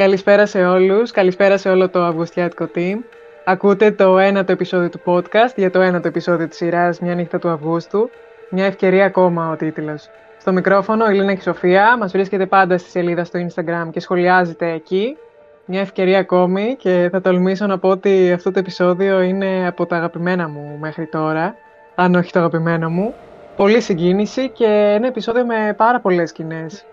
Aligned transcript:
Καλησπέρα 0.00 0.46
σε 0.46 0.66
όλους, 0.66 1.10
καλησπέρα 1.10 1.56
σε 1.56 1.68
όλο 1.70 1.88
το 1.88 2.02
Αυγουστιάτικο 2.02 2.68
team. 2.74 2.96
Ακούτε 3.44 3.90
το 3.90 4.18
ένατο 4.18 4.52
επεισόδιο 4.52 4.88
του 4.88 5.00
podcast 5.04 5.54
για 5.56 5.70
το 5.70 5.80
ένατο 5.80 6.08
επεισόδιο 6.08 6.48
της 6.48 6.56
σειράς 6.56 7.00
«Μια 7.00 7.14
νύχτα 7.14 7.38
του 7.38 7.48
Αυγούστου». 7.48 8.10
Μια 8.50 8.64
ευκαιρία 8.64 9.04
ακόμα 9.04 9.50
ο 9.50 9.56
τίτλος. 9.56 10.08
Στο 10.38 10.52
μικρόφωνο 10.52 11.10
η 11.10 11.14
Λίνα 11.14 11.32
και 11.32 11.38
η 11.38 11.42
Σοφία, 11.42 11.96
μας 11.96 12.12
βρίσκεται 12.12 12.46
πάντα 12.46 12.78
στη 12.78 12.90
σελίδα 12.90 13.24
στο 13.24 13.38
Instagram 13.46 13.88
και 13.90 14.00
σχολιάζετε 14.00 14.70
εκεί. 14.70 15.16
Μια 15.64 15.80
ευκαιρία 15.80 16.18
ακόμη 16.18 16.76
και 16.78 17.08
θα 17.12 17.20
τολμήσω 17.20 17.66
να 17.66 17.78
πω 17.78 17.88
ότι 17.88 18.32
αυτό 18.32 18.50
το 18.50 18.58
επεισόδιο 18.58 19.20
είναι 19.20 19.66
από 19.66 19.86
τα 19.86 19.96
αγαπημένα 19.96 20.48
μου 20.48 20.76
μέχρι 20.80 21.06
τώρα, 21.06 21.54
αν 21.94 22.14
όχι 22.14 22.32
το 22.32 22.38
αγαπημένο 22.38 22.90
μου. 22.90 23.14
Πολύ 23.56 23.80
συγκίνηση 23.80 24.48
και 24.48 24.94
ένα 24.94 25.06
επεισόδιο 25.06 25.46
με 25.46 25.74
πάρα 25.76 26.00
πολλές 26.00 26.28
σκηνές. 26.28 26.84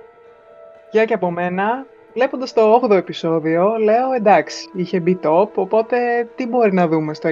Γεια 0.92 1.06
και 1.06 1.14
από 1.14 1.32
μένα, 1.32 1.86
βλέποντας 2.18 2.54
το 2.54 2.82
8ο 2.84 2.96
επεισόδιο, 2.96 3.76
λέω 3.78 4.12
εντάξει, 4.16 4.70
είχε 4.74 5.00
μπει 5.00 5.20
top, 5.24 5.50
οπότε 5.56 5.98
τι 6.36 6.48
μπορεί 6.48 6.74
να 6.74 6.88
δούμε 6.88 7.14
στο 7.14 7.30
9. 7.30 7.32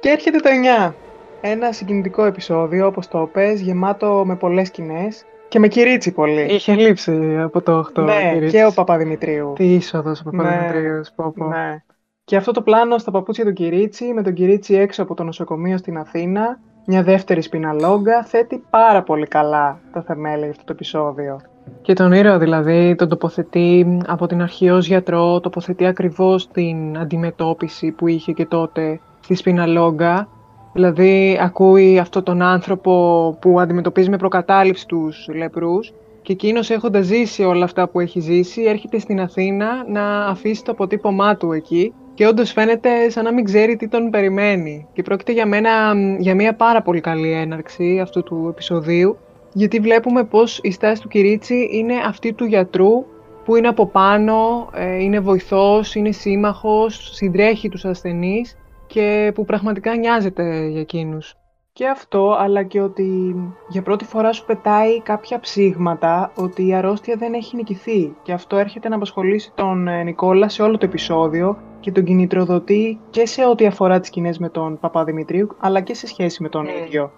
Και 0.00 0.08
έρχεται 0.08 0.38
το 0.38 0.48
9. 0.88 0.92
Ένα 1.40 1.72
συγκινητικό 1.72 2.24
επεισόδιο, 2.24 2.86
όπως 2.86 3.08
το 3.08 3.28
πες, 3.32 3.60
γεμάτο 3.60 4.22
με 4.26 4.36
πολλές 4.36 4.66
σκηνές 4.66 5.24
και 5.48 5.58
με 5.58 5.68
κυρίτσι 5.68 6.12
πολύ. 6.12 6.42
Είχε 6.42 6.74
λείψει 6.74 7.38
από 7.38 7.60
το 7.60 7.84
8. 7.94 8.02
Ναι, 8.02 8.30
κυρίτσι. 8.32 8.56
και 8.56 8.64
ο 8.64 8.72
Παπαδημητρίου. 8.72 9.52
Τι 9.56 9.74
είσοδος 9.74 10.20
ο 10.20 10.30
Παπαδημητρίου, 10.30 11.00
πω, 11.14 11.32
πω. 11.36 11.44
Ναι. 11.44 11.82
Και 12.24 12.36
αυτό 12.36 12.52
το 12.52 12.62
πλάνο 12.62 12.98
στα 12.98 13.10
παπούτσια 13.10 13.44
του 13.44 13.52
Κυρίτσι, 13.52 14.04
με 14.04 14.22
τον 14.22 14.32
Κυρίτσι 14.32 14.74
έξω 14.74 15.02
από 15.02 15.14
το 15.14 15.22
νοσοκομείο 15.22 15.76
στην 15.76 15.98
Αθήνα, 15.98 16.60
μια 16.86 17.02
δεύτερη 17.02 17.40
σπιναλόγκα, 17.40 18.24
θέτει 18.24 18.64
πάρα 18.70 19.02
πολύ 19.02 19.26
καλά 19.26 19.80
τα 19.92 20.02
θεμέλια 20.02 20.38
για 20.38 20.50
αυτό 20.50 20.64
το 20.64 20.72
επεισόδιο. 20.72 21.40
Και 21.82 21.92
τον 21.92 22.12
ήρωα 22.12 22.38
δηλαδή 22.38 22.94
τον 22.94 23.08
τοποθετεί 23.08 23.98
από 24.06 24.26
την 24.26 24.42
αρχή 24.42 24.70
ως 24.70 24.86
γιατρό, 24.86 25.40
τοποθετεί 25.40 25.86
ακριβώς 25.86 26.48
την 26.48 26.98
αντιμετώπιση 26.98 27.90
που 27.90 28.06
είχε 28.06 28.32
και 28.32 28.46
τότε 28.46 29.00
στη 29.20 29.34
Σπιναλόγκα. 29.34 30.28
Δηλαδή 30.72 31.38
ακούει 31.40 31.98
αυτόν 31.98 32.22
τον 32.22 32.42
άνθρωπο 32.42 33.36
που 33.40 33.60
αντιμετωπίζει 33.60 34.10
με 34.10 34.16
προκατάληψη 34.16 34.86
τους 34.86 35.28
λεπρούς 35.34 35.92
και 36.22 36.32
εκείνος 36.32 36.70
έχοντας 36.70 37.06
ζήσει 37.06 37.42
όλα 37.42 37.64
αυτά 37.64 37.88
που 37.88 38.00
έχει 38.00 38.20
ζήσει 38.20 38.62
έρχεται 38.62 38.98
στην 38.98 39.20
Αθήνα 39.20 39.66
να 39.88 40.26
αφήσει 40.26 40.64
το 40.64 40.72
αποτύπωμά 40.72 41.36
του 41.36 41.52
εκεί 41.52 41.92
και 42.14 42.26
όντως 42.26 42.52
φαίνεται 42.52 43.10
σαν 43.10 43.24
να 43.24 43.32
μην 43.32 43.44
ξέρει 43.44 43.76
τι 43.76 43.88
τον 43.88 44.10
περιμένει. 44.10 44.86
Και 44.92 45.02
πρόκειται 45.02 45.32
για 45.32 45.46
μένα 45.46 45.70
για 46.18 46.34
μια 46.34 46.54
πάρα 46.54 46.82
πολύ 46.82 47.00
καλή 47.00 47.32
έναρξη 47.32 48.00
αυτού 48.02 48.22
του 48.22 48.46
επεισοδίου 48.50 49.16
γιατί 49.56 49.80
βλέπουμε 49.80 50.24
πως 50.24 50.58
η 50.62 50.70
στάση 50.70 51.02
του 51.02 51.08
Κυρίτσι 51.08 51.68
είναι 51.72 51.94
αυτή 52.06 52.32
του 52.32 52.44
γιατρού 52.44 53.04
που 53.44 53.56
είναι 53.56 53.68
από 53.68 53.86
πάνω, 53.86 54.68
ε, 54.74 55.02
είναι 55.02 55.20
βοηθός, 55.20 55.94
είναι 55.94 56.12
σύμμαχος, 56.12 57.10
συντρέχει 57.14 57.68
τους 57.68 57.84
ασθενείς 57.84 58.56
και 58.86 59.32
που 59.34 59.44
πραγματικά 59.44 59.96
νοιάζεται 59.96 60.66
για 60.66 60.80
εκείνους. 60.80 61.34
Και 61.72 61.86
αυτό, 61.88 62.36
αλλά 62.38 62.62
και 62.62 62.80
ότι 62.80 63.36
για 63.68 63.82
πρώτη 63.82 64.04
φορά 64.04 64.32
σου 64.32 64.44
πετάει 64.44 65.02
κάποια 65.02 65.40
ψήγματα 65.40 66.32
ότι 66.34 66.66
η 66.66 66.74
αρρώστια 66.74 67.16
δεν 67.16 67.34
έχει 67.34 67.56
νικηθεί. 67.56 68.16
Και 68.22 68.32
αυτό 68.32 68.56
έρχεται 68.56 68.88
να 68.88 68.96
απασχολήσει 68.96 69.52
τον 69.54 69.88
ε, 69.88 70.02
Νικόλα 70.02 70.48
σε 70.48 70.62
όλο 70.62 70.78
το 70.78 70.86
επεισόδιο 70.86 71.58
και 71.80 71.92
τον 71.92 72.04
κινητροδοτεί 72.04 73.00
και 73.10 73.26
σε 73.26 73.46
ό,τι 73.46 73.66
αφορά 73.66 73.98
τις 74.00 74.08
σκηνές 74.08 74.38
με 74.38 74.48
τον 74.48 74.78
Παπαδημητρίου, 74.78 75.56
αλλά 75.58 75.80
και 75.80 75.94
σε 75.94 76.06
σχέση 76.06 76.42
με 76.42 76.48
τον 76.48 76.64
Ναι. 76.64 76.72
ίδιο. 76.86 77.10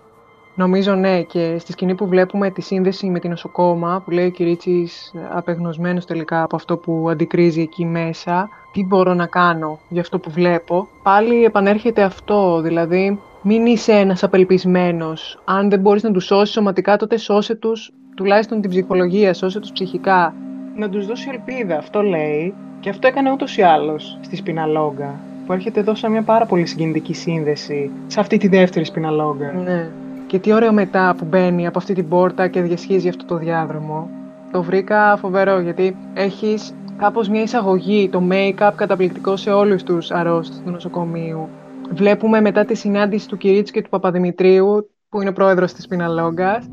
Νομίζω 0.59 0.95
ναι 0.95 1.23
και 1.23 1.57
στη 1.59 1.73
σκηνή 1.73 1.95
που 1.95 2.07
βλέπουμε 2.07 2.51
τη 2.51 2.63
σύνδεση 2.63 3.07
με 3.07 3.19
την 3.19 3.31
νοσοκόμα 3.31 4.03
που 4.05 4.11
λέει 4.11 4.27
ο 4.27 4.31
Κυρίτσης 4.31 5.13
απεγνωσμένος 5.31 6.05
τελικά 6.05 6.43
από 6.43 6.57
αυτό 6.57 6.77
που 6.77 7.07
αντικρίζει 7.11 7.61
εκεί 7.61 7.85
μέσα 7.85 8.49
τι 8.73 8.85
μπορώ 8.85 9.15
να 9.15 9.27
κάνω 9.27 9.79
για 9.89 10.01
αυτό 10.01 10.19
που 10.19 10.31
βλέπω; 10.31 10.89
Πάλι 11.03 11.45
επανέρχεται 11.45 12.03
αυτό 12.03 12.61
δηλαδή 12.61 13.19
μην 13.43 13.67
είσαι 13.67 13.93
ένας 13.93 14.23
απελπισμένος 14.23 15.39
αν 15.45 15.71
δεν 15.71 15.81
μπορείς 15.81 16.03
να 16.03 16.13
τους 16.13 16.25
σώσεις 16.25 16.55
σωματικά 16.55 16.97
τότε 16.97 17.17
σώσε 17.17 17.55
τους 17.55 17.93
τουλάχιστον 18.17 18.61
την 18.61 18.71
ψυχολογία 18.71 19.35
σώσε 19.35 19.61
τους 19.61 19.73
ψυχικά 19.73 20.35
Να 20.77 20.89
τους 20.89 21.07
δώσει 21.07 21.29
ελπίδα, 21.33 21.77
αυτό 21.79 22.03
λέει. 22.03 22.55
Και 22.81 22.91
αυτό 22.91 23.07
έκανε 23.07 23.33
ούτως 23.33 23.57
ή 23.57 23.63
άλλως 23.63 24.19
στη 24.21 24.37
Σπιναλόγκα. 24.37 25.15
Που 25.47 25.53
έρχεται 25.53 25.81
εδώ 25.81 25.95
σαν 25.95 26.11
μια 26.11 26.23
πάρα 26.23 26.47
πολύ 26.47 26.67
συγκινητική 26.67 27.15
σύνδεση 27.15 27.91
σε 28.07 28.21
αυτή 28.21 28.37
τη 28.37 28.49
δεύτερη 28.49 28.85
Σπιναλόγκα. 28.85 29.53
Ναι. 29.53 29.91
Και 30.27 30.39
τι 30.39 30.53
ωραίο 30.53 30.73
μετά 30.73 31.15
που 31.19 31.25
μπαίνει 31.25 31.67
από 31.67 31.79
αυτή 31.79 31.95
την 31.95 32.09
πόρτα 32.09 32.49
και 32.49 32.61
διασχίζει 32.61 33.09
αυτό 33.09 33.25
το 33.25 33.37
διάδρομο. 33.37 34.11
Το 34.53 34.63
βρήκα 34.63 35.17
φοβερό 35.17 35.61
γιατί 35.61 35.97
έχεις 36.15 36.75
κάπως 36.97 37.29
μια 37.29 37.43
εισαγωγή, 37.43 38.09
το 38.09 38.23
make-up 38.31 38.73
καταπληκτικό 38.77 39.37
σε 39.37 39.51
όλους 39.51 39.83
τους 39.83 40.11
αρρώστους 40.11 40.59
του 40.59 40.71
νοσοκομείου. 40.71 41.49
Βλέπουμε 41.91 42.41
μετά 42.41 42.65
τη 42.65 42.75
συνάντηση 42.75 43.29
του 43.29 43.37
Κυρίτσι 43.37 43.73
και 43.73 43.83
του 43.83 43.89
Παπαδημητρίου, 43.89 44.91
που 45.09 45.21
είναι 45.21 45.33
πρόεδρος 45.33 45.73
της 45.73 45.87
Πιναλόγκας, 45.87 46.67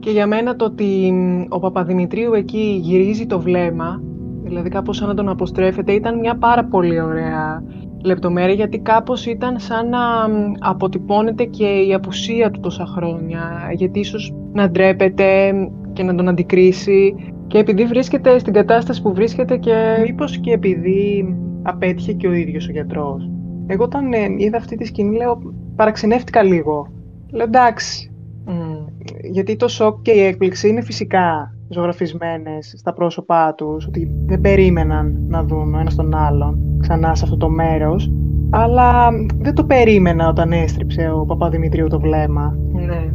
και 0.00 0.10
για 0.10 0.26
μένα 0.26 0.56
το 0.56 0.64
ότι 0.64 1.12
μ, 1.12 1.44
ο 1.48 1.58
Παπαδημητρίου 1.58 2.32
εκεί 2.32 2.78
γυρίζει 2.82 3.26
το 3.26 3.40
βλέμμα, 3.40 4.02
δηλαδή 4.46 4.68
κάπως 4.68 4.96
σαν 4.96 5.08
να 5.08 5.14
τον 5.14 5.28
αποστρέφεται, 5.28 5.92
ήταν 5.92 6.18
μια 6.18 6.36
πάρα 6.36 6.64
πολύ 6.64 7.00
ωραία 7.00 7.62
λεπτομέρεια 8.04 8.54
γιατί 8.54 8.78
κάπως 8.78 9.26
ήταν 9.26 9.58
σαν 9.58 9.88
να 9.88 10.28
μ, 10.28 10.52
αποτυπώνεται 10.58 11.44
και 11.44 11.66
η 11.66 11.94
απουσία 11.94 12.50
του 12.50 12.60
τόσα 12.60 12.86
χρόνια. 12.86 13.70
Γιατί 13.74 13.98
ίσως 13.98 14.34
να 14.52 14.70
ντρέπεται 14.70 15.52
και 15.92 16.02
να 16.02 16.14
τον 16.14 16.28
αντικρίσει. 16.28 17.14
Και 17.46 17.58
επειδή 17.58 17.84
βρίσκεται 17.84 18.38
στην 18.38 18.52
κατάσταση 18.52 19.02
που 19.02 19.14
βρίσκεται 19.14 19.56
και... 19.56 19.98
Μήπως 20.02 20.38
και 20.38 20.52
επειδή 20.52 21.34
απέτυχε 21.62 22.12
και 22.12 22.26
ο 22.26 22.32
ίδιος 22.32 22.68
ο 22.68 22.72
γιατρός. 22.72 23.30
Εγώ 23.66 23.84
όταν 23.84 24.12
ε, 24.12 24.18
είδα 24.36 24.56
αυτή 24.56 24.76
τη 24.76 24.84
σκηνή 24.84 25.16
λέω 25.16 25.54
παραξενεύτηκα 25.76 26.42
λίγο. 26.42 26.92
Λέω 27.30 27.44
εντάξει, 27.44 28.10
Μμ, 28.46 28.86
γιατί 29.30 29.56
το 29.56 29.68
σοκ 29.68 30.02
και 30.02 30.10
η 30.10 30.20
έκπληξη 30.20 30.68
είναι 30.68 30.82
φυσικά 30.82 31.55
ζωγραφισμένες 31.68 32.74
στα 32.76 32.92
πρόσωπά 32.92 33.54
τους, 33.54 33.86
ότι 33.86 34.10
δεν 34.26 34.40
περίμεναν 34.40 35.24
να 35.28 35.44
δουν 35.44 35.74
ο 35.74 35.78
ένας 35.78 35.94
τον 35.94 36.14
άλλον 36.14 36.58
ξανά 36.80 37.14
σε 37.14 37.24
αυτό 37.24 37.36
το 37.36 37.48
μέρος, 37.48 38.12
αλλά 38.50 39.10
δεν 39.38 39.54
το 39.54 39.64
περίμενα 39.64 40.28
όταν 40.28 40.52
έστριψε 40.52 41.10
ο 41.14 41.24
Παπαδημητρίου 41.24 41.88
το 41.88 42.00
βλέμμα. 42.00 42.58
ναι. 42.72 43.10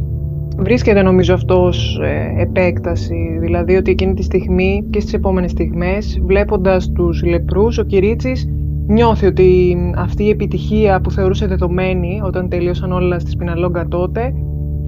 Βρίσκεται 0.56 1.02
νομίζω 1.02 1.34
αυτός 1.34 1.66
ως 1.66 2.00
ε, 2.02 2.34
επέκταση, 2.42 3.38
δηλαδή 3.40 3.76
ότι 3.76 3.90
εκείνη 3.90 4.14
τη 4.14 4.22
στιγμή 4.22 4.86
και 4.90 5.00
στις 5.00 5.12
επόμενες 5.12 5.50
στιγμές 5.50 6.20
βλέποντας 6.24 6.92
τους 6.92 7.22
λεπρούς 7.24 7.78
ο 7.78 7.82
Κυρίτσης 7.82 8.48
νιώθει 8.86 9.26
ότι 9.26 9.76
αυτή 9.96 10.24
η 10.24 10.28
επιτυχία 10.28 11.00
που 11.00 11.10
θεωρούσε 11.10 11.46
δεδομένη 11.46 12.20
όταν 12.24 12.48
τελείωσαν 12.48 12.92
όλα 12.92 13.18
στη 13.18 13.30
Σπιναλόγκα 13.30 13.88
τότε 13.88 14.34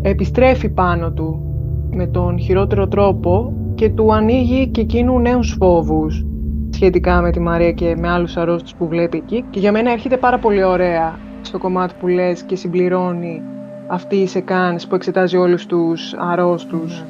επιστρέφει 0.02 0.68
πάνω 0.68 1.12
του 1.12 1.53
με 1.94 2.06
τον 2.06 2.38
χειρότερο 2.38 2.88
τρόπο 2.88 3.52
και 3.74 3.90
του 3.90 4.14
ανοίγει 4.14 4.68
και 4.68 4.80
εκείνου 4.80 5.18
νέους 5.18 5.56
φόβους 5.58 6.24
σχετικά 6.70 7.20
με 7.20 7.30
τη 7.30 7.40
Μαρία 7.40 7.72
και 7.72 7.96
με 7.96 8.08
άλλους 8.08 8.36
αρρώστους 8.36 8.74
που 8.74 8.88
βλέπει 8.88 9.16
εκεί. 9.16 9.44
Και 9.50 9.58
για 9.58 9.72
μένα 9.72 9.90
έρχεται 9.90 10.16
πάρα 10.16 10.38
πολύ 10.38 10.64
ωραία 10.64 11.18
στο 11.42 11.58
κομμάτι 11.58 11.94
που 12.00 12.06
λες 12.06 12.42
και 12.42 12.56
συμπληρώνει 12.56 13.42
αυτή 13.86 14.16
η 14.16 14.26
σεκάνς 14.26 14.86
που 14.86 14.94
εξετάζει 14.94 15.36
όλους 15.36 15.66
τους 15.66 16.14
αρρώστους. 16.18 17.04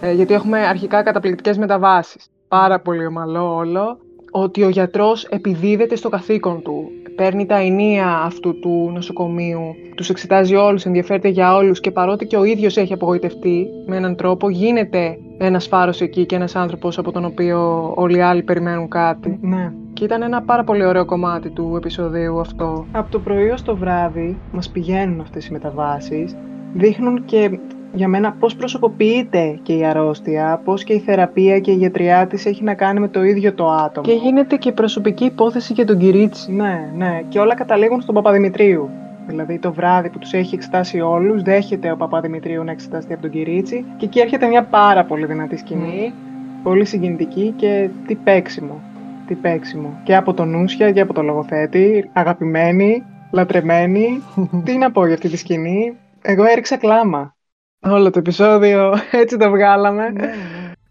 Ε, 0.00 0.12
γιατί 0.12 0.34
έχουμε 0.34 0.58
αρχικά 0.58 1.02
καταπληκτικές 1.02 1.58
μεταβάσεις. 1.58 2.26
Πάρα 2.48 2.80
πολύ 2.80 3.06
ομαλό 3.06 3.54
όλο 3.54 3.98
ότι 4.30 4.62
ο 4.62 4.68
γιατρός 4.68 5.24
επιδίδεται 5.24 5.96
στο 5.96 6.08
καθήκον 6.08 6.62
του. 6.62 6.88
Παίρνει 7.16 7.46
τα 7.46 7.56
ενία 7.56 8.22
αυτού 8.24 8.58
του 8.58 8.90
νοσοκομείου, 8.94 9.74
τους 9.96 10.10
εξετάζει 10.10 10.54
όλους, 10.54 10.84
ενδιαφέρεται 10.84 11.28
για 11.28 11.56
όλους 11.56 11.80
και 11.80 11.90
παρότι 11.90 12.26
και 12.26 12.36
ο 12.36 12.44
ίδιος 12.44 12.76
έχει 12.76 12.92
απογοητευτεί 12.92 13.66
με 13.86 13.96
έναν 13.96 14.16
τρόπο, 14.16 14.50
γίνεται 14.50 15.18
ένας 15.38 15.66
φάρος 15.66 16.00
εκεί 16.00 16.26
και 16.26 16.34
ένας 16.34 16.56
άνθρωπος 16.56 16.98
από 16.98 17.12
τον 17.12 17.24
οποίο 17.24 17.92
όλοι 17.96 18.16
οι 18.16 18.20
άλλοι 18.20 18.42
περιμένουν 18.42 18.88
κάτι. 18.88 19.38
Ναι. 19.42 19.72
Και 19.92 20.04
ήταν 20.04 20.22
ένα 20.22 20.42
πάρα 20.42 20.64
πολύ 20.64 20.84
ωραίο 20.84 21.04
κομμάτι 21.04 21.50
του 21.50 21.74
επεισοδίου 21.76 22.40
αυτό. 22.40 22.86
Από 22.92 23.10
το 23.10 23.18
πρωί 23.18 23.50
ως 23.50 23.62
το 23.62 23.76
βράδυ 23.76 24.38
μας 24.52 24.70
πηγαίνουν 24.70 25.20
αυτές 25.20 25.46
οι 25.46 25.52
μεταβάσεις, 25.52 26.36
δείχνουν 26.74 27.24
και 27.24 27.58
για 27.92 28.08
μένα 28.08 28.32
πώς 28.32 28.56
προσωποποιείται 28.56 29.58
και 29.62 29.72
η 29.72 29.84
αρρώστια, 29.84 30.60
πώς 30.64 30.84
και 30.84 30.92
η 30.92 30.98
θεραπεία 30.98 31.58
και 31.58 31.70
η 31.70 31.74
γιατριά 31.74 32.26
της 32.26 32.46
έχει 32.46 32.64
να 32.64 32.74
κάνει 32.74 33.00
με 33.00 33.08
το 33.08 33.24
ίδιο 33.24 33.52
το 33.54 33.70
άτομο. 33.70 34.06
Και 34.06 34.14
γίνεται 34.14 34.56
και 34.56 34.72
προσωπική 34.72 35.24
υπόθεση 35.24 35.72
για 35.72 35.86
τον 35.86 35.98
Κυρίτσι. 35.98 36.52
Ναι, 36.52 36.90
ναι. 36.96 37.22
Και 37.28 37.38
όλα 37.38 37.54
καταλήγουν 37.54 38.00
στον 38.00 38.14
Παπαδημητρίου. 38.14 38.90
Δηλαδή 39.26 39.58
το 39.58 39.72
βράδυ 39.72 40.08
που 40.10 40.18
τους 40.18 40.32
έχει 40.32 40.54
εξετάσει 40.54 41.00
όλους, 41.00 41.42
δέχεται 41.42 41.90
ο 41.90 41.96
Παπαδημητρίου 41.96 42.64
να 42.64 42.70
εξεταστεί 42.70 43.12
από 43.12 43.22
τον 43.22 43.30
Κυρίτσι 43.30 43.84
και 43.96 44.04
εκεί 44.04 44.20
έρχεται 44.20 44.46
μια 44.46 44.64
πάρα 44.64 45.04
πολύ 45.04 45.26
δυνατή 45.26 45.56
σκηνή, 45.56 46.12
πολύ 46.62 46.84
συγκινητική 46.84 47.52
και 47.56 47.88
τι 48.06 48.14
παίξιμο. 48.14 48.80
Τι 49.26 49.34
παίξιμο. 49.34 50.00
Και 50.04 50.16
από 50.16 50.34
τον 50.34 50.50
Νούσια 50.50 50.92
και 50.92 51.00
από 51.00 51.12
τον 51.12 51.24
λογοθέτη, 51.24 52.10
αγαπημένη, 52.12 53.04
λατρεμένη. 53.30 54.22
τι 54.64 54.76
να 54.76 54.90
πω 54.90 55.04
για 55.04 55.14
αυτή 55.14 55.28
τη 55.28 55.36
σκηνή. 55.36 55.96
Εγώ 56.22 56.44
έριξα 56.44 56.76
κλάμα. 56.76 57.34
Όλο 57.84 58.10
το 58.10 58.18
επεισόδιο 58.18 58.92
έτσι 59.22 59.36
το 59.36 59.50
βγάλαμε. 59.50 60.10
ναι, 60.10 60.20
ναι. 60.20 60.32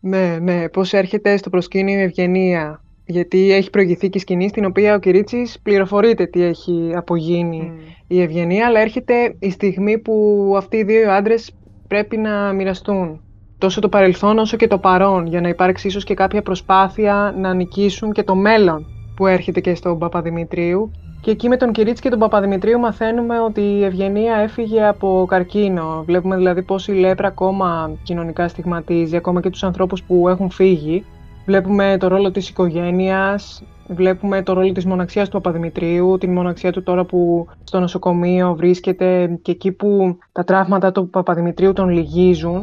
Ναι, 0.03 0.37
ναι, 0.41 0.69
πώς 0.69 0.93
έρχεται 0.93 1.37
στο 1.37 1.49
προσκήνιο 1.49 1.99
η 1.99 2.01
Ευγενία, 2.01 2.81
γιατί 3.05 3.51
έχει 3.51 3.69
προηγηθεί 3.69 4.09
και 4.09 4.19
σκηνή 4.19 4.47
στην 4.47 4.65
οποία 4.65 4.95
ο 4.95 4.99
Κυρίτσης 4.99 5.59
πληροφορείται 5.63 6.25
τι 6.25 6.43
έχει 6.43 6.91
απογίνει 6.95 7.71
η 8.07 8.21
Ευγενία, 8.21 8.65
αλλά 8.65 8.79
έρχεται 8.79 9.35
η 9.39 9.51
στιγμή 9.51 9.97
που 9.97 10.53
αυτοί 10.57 10.77
οι 10.77 10.83
δύο 10.83 11.11
άντρες 11.11 11.51
πρέπει 11.87 12.17
να 12.17 12.53
μοιραστούν 12.53 13.21
τόσο 13.57 13.81
το 13.81 13.89
παρελθόν 13.89 14.37
όσο 14.37 14.57
και 14.57 14.67
το 14.67 14.77
παρόν, 14.77 15.25
για 15.25 15.41
να 15.41 15.47
υπάρξει 15.47 15.87
ίσως 15.87 16.03
και 16.03 16.13
κάποια 16.13 16.41
προσπάθεια 16.41 17.35
να 17.37 17.53
νικήσουν 17.53 18.11
και 18.11 18.23
το 18.23 18.35
μέλλον 18.35 18.85
που 19.15 19.27
έρχεται 19.27 19.59
και 19.59 19.75
στον 19.75 19.99
Παπαδημητρίου. 19.99 20.91
Και 21.21 21.31
εκεί 21.31 21.47
με 21.47 21.57
τον 21.57 21.71
Κυρίτσι 21.71 22.01
και 22.01 22.09
τον 22.09 22.19
Παπαδημητρίου 22.19 22.79
μαθαίνουμε 22.79 23.39
ότι 23.39 23.61
η 23.61 23.83
Ευγενία 23.83 24.35
έφυγε 24.35 24.87
από 24.87 25.25
καρκίνο. 25.27 26.03
Βλέπουμε 26.05 26.35
δηλαδή 26.35 26.61
πώς 26.61 26.87
η 26.87 26.91
λέπρα 26.91 27.27
ακόμα 27.27 27.91
κοινωνικά 28.03 28.47
στιγματίζει, 28.47 29.15
ακόμα 29.15 29.41
και 29.41 29.49
τους 29.49 29.63
ανθρώπους 29.63 30.03
που 30.03 30.29
έχουν 30.29 30.49
φύγει. 30.49 31.05
Βλέπουμε 31.45 31.97
το 31.99 32.07
ρόλο 32.07 32.31
της 32.31 32.49
οικογένειας, 32.49 33.63
βλέπουμε 33.87 34.43
το 34.43 34.53
ρόλο 34.53 34.71
της 34.71 34.85
μοναξιάς 34.85 35.29
του 35.29 35.41
Παπαδημητρίου, 35.41 36.17
την 36.19 36.31
μοναξιά 36.31 36.71
του 36.71 36.83
τώρα 36.83 37.05
που 37.05 37.47
στο 37.63 37.79
νοσοκομείο 37.79 38.55
βρίσκεται 38.55 39.39
και 39.41 39.51
εκεί 39.51 39.71
που 39.71 40.17
τα 40.31 40.43
τραύματα 40.43 40.91
του 40.91 41.09
Παπαδημητρίου 41.09 41.73
τον 41.73 41.89
λυγίζουν. 41.89 42.61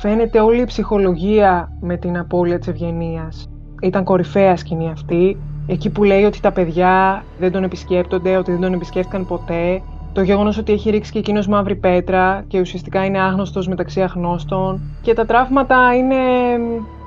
Φαίνεται 0.00 0.40
όλη 0.40 0.60
η 0.60 0.64
ψυχολογία 0.64 1.72
με 1.80 1.96
την 1.96 2.18
απώλεια 2.18 2.58
της 2.58 2.68
ευγενίας. 2.68 3.48
Ήταν 3.82 4.04
κορυφαία 4.04 4.56
σκηνή 4.56 4.90
αυτή. 4.90 5.38
Εκεί 5.66 5.90
που 5.90 6.04
λέει 6.04 6.24
ότι 6.24 6.40
τα 6.40 6.52
παιδιά 6.52 7.24
δεν 7.38 7.52
τον 7.52 7.64
επισκέπτονται, 7.64 8.36
ότι 8.36 8.50
δεν 8.50 8.60
τον 8.60 8.72
επισκέφτηκαν 8.72 9.26
ποτέ. 9.26 9.82
Το 10.12 10.22
γεγονός 10.22 10.58
ότι 10.58 10.72
έχει 10.72 10.90
ρίξει 10.90 11.12
και 11.12 11.18
εκείνος 11.18 11.46
μαύρη 11.46 11.76
πέτρα 11.76 12.44
και 12.48 12.60
ουσιαστικά 12.60 13.04
είναι 13.04 13.20
άγνωστος 13.20 13.68
μεταξύ 13.68 14.02
αγνώστων. 14.02 14.80
Και 15.02 15.14
τα 15.14 15.26
τραύματα 15.26 15.94
είναι 15.94 16.16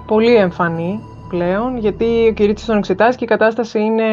πολύ 0.07 0.35
εμφανή 0.35 0.99
πλέον, 1.29 1.77
γιατί 1.77 2.05
ο 2.29 2.33
Κυρίτσης 2.33 2.67
τον 2.67 2.77
εξετάζει 2.77 3.17
και 3.17 3.23
η 3.23 3.27
κατάσταση 3.27 3.79
είναι 3.79 4.03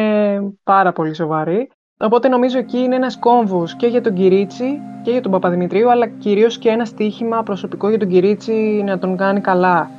πάρα 0.63 0.91
πολύ 0.91 1.15
σοβαρή. 1.15 1.69
Οπότε 1.99 2.27
νομίζω 2.27 2.57
εκεί 2.57 2.77
είναι 2.77 2.95
ένας 2.95 3.19
κόμβος 3.19 3.75
και 3.75 3.87
για 3.87 4.01
τον 4.01 4.13
Κυρίτσι 4.13 4.79
και 5.03 5.11
για 5.11 5.21
τον 5.21 5.31
Παπαδημητρίου, 5.31 5.91
αλλά 5.91 6.07
κυρίως 6.07 6.57
και 6.57 6.69
ένα 6.69 6.85
στοίχημα 6.85 7.43
προσωπικό 7.43 7.89
για 7.89 7.99
τον 7.99 8.07
Κυρίτσι 8.07 8.81
να 8.85 8.99
τον 8.99 9.17
κάνει 9.17 9.41
καλά. 9.41 9.89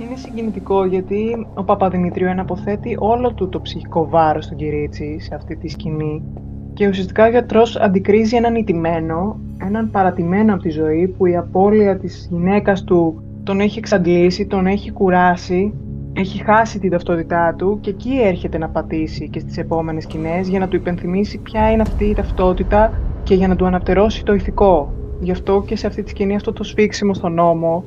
Είναι 0.00 0.16
συγκινητικό 0.16 0.84
γιατί 0.84 1.46
ο 1.54 1.64
Παπαδημητρίου 1.64 2.28
αναποθέτει 2.28 2.96
όλο 2.98 3.32
του 3.32 3.48
το 3.48 3.60
ψυχικό 3.60 4.08
βάρος 4.08 4.44
στον 4.44 4.56
Κυρίτσι 4.56 5.18
σε 5.20 5.34
αυτή 5.34 5.56
τη 5.56 5.68
σκηνή 5.68 6.22
και 6.74 6.88
ουσιαστικά 6.88 7.26
ο 7.26 7.30
γιατρός 7.30 7.76
αντικρίζει 7.76 8.36
έναν 8.36 8.54
ιτημένο, 8.54 9.40
έναν 9.60 9.90
παρατημένο 9.90 10.52
από 10.54 10.62
τη 10.62 10.70
ζωή 10.70 11.08
που 11.08 11.26
η 11.26 11.36
απώλεια 11.36 11.98
της 11.98 12.28
γυναίκας 12.30 12.84
του 12.84 13.22
τον 13.42 13.60
έχει 13.60 13.78
εξαντλήσει, 13.78 14.46
τον 14.46 14.66
έχει 14.66 14.90
κουράσει 14.90 15.74
έχει 16.12 16.44
χάσει 16.44 16.78
την 16.78 16.90
ταυτότητά 16.90 17.54
του 17.58 17.78
και 17.80 17.90
εκεί 17.90 18.20
έρχεται 18.22 18.58
να 18.58 18.68
πατήσει 18.68 19.28
και 19.28 19.38
στις 19.38 19.58
επόμενες 19.58 20.02
σκηνές 20.02 20.48
για 20.48 20.58
να 20.58 20.68
του 20.68 20.76
υπενθυμίσει 20.76 21.38
ποια 21.38 21.70
είναι 21.70 21.82
αυτή 21.82 22.04
η 22.04 22.14
ταυτότητα 22.14 22.92
και 23.22 23.34
για 23.34 23.48
να 23.48 23.56
του 23.56 23.66
αναπτερώσει 23.66 24.24
το 24.24 24.34
ηθικό. 24.34 24.92
Γι' 25.20 25.30
αυτό 25.30 25.64
και 25.66 25.76
σε 25.76 25.86
αυτή 25.86 26.02
τη 26.02 26.10
σκηνή 26.10 26.34
αυτό 26.34 26.52
το 26.52 26.64
σφίξιμο 26.64 27.14
στον 27.14 27.34
νόμο 27.34 27.84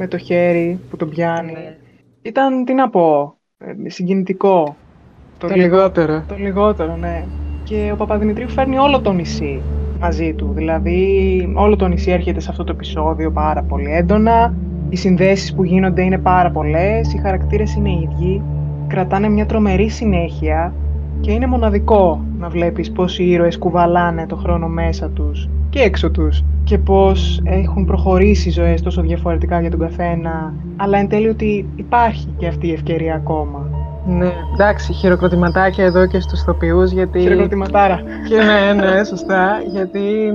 με 0.00 0.06
το 0.06 0.18
χέρι 0.18 0.80
που 0.90 0.96
τον 0.96 1.08
πιάνει. 1.08 1.52
Ναι. 1.52 1.76
Ήταν, 2.22 2.64
τι 2.64 2.74
να 2.74 2.90
πω, 2.90 3.34
ε, 3.58 3.90
συγκινητικό. 3.90 4.76
Το, 5.38 5.46
το 5.46 5.54
λιγότερο. 5.54 6.22
Το 6.28 6.34
λιγότερο, 6.38 6.96
ναι. 6.96 7.24
Και 7.64 7.90
ο 7.92 7.96
Παπαδημητρίου 7.96 8.48
φέρνει 8.48 8.78
όλο 8.78 9.00
το 9.00 9.12
νησί 9.12 9.62
μαζί 10.00 10.34
του. 10.34 10.52
Δηλαδή, 10.54 11.52
όλο 11.56 11.76
το 11.76 11.86
νησί 11.86 12.10
έρχεται 12.10 12.40
σε 12.40 12.50
αυτό 12.50 12.64
το 12.64 12.72
επεισόδιο 12.72 13.30
πάρα 13.30 13.62
πολύ 13.62 13.92
έντονα. 13.92 14.54
Οι 14.88 14.96
συνδέσεις 14.96 15.54
που 15.54 15.64
γίνονται 15.64 16.02
είναι 16.02 16.18
πάρα 16.18 16.50
πολλές, 16.50 17.12
οι 17.12 17.18
χαρακτήρες 17.18 17.74
είναι 17.74 17.90
ίδιοι, 17.90 18.42
κρατάνε 18.86 19.28
μια 19.28 19.46
τρομερή 19.46 19.88
συνέχεια 19.88 20.74
και 21.20 21.32
είναι 21.32 21.46
μοναδικό 21.46 22.24
να 22.38 22.48
βλέπεις 22.48 22.92
πώς 22.92 23.18
οι 23.18 23.30
ήρωες 23.30 23.58
κουβαλάνε 23.58 24.26
το 24.26 24.36
χρόνο 24.36 24.68
μέσα 24.68 25.08
τους 25.08 25.48
και 25.70 25.78
έξω 25.78 26.10
τους 26.10 26.44
και 26.64 26.78
πώς 26.78 27.40
έχουν 27.44 27.84
προχωρήσει 27.84 28.48
οι 28.48 28.52
ζωές 28.52 28.82
τόσο 28.82 29.02
διαφορετικά 29.02 29.60
για 29.60 29.70
τον 29.70 29.78
καθένα 29.80 30.52
αλλά 30.76 30.98
εν 30.98 31.08
τέλει 31.08 31.28
ότι 31.28 31.68
υπάρχει 31.76 32.34
και 32.36 32.46
αυτή 32.46 32.66
η 32.66 32.72
ευκαιρία 32.72 33.14
ακόμα. 33.14 33.70
Ναι, 34.06 34.32
εντάξει, 34.52 34.92
χειροκροτηματάκια 34.92 35.84
εδώ 35.84 36.06
και 36.06 36.20
στους 36.20 36.40
ηθοποιούς 36.40 36.90
γιατί... 36.90 37.20
Χειροκροτηματάρα. 37.20 38.00
Και 38.28 38.36
ναι, 38.36 38.72
ναι, 38.72 39.04
σωστά, 39.04 39.62
γιατί 39.66 40.32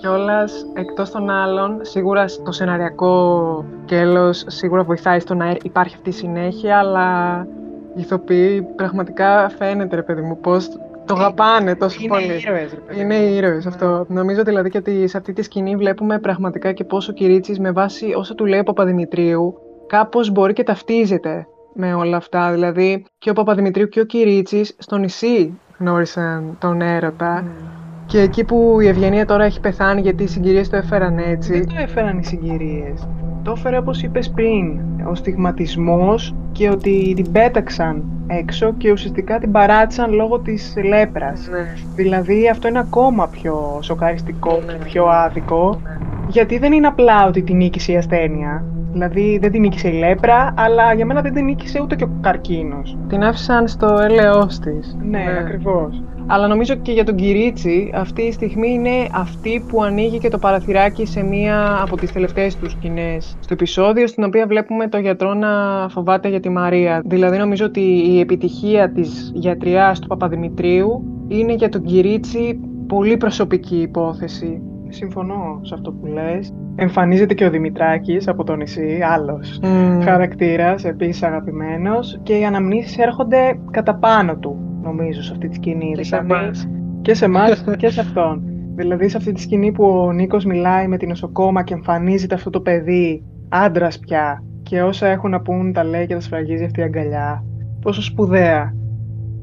κιόλας 0.00 0.66
εκτός 0.74 1.10
των 1.10 1.30
άλλων, 1.30 1.78
σίγουρα 1.80 2.28
στο 2.28 2.52
σεναριακό 2.52 3.64
κέλος, 3.84 4.44
σίγουρα 4.46 4.82
βοηθάει 4.82 5.20
στο 5.20 5.34
να 5.34 5.56
υπάρχει 5.62 5.94
αυτή 5.94 6.08
η 6.08 6.12
συνέχεια, 6.12 6.78
αλλά 6.78 7.46
οι 7.94 8.00
ηθοποιοί 8.00 8.62
πραγματικά 8.76 9.50
φαίνεται, 9.58 9.96
ρε 9.96 10.02
παιδί 10.02 10.20
μου, 10.20 10.38
πώς 10.40 10.68
το 11.08 11.14
αγαπάνε 11.14 11.74
τόσο 11.74 11.98
είναι 12.00 12.08
πολύ. 12.08 12.24
Ήρωες, 12.24 12.78
ρε 12.88 13.00
είναι 13.00 13.14
ήρωες, 13.14 13.66
αυτό. 13.66 14.06
Νομίζω 14.08 14.42
δηλαδή 14.42 14.70
και 14.70 14.78
ότι 14.78 15.08
σε 15.08 15.16
αυτή 15.16 15.32
τη 15.32 15.42
σκηνή 15.42 15.76
βλέπουμε 15.76 16.18
πραγματικά 16.18 16.72
και 16.72 16.84
πόσο 16.84 17.10
ο 17.12 17.14
Κυρίτσης 17.14 17.58
με 17.58 17.70
βάση 17.70 18.12
όσο 18.16 18.34
του 18.34 18.46
λέει 18.46 18.58
ο 18.58 18.62
Παπαδημητρίου, 18.62 19.54
κάπως 19.86 20.30
μπορεί 20.30 20.52
και 20.52 20.62
ταυτίζεται 20.62 21.46
με 21.74 21.94
όλα 21.94 22.16
αυτά. 22.16 22.52
Δηλαδή 22.52 23.04
και 23.18 23.30
ο 23.30 23.32
Παπαδημητρίου 23.32 23.88
και 23.88 24.00
ο 24.00 24.04
Κυρίτσης 24.04 24.74
στο 24.78 24.96
νησί 24.96 25.58
γνώρισαν 25.78 26.56
τον 26.60 26.80
έρωτα. 26.80 27.42
Mm. 27.42 27.78
Και 28.06 28.20
εκεί 28.20 28.44
που 28.44 28.80
η 28.80 28.86
Ευγενία 28.86 29.26
τώρα 29.26 29.44
έχει 29.44 29.60
πεθάνει 29.60 30.00
γιατί 30.00 30.22
οι 30.22 30.26
συγκυρίες 30.26 30.68
το 30.68 30.76
έφεραν 30.76 31.18
έτσι. 31.18 31.52
Δεν 31.52 31.68
το 31.68 31.74
έφεραν 31.78 32.18
οι 32.18 32.24
συγκυρίες. 32.24 33.08
Το 33.42 33.52
έφερε 33.56 33.76
όπως 33.76 34.02
είπες 34.02 34.30
πριν, 34.30 34.80
ο 35.10 35.14
στιγματισμός 35.14 36.34
και 36.52 36.68
ότι 36.68 37.12
την 37.16 37.32
πέταξαν 37.32 38.04
έξω 38.26 38.72
και 38.72 38.92
ουσιαστικά 38.92 39.38
την 39.38 39.50
παράτησαν 39.50 40.12
λόγω 40.12 40.38
της 40.38 40.74
λέπρας. 40.84 41.48
Ναι. 41.50 41.74
Δηλαδή 41.94 42.48
αυτό 42.48 42.68
είναι 42.68 42.78
ακόμα 42.78 43.28
πιο 43.28 43.78
σοκαριστικό 43.82 44.60
ναι. 44.66 44.72
πιο 44.84 45.04
άδικο. 45.04 45.80
Ναι. 45.82 45.96
Γιατί 46.28 46.58
δεν 46.58 46.72
είναι 46.72 46.86
απλά 46.86 47.26
ότι 47.26 47.42
την 47.42 47.56
νίκησε 47.56 47.92
η 47.92 47.96
ασθένεια. 47.96 48.64
Δηλαδή 48.92 49.38
δεν 49.40 49.50
την 49.50 49.60
νίκησε 49.60 49.88
η 49.88 49.92
λέπρα, 49.92 50.54
αλλά 50.56 50.94
για 50.94 51.06
μένα 51.06 51.20
δεν 51.20 51.34
την 51.34 51.44
νίκησε 51.44 51.80
ούτε 51.82 51.96
και 51.96 52.04
ο 52.04 52.10
καρκίνος. 52.20 52.96
Την 53.08 53.24
άφησαν 53.24 53.68
στο 53.68 53.98
έλεος 54.00 54.58
της. 54.58 54.96
Ναι, 55.02 55.18
ναι, 55.18 55.38
ακριβώς. 55.38 56.02
Αλλά 56.30 56.48
νομίζω 56.48 56.74
και 56.74 56.92
για 56.92 57.04
τον 57.04 57.16
Κυρίτσι 57.16 57.90
αυτή 57.94 58.22
η 58.22 58.32
στιγμή 58.32 58.70
είναι 58.70 59.08
αυτή 59.12 59.64
που 59.68 59.82
ανοίγει 59.82 60.18
και 60.18 60.28
το 60.28 60.38
παραθυράκι 60.38 61.06
σε 61.06 61.22
μία 61.22 61.82
από 61.82 61.96
τις 61.96 62.12
τελευταίες 62.12 62.56
του 62.56 62.70
σκηνές 62.70 63.36
στο 63.40 63.54
επεισόδιο, 63.54 64.06
στην 64.06 64.24
οποία 64.24 64.46
βλέπουμε 64.46 64.88
το 64.88 64.98
γιατρό 64.98 65.34
να 65.34 65.48
φοβάται 65.88 66.28
για 66.28 66.40
τη 66.40 66.48
Μαρία. 66.48 67.02
Δηλαδή 67.04 67.38
νομίζω 67.38 67.64
ότι 67.64 67.80
η 67.80 68.20
επιτυχία 68.20 68.92
της 68.92 69.30
γιατριάς 69.34 69.98
του 69.98 70.06
Παπαδημητρίου 70.06 71.04
είναι 71.28 71.54
για 71.54 71.68
τον 71.68 71.82
Κυρίτσι 71.82 72.60
πολύ 72.86 73.16
προσωπική 73.16 73.76
υπόθεση. 73.76 74.62
Συμφωνώ 74.88 75.60
σε 75.62 75.74
αυτό 75.74 75.92
που 75.92 76.06
λες. 76.06 76.52
Εμφανίζεται 76.74 77.34
και 77.34 77.44
ο 77.44 77.50
Δημητράκης 77.50 78.28
από 78.28 78.44
το 78.44 78.56
νησί, 78.56 79.00
άλλος 79.02 79.60
mm. 79.62 80.00
χαρακτήρας, 80.02 80.84
επίσης 80.84 81.22
αγαπημένος 81.22 82.20
και 82.22 82.38
οι 82.38 82.44
αναμνήσεις 82.44 82.98
έρχονται 82.98 83.58
κατά 83.70 83.94
πάνω 83.94 84.36
του, 84.36 84.56
νομίζω, 84.82 85.22
σε 85.22 85.32
αυτή 85.32 85.48
τη 85.48 85.54
σκηνή. 85.54 85.92
Και 85.96 86.02
σε 86.02 86.16
δηλαδή, 86.16 86.44
εμάς. 86.44 86.68
Και 87.02 87.14
σε 87.14 87.24
εμάς 87.24 87.64
και 87.78 87.88
σε 87.88 88.00
αυτόν. 88.00 88.42
Δηλαδή 88.74 89.08
σε 89.08 89.16
αυτή 89.16 89.32
τη 89.32 89.40
σκηνή 89.40 89.72
που 89.72 89.84
ο 89.84 90.12
Νίκος 90.12 90.44
μιλάει 90.44 90.88
με 90.88 90.96
την 90.96 91.08
νοσοκόμα 91.08 91.62
και 91.62 91.74
εμφανίζεται 91.74 92.34
αυτό 92.34 92.50
το 92.50 92.60
παιδί, 92.60 93.24
άντρας 93.48 93.98
πια, 93.98 94.42
και 94.62 94.82
όσα 94.82 95.06
έχουν 95.06 95.30
να 95.30 95.40
πούν 95.40 95.72
τα 95.72 95.84
λέει 95.84 96.06
και 96.06 96.14
τα 96.14 96.20
σφραγίζει 96.20 96.64
αυτή 96.64 96.80
η 96.80 96.82
αγκαλιά. 96.82 97.44
Πόσο 97.80 98.02
σπουδαία. 98.02 98.74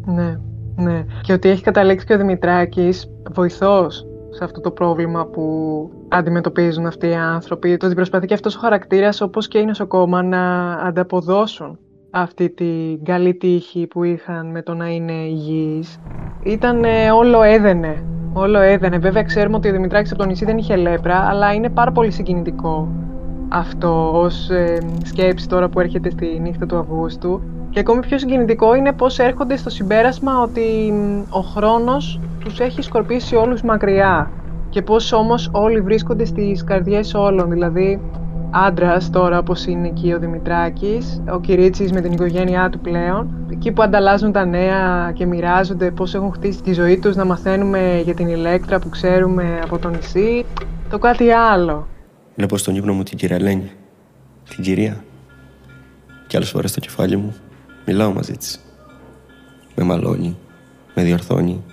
Ναι, 0.06 0.36
ναι. 0.76 1.06
Και 1.22 1.34
ότι 1.34 1.50
έχει 1.50 1.64
καταλήξει 1.64 2.06
και 2.06 2.14
ο 2.14 2.18
Δημητράκης 2.18 3.12
βοηθός 3.34 4.08
σε 4.36 4.44
αυτό 4.44 4.62
το 4.62 4.72
πρόβλημα 4.72 5.26
που 5.26 5.44
αντιμετωπίζουν 6.08 6.86
αυτοί 6.86 7.08
οι 7.08 7.14
άνθρωποι. 7.14 7.78
Το 7.78 7.86
ότι 7.86 7.96
προσπαθεί 7.96 8.26
και 8.26 8.34
αυτός 8.34 8.56
ο 8.56 8.60
χαρακτήρας, 8.60 9.22
όπως 9.22 9.48
και 9.48 9.58
η 9.58 9.66
νοσοκόμα, 9.66 10.24
να 10.24 10.72
ανταποδώσουν 10.72 11.80
αυτή 12.12 12.50
την 12.50 13.04
καλή 13.04 13.36
τύχη 13.36 13.88
που 13.88 14.04
είχαν 14.04 14.52
με 14.52 14.62
το 14.62 14.74
να 14.74 14.90
είναι 14.90 15.14
υγιείς. 15.14 15.98
Ήταν 16.44 16.84
όλο 17.14 17.42
έδαινε. 17.42 18.06
Όλο 18.34 18.60
έδαινε. 18.60 18.98
Βέβαια 18.98 19.24
ξέρουμε 19.24 19.56
ότι 19.56 19.70
ο 19.70 19.72
Δημητράκης 19.72 20.12
από 20.12 20.22
το 20.22 20.28
νησί 20.28 20.46
δεν 20.46 20.58
είχε 20.58 20.76
λέπρα, 20.76 21.16
αλλά 21.16 21.54
είναι 21.54 21.70
πάρα 21.70 21.92
πολύ 21.92 22.12
συγκινητικό 22.12 22.88
αυτό 23.50 24.20
ως 24.20 24.50
ε, 24.50 24.78
σκέψη 25.04 25.48
τώρα 25.48 25.70
που 25.70 25.80
έρχεται 25.80 26.10
στη 26.10 26.40
νύχτα 26.42 26.66
του 26.66 26.78
Αυγούστου. 26.78 27.42
Και 27.76 27.82
ακόμη 27.82 28.00
πιο 28.00 28.18
συγκινητικό 28.18 28.76
είναι 28.76 28.92
πώς 28.92 29.20
έρχονται 29.20 29.58
στο 29.58 29.70
συμπέρασμα 29.70 30.42
ότι 30.42 30.94
ο 31.30 31.40
χρόνος 31.40 32.20
τους 32.40 32.60
έχει 32.60 32.82
σκορπίσει 32.82 33.36
όλους 33.36 33.62
μακριά. 33.62 34.32
Και 34.70 34.82
πώς 34.82 35.12
όμως 35.12 35.50
όλοι 35.52 35.82
βρίσκονται 35.82 36.26
στις 36.26 36.64
καρδιές 36.64 37.14
όλων, 37.14 37.50
δηλαδή 37.50 38.02
άντρας 38.50 39.10
τώρα 39.10 39.38
όπως 39.38 39.66
είναι 39.66 39.88
εκεί 39.88 40.14
ο 40.14 40.20
Δημητράκης, 40.20 41.22
ο 41.32 41.40
Κυρίτσης 41.40 41.92
με 41.92 42.02
την 42.02 42.12
οικογένειά 42.12 42.70
του 42.70 42.80
πλέον, 42.80 43.48
εκεί 43.52 43.72
που 43.72 43.82
ανταλλάζουν 43.82 44.32
τα 44.32 44.46
νέα 44.46 45.12
και 45.14 45.26
μοιράζονται 45.26 45.92
πώς 45.92 46.16
έχουν 46.16 46.32
χτίσει 46.32 46.62
τη 46.62 46.74
ζωή 46.74 47.00
τους, 47.00 47.16
να 47.16 47.26
μαθαίνουμε 47.26 48.02
για 48.04 48.14
την 48.14 48.28
ηλέκτρα 48.28 48.80
που 48.80 48.90
ξέρουμε 48.90 49.60
από 49.64 49.78
το 49.78 49.90
νησί, 49.90 50.46
το 50.90 50.98
κάτι 50.98 51.32
άλλο. 51.32 51.88
Βλέπω 52.36 52.58
στον 52.58 52.76
ύπνο 52.76 52.94
μου 52.94 53.04
την 53.04 53.18
κυρία 53.18 53.42
Λένη, 53.42 53.72
την 54.50 54.64
κυρία, 54.64 55.04
και 56.28 56.38
άλλες 56.38 56.50
φορές 56.50 56.70
στο 56.70 56.80
κεφάλι 56.80 57.18
μου 57.18 57.36
μιλάω 57.86 58.14
μαζί 58.14 58.38
της. 58.38 58.60
Με 59.76 59.84
μαλώνει, 59.84 60.38
με 60.96 61.04
διορθώνει, 61.04 61.64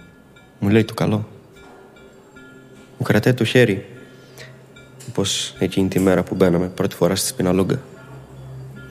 μου 0.58 0.68
λέει 0.68 0.84
το 0.84 0.94
καλό. 0.94 1.28
Μου 2.98 3.04
κρατάει 3.04 3.34
το 3.34 3.44
χέρι, 3.44 3.86
όπως 5.08 5.54
εκείνη 5.58 5.88
τη 5.88 5.98
μέρα 5.98 6.22
που 6.22 6.34
μπαίναμε 6.34 6.68
πρώτη 6.68 6.94
φορά 6.94 7.14
στη 7.14 7.26
Σπιναλόγκα. 7.26 7.80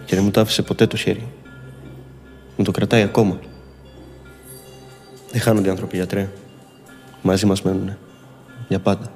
Και 0.06 0.16
δεν 0.16 0.24
μου 0.24 0.32
το 0.32 0.42
άφησε 0.42 0.62
ποτέ 0.62 0.88
το 0.88 0.98
χέρι. 0.98 1.28
Μου 2.58 2.64
το 2.64 2.72
κρατάει 2.72 3.02
ακόμα. 3.02 3.40
Δεν 5.32 5.42
χάνονται 5.42 5.68
οι 5.68 5.72
άνθρωποι 5.72 5.96
γιατρέ. 5.96 6.30
Μαζί 7.22 7.46
μας 7.46 7.62
μένουνε. 7.62 7.98
Για 8.68 8.80
πάντα. 8.80 9.12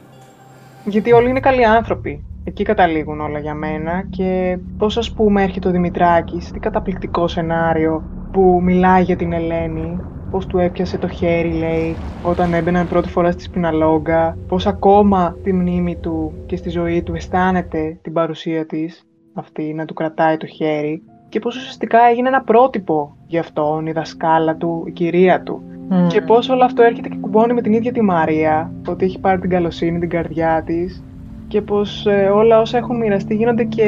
Γιατί 0.86 1.12
όλοι 1.12 1.30
είναι 1.30 1.40
καλοί 1.40 1.66
άνθρωποι. 1.66 2.24
Εκεί 2.48 2.64
καταλήγουν 2.64 3.20
όλα 3.20 3.40
για 3.40 3.54
μένα 3.54 4.08
και 4.10 4.58
πώς 4.78 4.98
ας 4.98 5.14
πούμε 5.14 5.44
έρχεται 5.44 5.68
ο 5.68 5.72
Δημητράκης, 5.72 6.52
τι 6.52 6.60
καταπληκτικό 6.60 7.28
σενάριο 7.28 8.04
που 8.32 8.60
μιλάει 8.64 9.04
για 9.04 9.16
την 9.16 9.34
Ελένη, 9.34 9.98
πώς 10.30 10.46
του 10.46 10.58
έπιασε 10.58 10.98
το 10.98 11.08
χέρι 11.08 11.54
λέει 11.54 11.98
όταν 12.22 12.54
έμπαιναν 12.54 12.88
πρώτη 12.88 13.10
φορά 13.10 13.32
στη 13.32 13.44
Σπιναλόγκα, 13.44 14.38
πώς 14.48 14.68
ακόμα 14.68 15.36
τη 15.44 15.54
μνήμη 15.54 15.96
του 15.96 16.34
και 16.46 16.56
στη 16.56 16.70
ζωή 16.70 17.04
του 17.04 17.16
αισθάνεται 17.16 18.00
την 18.02 18.14
παρουσία 18.14 18.66
της 18.66 19.04
αυτή 19.34 19.74
να 19.74 19.86
του 19.86 19.94
κρατάει 19.94 20.38
το 20.38 20.46
χέρι 20.46 21.04
και 21.30 21.40
πώς 21.40 21.56
ουσιαστικά 21.56 22.00
έγινε 22.10 22.28
ένα 22.28 22.42
πρότυπο 22.42 23.18
γι' 23.28 23.38
αυτόν, 23.38 23.86
η 23.86 23.92
δασκάλα 23.92 24.56
του, 24.56 24.84
η 24.88 24.92
κυρία 24.92 25.44
του. 25.44 25.64
Mm. 25.90 26.08
Και 26.08 26.22
πώς 26.22 26.50
όλο 26.50 26.64
αυτό 26.64 26.84
έρχεται 26.84 27.10
και 27.10 27.18
κουμπώνει 27.18 27.54
με 27.54 27.62
την 27.62 27.74
ίδια 27.74 27.92
τη 27.92 28.02
Μαρία, 28.02 28.74
ότι 28.88 29.06
έχει 29.06 29.20
πάρει 29.20 29.40
την 29.40 29.50
καλοσύνη, 29.50 30.00
την 30.00 30.10
καρδιά 30.10 30.64
της 30.66 31.04
και 31.56 31.62
πως 31.62 32.06
ε, 32.06 32.32
όλα 32.34 32.60
όσα 32.60 32.78
έχουν 32.78 32.98
μοιραστεί 32.98 33.36
γίνονται 33.36 33.64
και 33.64 33.88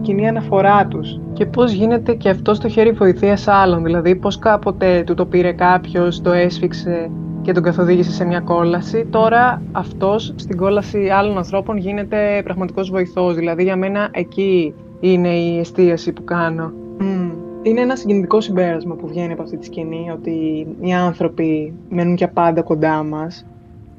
κοινή 0.00 0.28
αναφορά 0.28 0.86
τους. 0.86 1.20
Και 1.32 1.46
πώς 1.46 1.72
γίνεται 1.72 2.14
και 2.14 2.28
αυτό 2.28 2.54
στο 2.54 2.68
χέρι 2.68 2.90
βοηθείας 2.90 3.48
άλλων, 3.48 3.82
δηλαδή 3.84 4.16
πώς 4.16 4.38
κάποτε 4.38 5.02
του 5.06 5.14
το 5.14 5.26
πήρε 5.26 5.52
κάποιος, 5.52 6.20
το 6.20 6.32
έσφιξε 6.32 7.10
και 7.42 7.52
τον 7.52 7.62
καθοδήγησε 7.62 8.10
σε 8.10 8.24
μια 8.24 8.40
κόλαση. 8.40 9.06
Τώρα 9.10 9.62
αυτός 9.72 10.32
στην 10.36 10.56
κόλαση 10.56 11.08
άλλων 11.08 11.36
ανθρώπων 11.36 11.76
γίνεται 11.76 12.40
πραγματικός 12.44 12.90
βοηθός, 12.90 13.34
δηλαδή 13.34 13.62
για 13.62 13.76
μένα 13.76 14.08
εκεί 14.10 14.74
είναι 15.00 15.28
η 15.28 15.58
εστίαση 15.58 16.12
που 16.12 16.24
κάνω. 16.24 16.72
Mm. 17.00 17.30
Είναι 17.62 17.80
ένα 17.80 17.96
συγκινητικό 17.96 18.40
συμπέρασμα 18.40 18.94
που 18.94 19.06
βγαίνει 19.06 19.32
από 19.32 19.42
αυτή 19.42 19.56
τη 19.56 19.64
σκηνή, 19.64 20.10
ότι 20.12 20.66
οι 20.80 20.92
άνθρωποι 20.92 21.74
μένουν 21.88 22.14
για 22.14 22.28
πάντα 22.28 22.62
κοντά 22.62 23.02
μας 23.02 23.46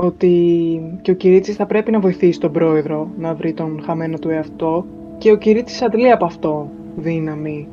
ότι 0.01 0.81
και 1.01 1.11
ο 1.11 1.13
Κυρίτσης 1.13 1.55
θα 1.55 1.65
πρέπει 1.65 1.91
να 1.91 1.99
βοηθήσει 1.99 2.39
τον 2.39 2.51
πρόεδρο 2.51 3.11
να 3.17 3.33
βρει 3.33 3.53
τον 3.53 3.81
χαμένο 3.85 4.17
του 4.17 4.29
εαυτό 4.29 4.85
και 5.17 5.31
ο 5.31 5.37
Κυρίτσης 5.37 5.81
αντλεί 5.81 6.11
από 6.11 6.25
αυτό 6.25 6.69
δύναμη. 6.95 7.67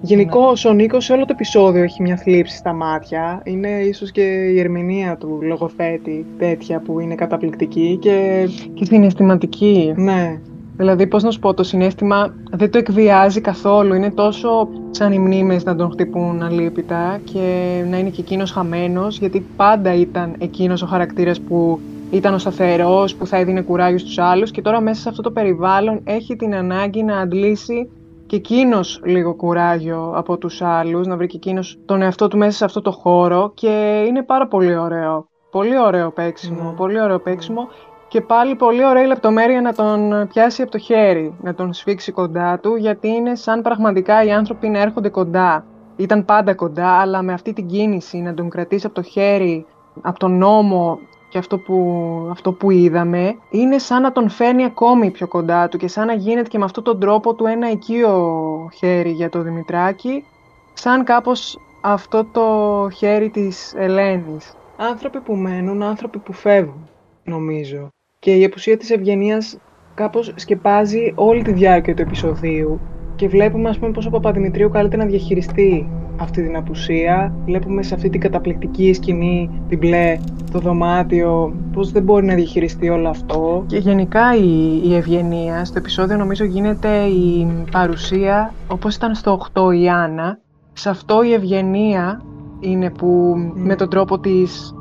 Γενικώ 0.00 0.52
ναι. 0.62 0.70
ο 0.70 0.72
Νίκος 0.72 1.04
σε 1.04 1.12
όλο 1.12 1.24
το 1.24 1.32
επεισόδιο 1.32 1.82
έχει 1.82 2.02
μια 2.02 2.16
θλίψη 2.16 2.56
στα 2.56 2.72
μάτια. 2.72 3.40
Είναι 3.44 3.68
ίσως 3.68 4.10
και 4.10 4.22
η 4.22 4.58
ερμηνεία 4.58 5.16
του 5.16 5.38
λογοθέτη 5.42 6.26
τέτοια 6.38 6.80
που 6.80 7.00
είναι 7.00 7.14
καταπληκτική 7.14 7.98
και... 8.00 8.48
Και 8.74 8.84
συναισθηματική. 8.84 9.92
Ναι. 9.96 10.40
Δηλαδή, 10.78 11.06
πώς 11.06 11.22
να 11.22 11.30
σου 11.30 11.38
πω, 11.38 11.54
το 11.54 11.62
συνέστημα 11.62 12.34
δεν 12.50 12.70
το 12.70 12.78
εκβιάζει 12.78 13.40
καθόλου. 13.40 13.94
Είναι 13.94 14.10
τόσο 14.10 14.68
σαν 14.90 15.12
οι 15.12 15.18
μνήμες 15.18 15.64
να 15.64 15.76
τον 15.76 15.90
χτυπούν 15.90 16.42
αλήπητα 16.42 17.20
και 17.24 17.84
να 17.90 17.98
είναι 17.98 18.08
και 18.08 18.20
εκείνος 18.20 18.50
χαμένος, 18.50 19.18
γιατί 19.18 19.46
πάντα 19.56 19.94
ήταν 19.94 20.34
εκείνος 20.38 20.82
ο 20.82 20.86
χαρακτήρας 20.86 21.40
που 21.40 21.80
ήταν 22.10 22.34
ο 22.34 22.38
σταθερός, 22.38 23.14
που 23.14 23.26
θα 23.26 23.36
έδινε 23.36 23.60
κουράγιο 23.60 23.98
στους 23.98 24.18
άλλους 24.18 24.50
και 24.50 24.62
τώρα 24.62 24.80
μέσα 24.80 25.00
σε 25.00 25.08
αυτό 25.08 25.22
το 25.22 25.30
περιβάλλον 25.30 26.00
έχει 26.04 26.36
την 26.36 26.54
ανάγκη 26.54 27.02
να 27.02 27.18
αντλήσει 27.18 27.90
και 28.26 28.36
εκείνος 28.36 29.00
λίγο 29.04 29.34
κουράγιο 29.34 30.12
από 30.14 30.38
τους 30.38 30.62
άλλους, 30.62 31.06
να 31.06 31.16
βρει 31.16 31.26
και 31.26 31.36
εκείνος 31.36 31.78
τον 31.84 32.02
εαυτό 32.02 32.28
του 32.28 32.38
μέσα 32.38 32.56
σε 32.56 32.64
αυτό 32.64 32.80
το 32.80 32.90
χώρο 32.90 33.52
και 33.54 34.04
είναι 34.08 34.22
πάρα 34.22 34.46
πολύ 34.46 34.76
ωραίο. 34.76 35.28
Πολύ 35.50 35.78
ωραίο 35.78 36.10
παίξιμο, 36.10 36.62
ναι. 36.62 36.76
πολύ 36.76 37.00
ωραίο 37.00 37.18
παίξιμο 37.18 37.68
και 38.08 38.20
πάλι 38.20 38.54
πολύ 38.54 38.84
ωραία 38.84 39.06
λεπτομέρεια 39.06 39.60
να 39.60 39.72
τον 39.72 40.28
πιάσει 40.28 40.62
από 40.62 40.70
το 40.70 40.78
χέρι, 40.78 41.34
να 41.42 41.54
τον 41.54 41.72
σφίξει 41.72 42.12
κοντά 42.12 42.58
του, 42.58 42.76
γιατί 42.76 43.08
είναι 43.08 43.34
σαν 43.34 43.62
πραγματικά 43.62 44.24
οι 44.24 44.32
άνθρωποι 44.32 44.68
να 44.68 44.78
έρχονται 44.78 45.08
κοντά. 45.08 45.64
Ήταν 45.96 46.24
πάντα 46.24 46.54
κοντά, 46.54 46.88
αλλά 46.88 47.22
με 47.22 47.32
αυτή 47.32 47.52
την 47.52 47.66
κίνηση 47.66 48.18
να 48.18 48.34
τον 48.34 48.48
κρατήσει 48.48 48.86
από 48.86 48.94
το 48.94 49.02
χέρι, 49.02 49.66
από 50.02 50.18
τον 50.18 50.38
νόμο 50.38 50.98
και 51.28 51.38
αυτό 51.38 51.58
που, 51.58 52.28
αυτό 52.30 52.52
που 52.52 52.70
είδαμε, 52.70 53.34
είναι 53.50 53.78
σαν 53.78 54.02
να 54.02 54.12
τον 54.12 54.28
φέρνει 54.28 54.64
ακόμη 54.64 55.10
πιο 55.10 55.28
κοντά 55.28 55.68
του 55.68 55.78
και 55.78 55.88
σαν 55.88 56.06
να 56.06 56.14
γίνεται 56.14 56.48
και 56.48 56.58
με 56.58 56.64
αυτόν 56.64 56.84
τον 56.84 57.00
τρόπο 57.00 57.34
του 57.34 57.46
ένα 57.46 57.70
οικείο 57.70 58.68
χέρι 58.74 59.10
για 59.10 59.28
το 59.28 59.42
Δημητράκη, 59.42 60.24
σαν 60.72 61.04
κάπως 61.04 61.58
αυτό 61.80 62.24
το 62.24 62.88
χέρι 62.96 63.30
της 63.30 63.74
Ελένης. 63.76 64.54
Άνθρωποι 64.76 65.20
που 65.20 65.34
μένουν, 65.34 65.82
άνθρωποι 65.82 66.18
που 66.18 66.32
φεύγουν, 66.32 66.88
νομίζω. 67.24 67.88
Και 68.28 68.34
η 68.34 68.44
απουσία 68.44 68.76
της 68.76 68.90
ευγενίας 68.90 69.58
κάπως 69.94 70.32
σκεπάζει 70.36 71.12
όλη 71.14 71.42
τη 71.42 71.52
διάρκεια 71.52 71.94
του 71.94 72.02
επεισοδίου 72.02 72.80
και 73.16 73.28
βλέπουμε 73.28 73.68
ας 73.68 73.78
πούμε 73.78 73.90
πώς 73.90 74.06
ο 74.06 74.10
Παπαδημητρίου 74.10 74.70
καλείται 74.70 74.96
να 74.96 75.04
διαχειριστεί 75.04 75.88
αυτή 76.16 76.42
την 76.42 76.56
απουσία. 76.56 77.34
Βλέπουμε 77.44 77.82
σε 77.82 77.94
αυτή 77.94 78.10
την 78.10 78.20
καταπληκτική 78.20 78.92
σκηνή, 78.92 79.62
την 79.68 79.78
μπλε, 79.78 80.18
το 80.52 80.58
δωμάτιο, 80.58 81.54
πώς 81.72 81.92
δεν 81.92 82.02
μπορεί 82.02 82.26
να 82.26 82.34
διαχειριστεί 82.34 82.88
όλο 82.88 83.08
αυτό. 83.08 83.64
Και 83.66 83.76
γενικά 83.76 84.36
η, 84.36 84.80
η 84.84 84.94
ευγενία 84.94 85.64
στο 85.64 85.78
επεισόδιο 85.78 86.16
νομίζω 86.16 86.44
γίνεται 86.44 87.04
η 87.04 87.46
παρουσία, 87.70 88.54
όπως 88.68 88.94
ήταν 88.94 89.14
στο 89.14 89.40
8 89.54 89.74
η 89.74 89.88
Άννα, 89.88 90.38
σε 90.72 90.88
αυτό 90.88 91.22
η 91.22 91.32
ευγενία 91.32 92.22
είναι 92.60 92.90
που 92.90 93.34
με 93.54 93.76
τον 93.76 93.88
τρόπο 93.90 94.18
της 94.18 94.74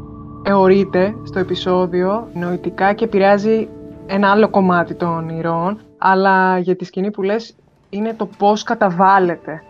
αιωρείται 0.47 1.15
στο 1.23 1.39
επεισόδιο 1.39 2.27
νοητικά 2.33 2.93
και 2.93 3.03
επηρεάζει 3.03 3.67
ένα 4.05 4.31
άλλο 4.31 4.49
κομμάτι 4.49 4.93
των 4.93 5.09
όνειρων, 5.17 5.79
αλλά 5.97 6.57
για 6.57 6.75
τη 6.75 6.85
σκηνή 6.85 7.11
που 7.11 7.21
λες 7.21 7.55
είναι 7.89 8.13
το 8.17 8.29
πώς 8.37 8.63
καταβάλλεται 8.63 9.61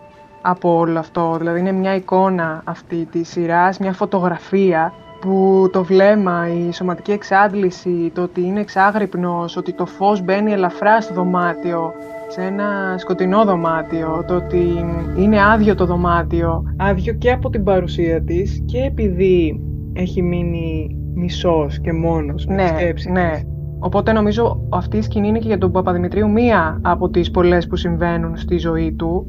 από 0.41 0.77
όλο 0.77 1.00
αυτό. 1.00 1.36
Δηλαδή 1.38 1.60
είναι 1.60 1.72
μια 1.72 1.96
εικόνα 1.96 2.62
αυτή 2.65 3.07
της 3.12 3.29
σειράς, 3.29 3.77
μια 3.77 3.93
φωτογραφία 3.93 4.93
που 5.22 5.69
το 5.72 5.84
βλέμμα, 5.84 6.48
η 6.50 6.72
σωματική 6.72 7.12
εξάντληση, 7.12 8.12
το 8.15 8.22
ότι 8.22 8.41
είναι 8.41 8.60
εξάγρυπνος, 8.60 9.57
ότι 9.57 9.74
το 9.74 9.86
φως 9.86 10.22
μπαίνει 10.22 10.51
ελαφρά 10.51 11.01
στο 11.01 11.13
δωμάτιο, 11.13 11.93
σε 12.27 12.41
ένα 12.41 12.96
σκοτεινό 12.98 13.43
δωμάτιο, 13.46 14.24
το 14.27 14.36
ότι 14.36 14.86
είναι 15.17 15.43
άδειο 15.51 15.75
το 15.75 15.86
δωμάτιο. 15.86 16.63
Άδειο 16.77 17.13
και 17.13 17.31
από 17.31 17.50
την 17.50 17.63
παρουσία 17.63 18.24
της 18.24 18.63
και 18.65 18.77
επειδή 18.77 19.62
έχει 19.94 20.22
μείνει 20.22 20.98
μισός 21.13 21.79
και 21.79 21.94
μόνος 21.94 22.46
με 22.46 22.56
ναι, 22.56 22.67
σκέψη 22.67 23.12
ναι. 23.12 23.32
Οπότε 23.79 24.12
νομίζω 24.12 24.67
αυτή 24.70 24.98
η 24.98 25.01
σκηνή 25.01 25.27
είναι 25.27 25.39
και 25.39 25.48
για 25.48 25.58
τον 25.58 25.72
Παπαδημητρίου 25.72 26.29
μία 26.29 26.79
από 26.82 27.10
τις 27.10 27.32
πολλές 27.32 27.67
που 27.67 27.75
συμβαίνουν 27.75 28.38
στη 28.38 28.58
ζωή 28.58 28.94
του 28.94 29.27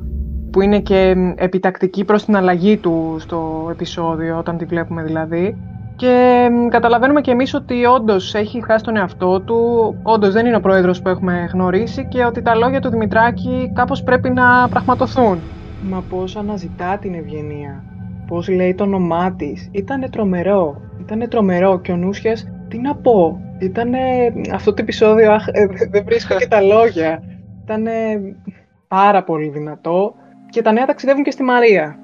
που 0.51 0.61
είναι 0.61 0.81
και 0.81 1.15
επιτακτική 1.35 2.05
προς 2.05 2.25
την 2.25 2.37
αλλαγή 2.37 2.77
του 2.77 3.17
στο 3.19 3.69
επεισόδιο, 3.71 4.39
όταν 4.39 4.57
τη 4.57 4.65
βλέπουμε 4.65 5.03
δηλαδή. 5.03 5.57
Και 5.97 6.49
καταλαβαίνουμε 6.69 7.21
και 7.21 7.31
εμείς 7.31 7.55
ότι 7.55 7.85
όντως 7.85 8.35
έχει 8.35 8.65
χάσει 8.65 8.85
τον 8.85 8.97
εαυτό 8.97 9.41
του, 9.41 9.57
όντως 10.03 10.33
δεν 10.33 10.47
είναι 10.47 10.57
ο 10.57 10.61
πρόεδρος 10.61 11.03
που 11.03 11.09
έχουμε 11.09 11.49
γνωρίσει 11.53 12.07
και 12.09 12.25
ότι 12.25 12.43
τα 12.43 12.55
λόγια 12.55 12.81
του 12.81 12.91
Δημητράκη 12.91 13.71
κάπως 13.75 14.03
πρέπει 14.03 14.31
να 14.31 14.69
πραγματοθούν. 14.69 15.39
Μα 15.83 16.03
πώς 16.09 16.37
αναζητά 16.37 16.99
την 16.99 17.15
ευγενία 17.15 17.85
πώς 18.29 18.49
λέει 18.49 18.75
το 18.75 18.85
όνομά 18.85 19.33
της. 19.33 19.69
Ήτανε 19.73 20.09
τρομερό. 20.09 20.81
Ήτανε 21.01 21.29
τρομερό 21.29 21.81
και 21.81 21.93
ο 21.93 21.97
Νούσιας, 21.97 22.49
τι 22.69 22.79
να 22.79 22.95
πω, 22.95 23.41
ήτανε 23.59 23.99
αυτό 24.53 24.75
το 24.75 24.83
επεισόδιο, 24.83 25.33
αχ, 25.33 25.47
ε, 25.49 25.67
δεν 25.91 26.05
βρίσκω 26.05 26.37
και 26.37 26.49
τα 26.49 26.61
λόγια. 26.61 27.23
Ήτανε 27.63 27.93
πάρα 28.89 29.25
πολύ 29.25 29.49
δυνατό 29.49 30.15
και 30.51 30.63
τα 30.63 30.73
νέα 30.73 30.87
ταξιδεύουν 30.87 31.23
και 31.23 31.31
στη 31.31 31.43
Μαρία. 31.43 31.99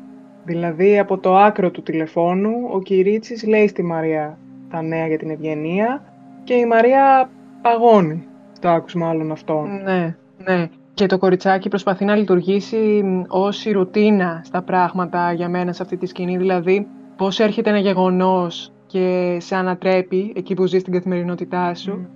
Δηλαδή 0.45 0.99
από 0.99 1.19
το 1.19 1.37
άκρο 1.37 1.71
του 1.71 1.83
τηλεφώνου 1.83 2.52
ο 2.73 2.81
Κυρίτσης 2.81 3.47
λέει 3.47 3.69
στη 3.69 3.83
Μαρία 3.83 4.38
τα 4.71 4.83
νέα 4.83 5.07
για 5.07 5.19
την 5.19 5.31
ευγενία 5.31 6.02
και 6.45 6.54
η 6.54 6.66
Μαρία 6.66 7.31
παγώνει 7.62 8.26
στο 8.52 8.69
άκουσμα 8.69 9.09
άλλων 9.09 9.33
αυτών. 9.33 9.83
Ναι, 9.83 10.16
ναι. 10.45 10.69
Και 10.94 11.06
το 11.06 11.18
κοριτσάκι 11.18 11.68
προσπαθεί 11.68 12.04
να 12.04 12.16
λειτουργήσει 12.16 13.04
ως 13.28 13.64
η 13.64 13.72
ρουτίνα 13.72 14.40
στα 14.44 14.62
πράγματα 14.62 15.32
για 15.32 15.48
μένα 15.48 15.72
σε 15.72 15.82
αυτή 15.82 15.96
τη 15.96 16.06
σκηνή, 16.06 16.36
δηλαδή 16.36 16.86
πώς 17.16 17.40
έρχεται 17.40 17.70
ένα 17.70 17.78
γεγονός 17.78 18.72
και 18.86 19.36
σε 19.40 19.56
ανατρέπει 19.56 20.32
εκεί 20.36 20.54
που 20.54 20.66
ζει 20.66 20.78
στην 20.78 20.92
καθημερινότητά 20.92 21.74
σου. 21.74 22.06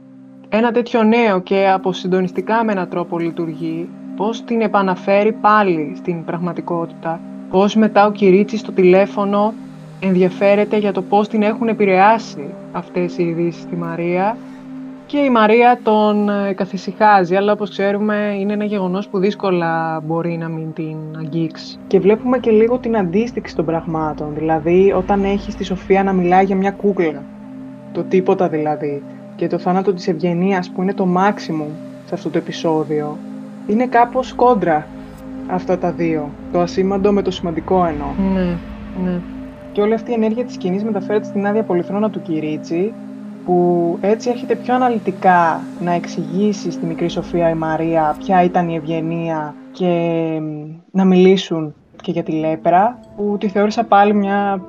Ένα 0.49 0.73
τέτοιο 0.73 1.03
νέο 1.03 1.41
και 1.41 1.69
αποσυντονιστικά 1.69 2.65
με 2.65 2.73
έναν 2.73 2.89
τρόπο 2.89 3.19
λειτουργεί, 3.19 3.89
πώς 4.17 4.45
την 4.45 4.61
επαναφέρει 4.61 5.33
πάλι 5.33 5.93
στην 5.97 6.25
πραγματικότητα, 6.25 7.21
πώς 7.51 7.75
μετά 7.75 8.07
ο 8.07 8.13
Κυρίτσης 8.13 8.61
στο 8.61 8.73
τηλέφωνο 8.73 9.55
ενδιαφέρεται 10.01 10.77
για 10.77 10.93
το 10.93 11.03
πώς 11.03 11.29
την 11.29 11.43
έχουν 11.43 11.69
επηρεάσει 11.69 12.55
αυτές 12.73 13.19
οι 13.19 13.23
ειδήσεις 13.23 13.63
στη 13.63 13.77
Μαρία 13.77 14.37
και 15.09 15.19
η 15.19 15.31
Μαρία 15.31 15.79
τον 15.83 16.29
ε, 16.29 16.53
καθησυχάζει, 16.53 17.37
αλλά 17.37 17.53
όπως 17.53 17.71
ξέρουμε 17.71 18.37
είναι 18.41 18.53
ένα 18.53 18.65
γεγονός 18.65 19.09
που 19.09 19.19
δύσκολα 19.19 20.01
μπορεί 20.05 20.37
να 20.37 20.49
μην 20.49 20.73
την 20.73 20.97
αγγίξει. 21.19 21.79
Και 21.87 22.01
βλέπουμε 22.01 22.39
και 22.39 22.51
λίγο 22.51 22.79
την 22.79 22.97
αντίστοιξη 22.97 23.57
των 23.57 23.65
πραγμάτων, 23.65 24.35
δηλαδή 24.35 24.93
όταν 24.97 25.25
έχει 25.25 25.55
τη 25.55 25.65
Σοφία 25.65 26.03
να 26.03 26.13
μιλάει 26.13 26.45
για 26.45 26.57
μια 26.57 26.71
κούκλα, 26.71 27.23
το 27.93 28.03
τίποτα 28.03 28.49
δηλαδή, 28.49 29.03
και 29.37 29.47
το 29.47 29.59
θάνατο 29.59 29.93
της 29.93 30.09
ευγενίας 30.09 30.71
που 30.71 30.83
είναι 30.83 30.95
το 30.95 31.07
μάξιμο 31.07 31.67
σε 32.05 32.15
αυτό 32.15 32.31
το 32.31 32.39
επεισόδιο, 32.39 33.19
είναι 33.67 33.87
κάπως 33.87 34.33
κόντρα 34.33 34.87
αυτά 35.47 35.79
τα 35.79 35.91
δύο, 35.93 36.31
το 36.53 36.61
ασήμαντο 36.61 37.13
με 37.13 37.23
το 37.23 37.31
σημαντικό 37.31 37.85
εννοώ. 37.85 38.09
Ναι, 38.35 38.57
ναι. 39.05 39.21
Και 39.73 39.81
όλη 39.81 39.95
αυτή 39.95 40.11
η 40.11 40.15
ενέργεια 40.15 40.45
της 40.45 40.55
σκηνής 40.55 40.85
μεταφέρεται 40.85 41.25
στην 41.25 41.47
άδεια 41.47 41.63
πολυθρόνα 41.63 42.11
του 42.11 42.23
Κυρίτσι, 42.23 42.93
που 43.49 43.99
έτσι 44.01 44.31
έρχεται 44.31 44.55
πιο 44.55 44.75
αναλυτικά 44.75 45.61
να 45.81 45.93
εξηγήσεις 45.93 46.75
στη 46.75 46.87
μικρή 46.87 47.09
Σοφία 47.09 47.51
η 47.51 47.55
Μαρία 47.55 48.17
ποια 48.19 48.43
ήταν 48.43 48.69
η 48.69 48.75
ευγενία 48.75 49.55
και 49.73 49.93
να 50.91 51.05
μιλήσουν 51.05 51.75
και 52.03 52.11
για 52.11 52.23
τη 52.23 52.33
λέπρα, 52.33 53.01
που 53.17 53.37
τη 53.41 53.49
θεώρησα 53.49 53.85
πάλι 53.85 54.15
μια 54.15 54.63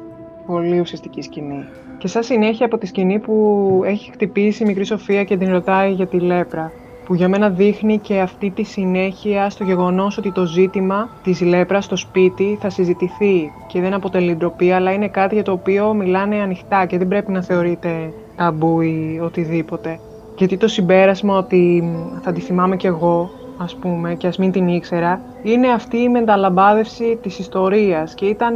πολύ 0.46 0.80
ουσιαστική 0.80 1.22
σκηνή. 1.22 1.66
Και 1.98 2.08
σαν 2.08 2.24
συνέχεια 2.24 2.66
από 2.66 2.78
τη 2.78 2.86
σκηνή 2.86 3.20
που 3.20 3.82
έχει 3.86 4.12
χτυπήσει 4.12 4.64
η 4.64 4.66
μικρή 4.66 4.86
Σοφία 4.86 5.24
και 5.24 5.38
την 5.38 5.50
ρωτάει 5.50 5.92
για 5.92 6.08
τη 6.08 6.20
λέπρα, 6.20 6.72
που 7.10 7.16
για 7.16 7.30
μένα 7.30 7.50
δείχνει 7.50 7.98
και 7.98 8.20
αυτή 8.20 8.50
τη 8.50 8.64
συνέχεια 8.64 9.50
στο 9.50 9.64
γεγονός 9.64 10.18
ότι 10.18 10.32
το 10.32 10.46
ζήτημα 10.46 11.10
της 11.24 11.42
λέπρας 11.42 11.86
στο 11.86 11.96
σπίτι 11.96 12.58
θα 12.62 12.70
συζητηθεί 12.70 13.52
και 13.68 13.82
δεν 13.82 13.94
αποτελεί 13.94 14.36
ντροπή, 14.36 14.72
αλλά 14.72 14.92
είναι 14.92 15.08
κάτι 15.08 15.34
για 15.34 15.44
το 15.44 15.52
οποίο 15.52 15.94
μιλάνε 15.94 16.36
ανοιχτά 16.36 16.86
και 16.86 16.98
δεν 16.98 17.08
πρέπει 17.08 17.32
να 17.32 17.42
θεωρείται 17.42 18.14
ταμπού 18.36 18.82
ή 18.82 19.20
οτιδήποτε. 19.24 20.00
Γιατί 20.38 20.58
το 20.58 20.68
συμπέρασμα 20.68 21.38
ότι 21.38 21.84
θα 22.22 22.32
τη 22.32 22.42
θυμάμαι 22.42 22.76
κι 22.76 22.88
εγώ, 22.88 23.30
ας 23.58 23.76
πούμε, 23.76 24.16
και 24.16 24.28
ας 24.28 24.38
μην 24.38 24.52
την 24.52 24.68
ήξερα, 24.68 25.22
είναι 25.44 25.68
αυτή 25.68 25.98
η 25.98 26.10
μεταλαμπάδευση 26.10 27.20
της 27.22 27.40
ιστορίας 27.40 28.14
και 28.14 28.26
ήταν 28.26 28.56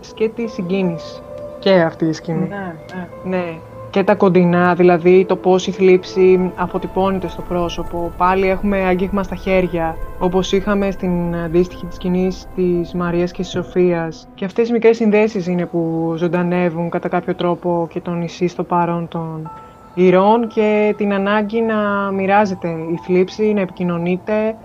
σκέτη 0.00 0.48
συγκίνηση. 0.48 1.22
Και 1.58 1.72
αυτή 1.72 2.04
η 2.04 2.12
σκηνή. 2.12 2.48
Ναι, 2.48 2.74
ναι. 2.94 3.36
ναι 3.36 3.58
και 3.96 4.04
τα 4.04 4.14
κοντινά, 4.14 4.74
δηλαδή 4.74 5.24
το 5.28 5.36
πώς 5.36 5.66
η 5.66 5.70
θλίψη 5.70 6.52
αποτυπώνεται 6.56 7.28
στο 7.28 7.42
πρόσωπο. 7.42 8.12
Πάλι 8.16 8.48
έχουμε 8.48 8.78
αγγίγμα 8.78 9.22
στα 9.22 9.34
χέρια, 9.34 9.96
όπως 10.18 10.52
είχαμε 10.52 10.90
στην 10.90 11.36
αντίστοιχη 11.36 11.86
της 11.86 11.94
σκηνής 11.94 12.48
της 12.54 12.94
Μαρίας 12.94 13.30
και 13.30 13.42
της 13.42 13.50
Σοφίας. 13.50 14.28
Και 14.34 14.44
αυτές 14.44 14.68
οι 14.68 14.72
μικρές 14.72 14.96
συνδέσεις 14.96 15.46
είναι 15.46 15.66
που 15.66 16.14
ζωντανεύουν 16.16 16.90
κατά 16.90 17.08
κάποιο 17.08 17.34
τρόπο 17.34 17.88
και 17.92 18.00
τον 18.00 18.18
νησί 18.18 18.46
στο 18.46 18.62
παρόν 18.62 19.08
των 19.08 19.50
ηρώων 19.94 20.48
και 20.48 20.94
την 20.96 21.12
ανάγκη 21.12 21.60
να 21.60 22.10
μοιράζεται 22.10 22.68
η 22.68 22.98
θλίψη, 23.04 23.52
να 23.52 23.60
επικοινωνείται, 23.60 24.56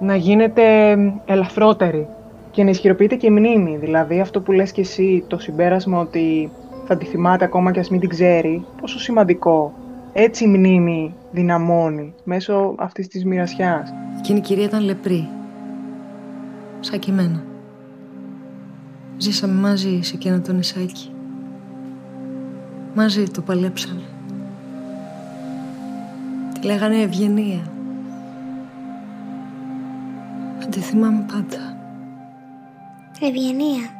να 0.00 0.16
γίνεται 0.16 0.96
ελαφρότερη. 1.24 2.06
Και 2.50 2.64
να 2.64 2.70
ισχυροποιείται 2.70 3.14
και 3.14 3.26
η 3.26 3.30
μνήμη, 3.30 3.76
δηλαδή 3.76 4.20
αυτό 4.20 4.40
που 4.40 4.52
λες 4.52 4.72
και 4.72 4.80
εσύ, 4.80 5.24
το 5.26 5.38
συμπέρασμα 5.38 5.98
ότι 6.00 6.50
θα 6.92 6.98
τη 6.98 7.04
θυμάται 7.04 7.44
ακόμα 7.44 7.70
και 7.70 7.80
ας 7.80 7.90
μην 7.90 8.00
την 8.00 8.08
ξέρει, 8.08 8.64
πόσο 8.80 8.98
σημαντικό. 8.98 9.74
Έτσι 10.12 10.44
η 10.44 10.46
μνήμη 10.46 11.14
δυναμώνει 11.30 12.14
μέσω 12.24 12.74
αυτής 12.78 13.08
της 13.08 13.24
μοιρασιάς. 13.24 13.92
Εκείνη 14.18 14.38
η 14.38 14.42
κυρία 14.42 14.64
ήταν 14.64 14.84
λεπρή. 14.84 15.28
Σαν 16.80 16.98
και 16.98 17.10
εμένα. 17.10 17.42
Ζήσαμε 19.16 19.60
μαζί 19.60 20.00
σε 20.02 20.14
εκείνο 20.14 20.40
το 20.40 20.52
νησάκι. 20.52 21.12
Μαζί 22.94 23.22
το 23.22 23.40
παλέψαμε. 23.40 24.02
Τη 26.54 26.66
λέγανε 26.66 27.00
Ευγενία. 27.00 27.70
Θα 30.58 30.68
τη 30.68 30.80
θυμάμαι 30.80 31.26
πάντα. 31.32 31.76
Ευγενία. 33.20 33.99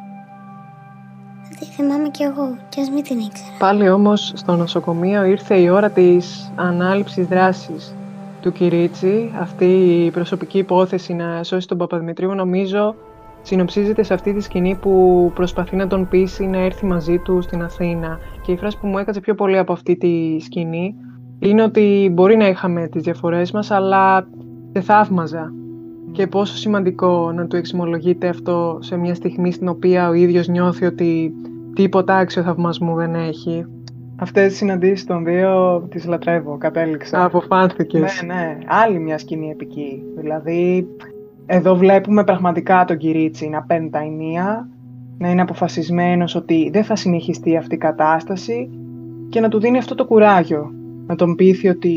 Τη 1.60 1.66
θυμάμαι 1.66 2.08
κι 2.08 2.22
εγώ, 2.22 2.56
κι 2.68 2.80
ας 2.80 2.90
μην 2.90 3.02
την 3.02 3.18
ήξερα. 3.18 3.48
Πάλι 3.58 3.88
όμως 3.90 4.32
στο 4.36 4.56
νοσοκομείο 4.56 5.24
ήρθε 5.24 5.56
η 5.56 5.68
ώρα 5.68 5.90
της 5.90 6.52
ανάληψης 6.56 7.26
δράσης 7.26 7.94
του 8.40 8.52
Κυρίτσι. 8.52 9.32
Αυτή 9.40 9.64
η 10.04 10.10
προσωπική 10.10 10.58
υπόθεση 10.58 11.14
να 11.14 11.42
σώσει 11.42 11.68
τον 11.68 11.78
Παπαδημητρίου 11.78 12.34
νομίζω 12.34 12.94
συνοψίζεται 13.42 14.02
σε 14.02 14.14
αυτή 14.14 14.34
τη 14.34 14.40
σκηνή 14.40 14.78
που 14.80 15.32
προσπαθεί 15.34 15.76
να 15.76 15.86
τον 15.86 16.08
πείσει 16.08 16.46
να 16.46 16.58
έρθει 16.58 16.86
μαζί 16.86 17.18
του 17.18 17.42
στην 17.42 17.62
Αθήνα. 17.62 18.18
Και 18.42 18.52
η 18.52 18.56
φράση 18.56 18.78
που 18.78 18.86
μου 18.86 18.98
έκατσε 18.98 19.20
πιο 19.20 19.34
πολύ 19.34 19.58
από 19.58 19.72
αυτή 19.72 19.96
τη 19.96 20.40
σκηνή 20.40 20.94
είναι 21.38 21.62
ότι 21.62 22.10
μπορεί 22.12 22.36
να 22.36 22.48
είχαμε 22.48 22.88
τις 22.88 23.02
διαφορές 23.02 23.50
μας, 23.50 23.70
αλλά 23.70 24.28
δεν 24.72 24.82
θαύμαζα. 24.82 25.52
Και 26.12 26.26
πόσο 26.26 26.56
σημαντικό 26.56 27.32
να 27.32 27.46
του 27.46 27.56
εξομολογείται 27.56 28.28
αυτό 28.28 28.78
σε 28.80 28.96
μια 28.96 29.14
στιγμή 29.14 29.52
στην 29.52 29.68
οποία 29.68 30.08
ο 30.08 30.12
ίδιος 30.12 30.48
νιώθει 30.48 30.84
ότι 30.84 31.34
τίποτα 31.74 32.16
άξιο 32.16 32.42
θαυμασμού 32.42 32.94
δεν 32.94 33.14
έχει. 33.14 33.66
Αυτές 34.16 34.48
τις 34.48 34.56
συναντήσεις 34.56 35.06
των 35.06 35.24
δύο 35.24 35.80
τις 35.90 36.06
λατρεύω, 36.06 36.58
κατέληξα. 36.58 37.24
Αποφάνθηκες. 37.24 38.22
Ναι, 38.26 38.34
ναι. 38.34 38.58
Άλλη 38.66 38.98
μια 38.98 39.18
σκηνή 39.18 39.50
επική. 39.50 40.02
Δηλαδή, 40.16 40.88
εδώ 41.46 41.76
βλέπουμε 41.76 42.24
πραγματικά 42.24 42.84
τον 42.84 42.96
Κυρίτσι 42.96 43.48
να 43.48 43.62
παίρνει 43.62 43.90
τα 43.90 43.98
ενία, 43.98 44.68
να 45.18 45.30
είναι 45.30 45.40
αποφασισμένος 45.40 46.34
ότι 46.34 46.70
δεν 46.72 46.84
θα 46.84 46.96
συνεχιστεί 46.96 47.56
αυτή 47.56 47.74
η 47.74 47.78
κατάσταση 47.78 48.70
και 49.28 49.40
να 49.40 49.48
του 49.48 49.60
δίνει 49.60 49.78
αυτό 49.78 49.94
το 49.94 50.04
κουράγιο. 50.04 50.72
Να 51.06 51.14
τον 51.14 51.34
πείθει 51.34 51.68
ότι 51.68 51.94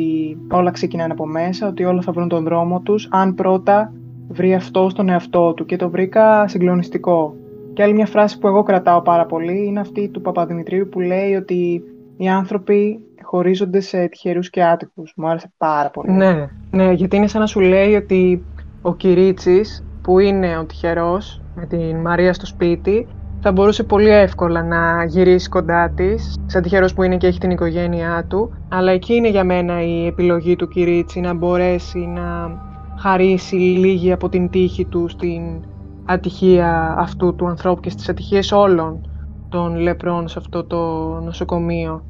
όλα 0.51 0.71
ξεκινάνε 0.71 1.13
από 1.13 1.27
μέσα, 1.27 1.67
ότι 1.67 1.83
όλα 1.83 2.01
θα 2.01 2.11
βρουν 2.11 2.27
τον 2.27 2.43
δρόμο 2.43 2.79
τους, 2.79 3.07
αν 3.11 3.33
πρώτα 3.33 3.93
βρει 4.27 4.53
αυτό 4.53 4.89
στον 4.89 5.09
εαυτό 5.09 5.53
του 5.53 5.65
και 5.65 5.75
το 5.75 5.89
βρήκα 5.89 6.47
συγκλονιστικό. 6.47 7.35
Και 7.73 7.83
άλλη 7.83 7.93
μια 7.93 8.05
φράση 8.05 8.39
που 8.39 8.47
εγώ 8.47 8.63
κρατάω 8.63 9.01
πάρα 9.01 9.25
πολύ 9.25 9.65
είναι 9.65 9.79
αυτή 9.79 10.09
του 10.09 10.21
Παπαδημητρίου 10.21 10.89
που 10.89 10.99
λέει 10.99 11.33
ότι 11.33 11.83
οι 12.17 12.29
άνθρωποι 12.29 12.99
χωρίζονται 13.21 13.79
σε 13.79 14.07
τυχερούς 14.07 14.49
και 14.49 14.63
άτυχους. 14.63 15.13
Μου 15.15 15.27
άρεσε 15.27 15.51
πάρα 15.57 15.89
πολύ. 15.89 16.11
Ναι, 16.11 16.47
ναι, 16.71 16.91
γιατί 16.91 17.15
είναι 17.15 17.27
σαν 17.27 17.41
να 17.41 17.47
σου 17.47 17.59
λέει 17.59 17.95
ότι 17.95 18.45
ο 18.81 18.95
Κυρίτσης 18.95 19.85
που 20.01 20.19
είναι 20.19 20.57
ο 20.57 20.65
τυχερός 20.65 21.41
με 21.55 21.65
την 21.65 21.95
Μαρία 21.95 22.33
στο 22.33 22.45
σπίτι 22.45 23.07
θα 23.41 23.51
μπορούσε 23.51 23.83
πολύ 23.83 24.09
εύκολα 24.09 24.63
να 24.63 25.03
γυρίσει 25.03 25.49
κοντά 25.49 25.89
της, 25.95 26.35
σαν 26.45 26.61
τυχερός 26.61 26.93
που 26.93 27.03
είναι 27.03 27.17
και 27.17 27.27
έχει 27.27 27.39
την 27.39 27.49
οικογένειά 27.49 28.25
του. 28.27 28.57
Αλλά 28.69 28.91
εκεί 28.91 29.13
είναι 29.13 29.29
για 29.29 29.43
μένα 29.43 29.81
η 29.81 30.05
επιλογή 30.05 30.55
του 30.55 30.67
Κυρίτσι 30.67 31.19
να 31.19 31.33
μπορέσει 31.33 31.99
να 31.99 32.57
χαρίσει 32.97 33.55
λίγη 33.55 34.11
από 34.11 34.29
την 34.29 34.49
τύχη 34.49 34.85
του 34.85 35.07
στην 35.07 35.41
ατυχία 36.05 36.95
αυτού 36.97 37.35
του 37.35 37.47
ανθρώπου 37.47 37.81
και 37.81 37.89
στις 37.89 38.09
ατυχίες 38.09 38.51
όλων 38.51 39.07
των 39.49 39.75
λεπρών 39.75 40.27
σε 40.27 40.39
αυτό 40.39 40.63
το 40.63 40.77
νοσοκομείο. 41.23 42.03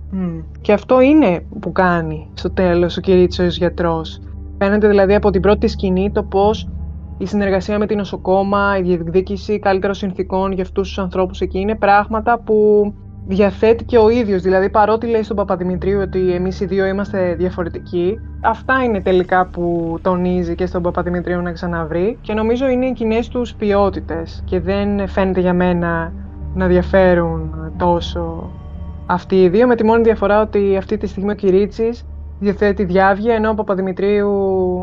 Και 0.62 0.74
αυτό 0.74 1.02
είναι 1.02 1.46
που 1.60 1.72
κάνει 1.72 2.30
στο 2.34 2.52
τέλος 2.52 2.98
ο 2.98 3.02
Κυρίτσος 3.02 3.58
γιατρός. 3.58 4.20
Φαίνεται 4.58 4.88
δηλαδή 4.88 5.16
από 5.16 5.30
την 5.30 5.42
πρώτη 5.42 5.68
σκηνή 5.68 6.12
το 6.12 6.24
πώς 6.24 6.70
η 7.18 7.26
συνεργασία 7.26 7.80
με 7.80 7.86
την 7.86 7.98
νοσοκόμα, 7.98 8.78
η 8.78 8.82
διεκδίκηση 8.82 9.60
καλύτερων 9.60 9.96
συνθήκων 9.96 10.52
για 10.52 10.64
αυτούς 10.64 10.88
τους 10.88 11.00
ανθρώπους 11.00 11.42
εκεί 11.42 11.60
είναι 11.60 11.76
πράγματα 11.76 12.40
που 12.40 12.56
διαθέτει 13.28 13.84
και 13.84 13.98
ο 13.98 14.10
ίδιος. 14.10 14.42
Δηλαδή 14.42 14.70
παρότι 14.70 15.08
λέει 15.08 15.24
στον 15.24 15.36
Παπαδημητρίου 15.36 16.00
ότι 16.00 16.34
εμείς 16.34 16.60
οι 16.60 16.66
δύο 16.66 16.86
είμαστε 16.86 17.36
διαφορετικοί, 17.36 18.20
αυτά 18.42 18.84
είναι 18.84 19.02
τελικά 19.02 19.46
που 19.46 19.98
τονίζει 20.02 20.56
και 20.56 20.66
στον 20.66 20.82
Παπαδημητρίου 20.82 21.42
να 21.42 21.52
ξαναβρει 21.52 22.18
και 22.22 22.34
νομίζω 22.34 22.68
είναι 22.68 22.86
οι 22.86 22.94
κοινές 22.94 23.28
τους 23.28 23.54
ποιότητες 23.54 24.44
και 24.46 24.60
δεν 24.60 25.08
φαίνεται 25.08 25.40
για 25.40 25.54
μένα 25.54 26.14
να 26.54 26.68
διαφέρουν 26.68 27.72
τόσο 27.78 28.52
αυτοί 29.06 29.36
οι 29.36 29.50
δύο 29.50 29.68
με 29.68 29.76
τη 29.76 29.84
μόνη 29.84 30.04
διαφορά 30.04 30.42
ότι 30.42 30.78
αυτή 30.78 30.98
τη 30.98 31.08
στιγμή 31.08 31.32
ο 31.32 31.36
Κυρίτσης 31.36 32.06
διαθέτει 32.40 32.84
διάβγεια 32.84 33.36
ενώ 33.36 33.50
ο 33.50 33.54
Παπαδημητρίου 33.54 34.32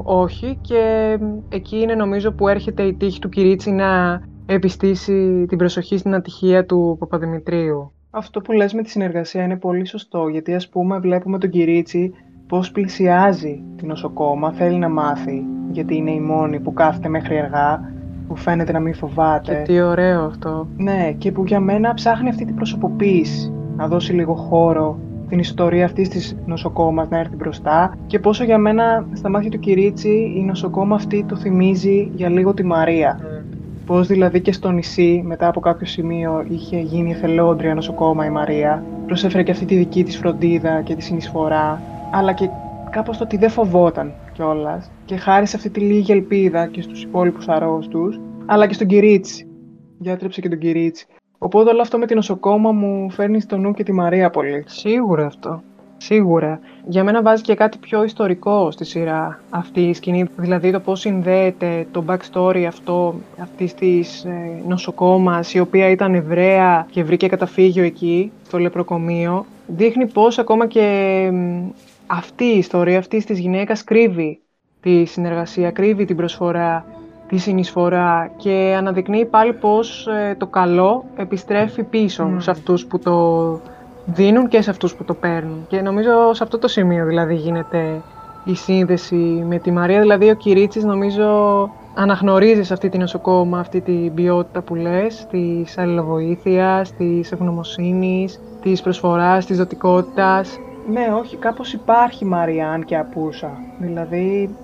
όχι 0.04 0.58
και 0.60 1.18
εκεί 1.48 1.76
είναι 1.76 1.94
νομίζω 1.94 2.32
που 2.32 2.48
έρχεται 2.48 2.82
η 2.82 2.94
τύχη 2.94 3.18
του 3.18 3.28
Κυρίτσι 3.28 3.70
να 3.70 4.20
επιστήσει 4.46 5.44
την 5.48 5.58
προσοχή 5.58 5.98
στην 5.98 6.14
ατυχία 6.14 6.66
του 6.66 6.96
Παπαδημητρίου. 6.98 7.92
Αυτό 8.12 8.40
που 8.40 8.52
λες 8.52 8.72
με 8.72 8.82
τη 8.82 8.90
συνεργασία 8.90 9.44
είναι 9.44 9.56
πολύ 9.56 9.86
σωστό, 9.86 10.28
γιατί 10.28 10.54
ας 10.54 10.68
πούμε 10.68 10.98
βλέπουμε 10.98 11.38
τον 11.38 11.50
Κυρίτσι 11.50 12.12
πώς 12.46 12.70
πλησιάζει 12.70 13.62
την 13.76 13.88
νοσοκόμα, 13.88 14.52
θέλει 14.52 14.78
να 14.78 14.88
μάθει, 14.88 15.44
γιατί 15.70 15.96
είναι 15.96 16.10
η 16.10 16.20
μόνη 16.20 16.60
που 16.60 16.72
κάθεται 16.72 17.08
μέχρι 17.08 17.38
αργά, 17.38 17.92
που 18.28 18.36
φαίνεται 18.36 18.72
να 18.72 18.80
μην 18.80 18.94
φοβάται. 18.94 19.54
Και 19.54 19.72
τι 19.72 19.80
ωραίο 19.80 20.24
αυτό. 20.24 20.68
Ναι, 20.76 21.12
και 21.18 21.32
που 21.32 21.44
για 21.44 21.60
μένα 21.60 21.94
ψάχνει 21.94 22.28
αυτή 22.28 22.44
την 22.44 22.54
προσωποποίηση, 22.54 23.52
να 23.76 23.88
δώσει 23.88 24.12
λίγο 24.12 24.34
χώρο 24.34 24.98
την 25.28 25.38
ιστορία 25.38 25.84
αυτής 25.84 26.08
της 26.08 26.36
νοσοκόμας 26.46 27.08
να 27.08 27.18
έρθει 27.18 27.36
μπροστά 27.36 27.98
και 28.06 28.18
πόσο 28.18 28.44
για 28.44 28.58
μένα 28.58 29.06
στα 29.12 29.28
μάτια 29.28 29.50
του 29.50 29.58
Κυρίτσι 29.58 30.32
η 30.36 30.42
νοσοκόμα 30.42 30.94
αυτή 30.94 31.24
του 31.28 31.36
θυμίζει 31.36 32.10
για 32.14 32.28
λίγο 32.28 32.54
τη 32.54 32.64
Μαρία. 32.64 33.20
Mm. 33.90 33.92
Πώς 33.92 34.06
δηλαδή 34.06 34.40
και 34.40 34.52
στο 34.52 34.70
νησί, 34.70 35.22
μετά 35.24 35.48
από 35.48 35.60
κάποιο 35.60 35.86
σημείο, 35.86 36.44
είχε 36.48 36.78
γίνει 36.78 37.10
εθελόντρια 37.10 37.74
νοσοκόμα 37.74 38.24
η 38.24 38.30
Μαρία. 38.30 38.84
Προσέφερε 39.06 39.42
και 39.42 39.50
αυτή 39.50 39.64
τη 39.64 39.76
δική 39.76 40.04
της 40.04 40.16
φροντίδα 40.16 40.82
και 40.82 40.94
τη 40.94 41.02
συνεισφορά, 41.02 41.82
αλλά 42.12 42.32
και 42.32 42.48
κάπως 42.90 43.16
το 43.16 43.24
ότι 43.24 43.36
δεν 43.36 43.50
φοβόταν 43.50 44.12
κιόλας 44.32 44.90
και 45.04 45.16
χάρισε 45.16 45.56
αυτή 45.56 45.70
τη 45.70 45.80
λίγη 45.80 46.12
ελπίδα 46.12 46.66
και 46.66 46.82
στους 46.82 47.02
υπόλοιπους 47.02 47.48
αρρώστους, 47.48 48.20
αλλά 48.46 48.66
και 48.66 48.74
στον 48.74 48.86
Κυρίτσι. 48.86 49.48
Διάτρεψε 49.98 50.40
και 50.40 50.48
τον 50.48 50.58
Κυρίτσι. 50.58 51.06
Οπότε 51.38 51.70
όλο 51.70 51.80
αυτό 51.80 51.98
με 51.98 52.06
την 52.06 52.16
νοσοκόμα 52.16 52.72
μου 52.72 53.10
φέρνει 53.10 53.40
στο 53.40 53.56
νου 53.56 53.72
και 53.72 53.82
τη 53.82 53.92
Μαρία 53.92 54.30
πολύ. 54.30 54.64
Σίγουρα 54.66 55.26
αυτό. 55.26 55.62
Σίγουρα. 56.02 56.60
Για 56.86 57.04
μένα 57.04 57.22
βάζει 57.22 57.42
και 57.42 57.54
κάτι 57.54 57.78
πιο 57.78 58.04
ιστορικό 58.04 58.70
στη 58.70 58.84
σειρά 58.84 59.40
αυτή 59.50 59.80
η 59.80 59.94
σκηνή. 59.94 60.24
Δηλαδή 60.36 60.70
το 60.70 60.80
πώς 60.80 61.00
συνδέεται 61.00 61.86
το 61.90 62.04
backstory 62.08 62.64
αυτό 62.68 63.14
αυτής 63.38 63.74
της 63.74 64.24
ε, 64.24 64.62
νοσοκόμας 64.66 65.54
η 65.54 65.60
οποία 65.60 65.90
ήταν 65.90 66.14
Εβραία 66.14 66.86
και 66.90 67.04
βρήκε 67.04 67.26
καταφύγιο 67.26 67.84
εκεί, 67.84 68.32
στο 68.46 68.58
λεπροκομείο. 68.58 69.46
Δείχνει 69.66 70.06
πώς 70.06 70.38
ακόμα 70.38 70.66
και 70.66 71.30
αυτή 72.06 72.44
η 72.44 72.58
ιστορία 72.58 72.98
αυτής 72.98 73.24
της 73.24 73.38
γυναίκας 73.38 73.84
κρύβει 73.84 74.40
τη 74.80 75.04
συνεργασία, 75.04 75.70
κρύβει 75.70 76.04
την 76.04 76.16
προσφορά, 76.16 76.84
τη 77.28 77.36
συνεισφορά 77.36 78.30
και 78.36 78.74
αναδεικνύει 78.78 79.24
πάλι 79.24 79.52
πώς 79.52 80.06
ε, 80.06 80.34
το 80.38 80.46
καλό 80.46 81.04
επιστρέφει 81.16 81.82
πίσω 81.82 82.40
σε 82.40 82.50
αυτούς 82.50 82.86
που 82.86 82.98
το 82.98 83.60
δίνουν 84.14 84.48
και 84.48 84.62
σε 84.62 84.70
αυτούς 84.70 84.94
που 84.94 85.04
το 85.04 85.14
παίρνουν. 85.14 85.64
Και 85.68 85.80
νομίζω 85.80 86.10
σε 86.32 86.42
αυτό 86.42 86.58
το 86.58 86.68
σημείο 86.68 87.06
δηλαδή 87.06 87.34
γίνεται 87.34 88.00
η 88.44 88.54
σύνδεση 88.54 89.44
με 89.48 89.58
τη 89.58 89.70
Μαρία. 89.70 90.00
Δηλαδή 90.00 90.30
ο 90.30 90.34
Κυρίτσης 90.34 90.84
νομίζω 90.84 91.70
αναγνωρίζει 91.94 92.62
σε 92.62 92.72
αυτή 92.72 92.88
την 92.88 93.00
νοσοκόμα 93.00 93.58
αυτή 93.58 93.80
την 93.80 94.14
ποιότητα 94.14 94.62
που 94.62 94.74
λες, 94.74 95.26
της 95.30 95.78
αλληλοβοήθειας, 95.78 96.92
της 96.92 97.32
ευγνωμοσύνης, 97.32 98.40
της 98.62 98.82
προσφοράς, 98.82 99.46
της 99.46 99.56
δοτικότητας. 99.56 100.58
Ναι, 100.92 101.06
όχι, 101.18 101.36
κάπως 101.36 101.72
υπάρχει 101.72 102.24
Μαρία, 102.24 102.68
αν 102.70 102.84
και 102.84 102.96
απούσα. 102.96 103.50
Δηλαδή 103.78 104.54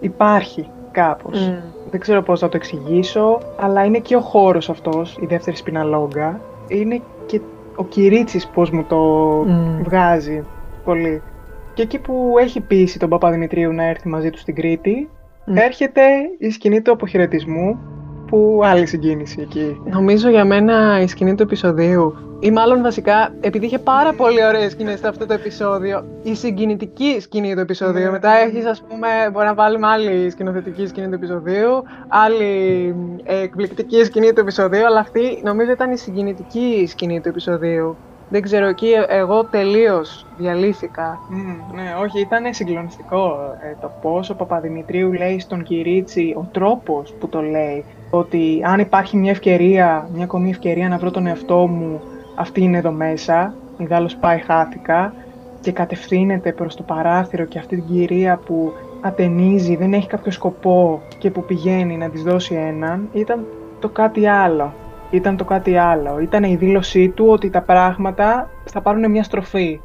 υπάρχει 0.00 0.68
κάπως. 0.90 1.52
Δεν 1.90 2.00
ξέρω 2.00 2.22
πώς 2.22 2.40
θα 2.40 2.48
το 2.48 2.56
εξηγήσω, 2.56 3.38
αλλά 3.60 3.84
είναι 3.84 3.98
και 3.98 4.16
ο 4.16 4.20
χώρος 4.20 4.70
αυτός, 4.70 5.16
η 5.20 5.26
δεύτερη 5.26 5.56
σπιναλόγκα. 5.56 6.40
Είναι 6.68 7.00
και 7.26 7.40
ο 7.80 7.84
Κυρίτσης 7.84 8.46
πώς 8.46 8.70
μου 8.70 8.84
το 8.84 8.98
βγάζει 9.82 10.44
πολύ. 10.84 11.22
Και 11.74 11.82
εκεί 11.82 11.98
που 11.98 12.34
έχει 12.40 12.60
πείσει 12.60 12.98
τον 12.98 13.08
Παπαδημητρίου 13.08 13.72
να 13.72 13.84
έρθει 13.84 14.08
μαζί 14.08 14.30
του 14.30 14.38
στην 14.38 14.54
Κρήτη, 14.54 15.08
έρχεται 15.54 16.02
η 16.38 16.50
σκηνή 16.50 16.82
του 16.82 16.92
αποχαιρετισμού 16.92 17.78
που 18.30 18.60
άλλη 18.64 18.86
συγκίνηση 18.86 19.40
εκεί. 19.40 19.80
Νομίζω 19.84 20.28
για 20.28 20.44
μένα 20.44 21.00
η 21.00 21.06
σκηνή 21.06 21.34
του 21.34 21.42
επεισοδίου 21.42 22.14
ή 22.40 22.50
μάλλον 22.50 22.82
βασικά, 22.82 23.34
επειδή 23.40 23.66
είχε 23.66 23.78
πάρα 23.78 24.12
πολύ 24.12 24.44
ωραίες 24.44 24.72
σκηνές 24.72 24.98
σε 24.98 25.08
αυτό 25.08 25.26
το 25.26 25.32
επεισόδιο, 25.32 26.04
η 26.22 26.34
συγκινητική 26.34 27.20
σκηνή 27.20 27.54
του 27.54 27.60
επεισοδίου. 27.60 28.04
Ναι. 28.04 28.10
Μετά 28.10 28.30
έχεις, 28.30 28.64
ας 28.64 28.82
πούμε, 28.88 29.08
μπορεί 29.32 29.46
να 29.46 29.54
βάλουμε 29.54 29.86
άλλη 29.86 30.30
σκηνοθετική 30.30 30.86
σκηνή 30.86 31.08
του 31.08 31.14
επεισοδίου, 31.14 31.82
άλλη 32.08 32.94
εκπληκτική 33.24 34.04
σκηνή 34.04 34.32
του 34.32 34.40
επεισοδίου, 34.40 34.86
αλλά 34.86 35.00
αυτή 35.00 35.40
νομίζω 35.44 35.70
ήταν 35.70 35.90
η 35.90 35.96
συγκινητική 35.96 36.86
σκηνή 36.88 37.20
του 37.20 37.28
επεισοδίου. 37.28 37.96
Δεν 38.30 38.42
ξέρω, 38.42 38.66
εκεί 38.66 38.88
εγώ 39.08 39.44
τελείως 39.44 40.26
διαλύθηκα. 40.36 41.18
ναι, 41.74 41.94
όχι, 42.02 42.20
ήταν 42.20 42.54
συγκλονιστικό 42.54 43.36
ε, 43.62 43.76
το 43.80 43.90
πώ 44.00 44.20
ο 44.30 44.34
Παπαδημητρίου 44.34 45.12
λέει 45.12 45.38
στον 45.38 45.62
Κυρίτσι, 45.62 46.34
ο 46.36 46.48
τρόπος 46.52 47.14
που 47.20 47.28
το 47.28 47.42
λέει, 47.42 47.84
ότι 48.10 48.62
αν 48.64 48.80
υπάρχει 48.80 49.16
μια 49.16 49.30
ευκαιρία, 49.30 50.08
μια 50.14 50.24
ακόμη 50.24 50.50
ευκαιρία 50.50 50.88
να 50.88 50.98
βρω 50.98 51.10
τον 51.10 51.26
εαυτό 51.26 51.66
μου, 51.66 52.00
αυτή 52.36 52.60
είναι 52.60 52.78
εδώ 52.78 52.90
μέσα, 52.90 53.54
ιδάλλως 53.78 54.16
πάει 54.16 54.38
χάθηκα 54.38 55.14
και 55.60 55.72
κατευθύνεται 55.72 56.52
προς 56.52 56.76
το 56.76 56.82
παράθυρο 56.82 57.44
και 57.44 57.58
αυτή 57.58 57.76
την 57.76 57.86
κυρία 57.86 58.40
που 58.44 58.72
ατενίζει, 59.00 59.76
δεν 59.76 59.92
έχει 59.92 60.06
κάποιο 60.06 60.32
σκοπό 60.32 61.02
και 61.18 61.30
που 61.30 61.44
πηγαίνει 61.44 61.96
να 61.96 62.08
της 62.08 62.22
δώσει 62.22 62.54
έναν, 62.54 63.08
ήταν 63.12 63.46
το 63.80 63.88
κάτι 63.88 64.26
άλλο. 64.26 64.72
Ήταν 65.10 65.36
το 65.36 65.44
κάτι 65.44 65.76
άλλο. 65.76 66.18
Ήταν 66.20 66.44
η 66.44 66.56
δήλωσή 66.56 67.08
του 67.08 67.26
ότι 67.28 67.50
τα 67.50 67.62
πράγματα 67.62 68.50
θα 68.64 68.80
πάρουν 68.80 69.10
μια 69.10 69.22
στροφή. 69.22 69.80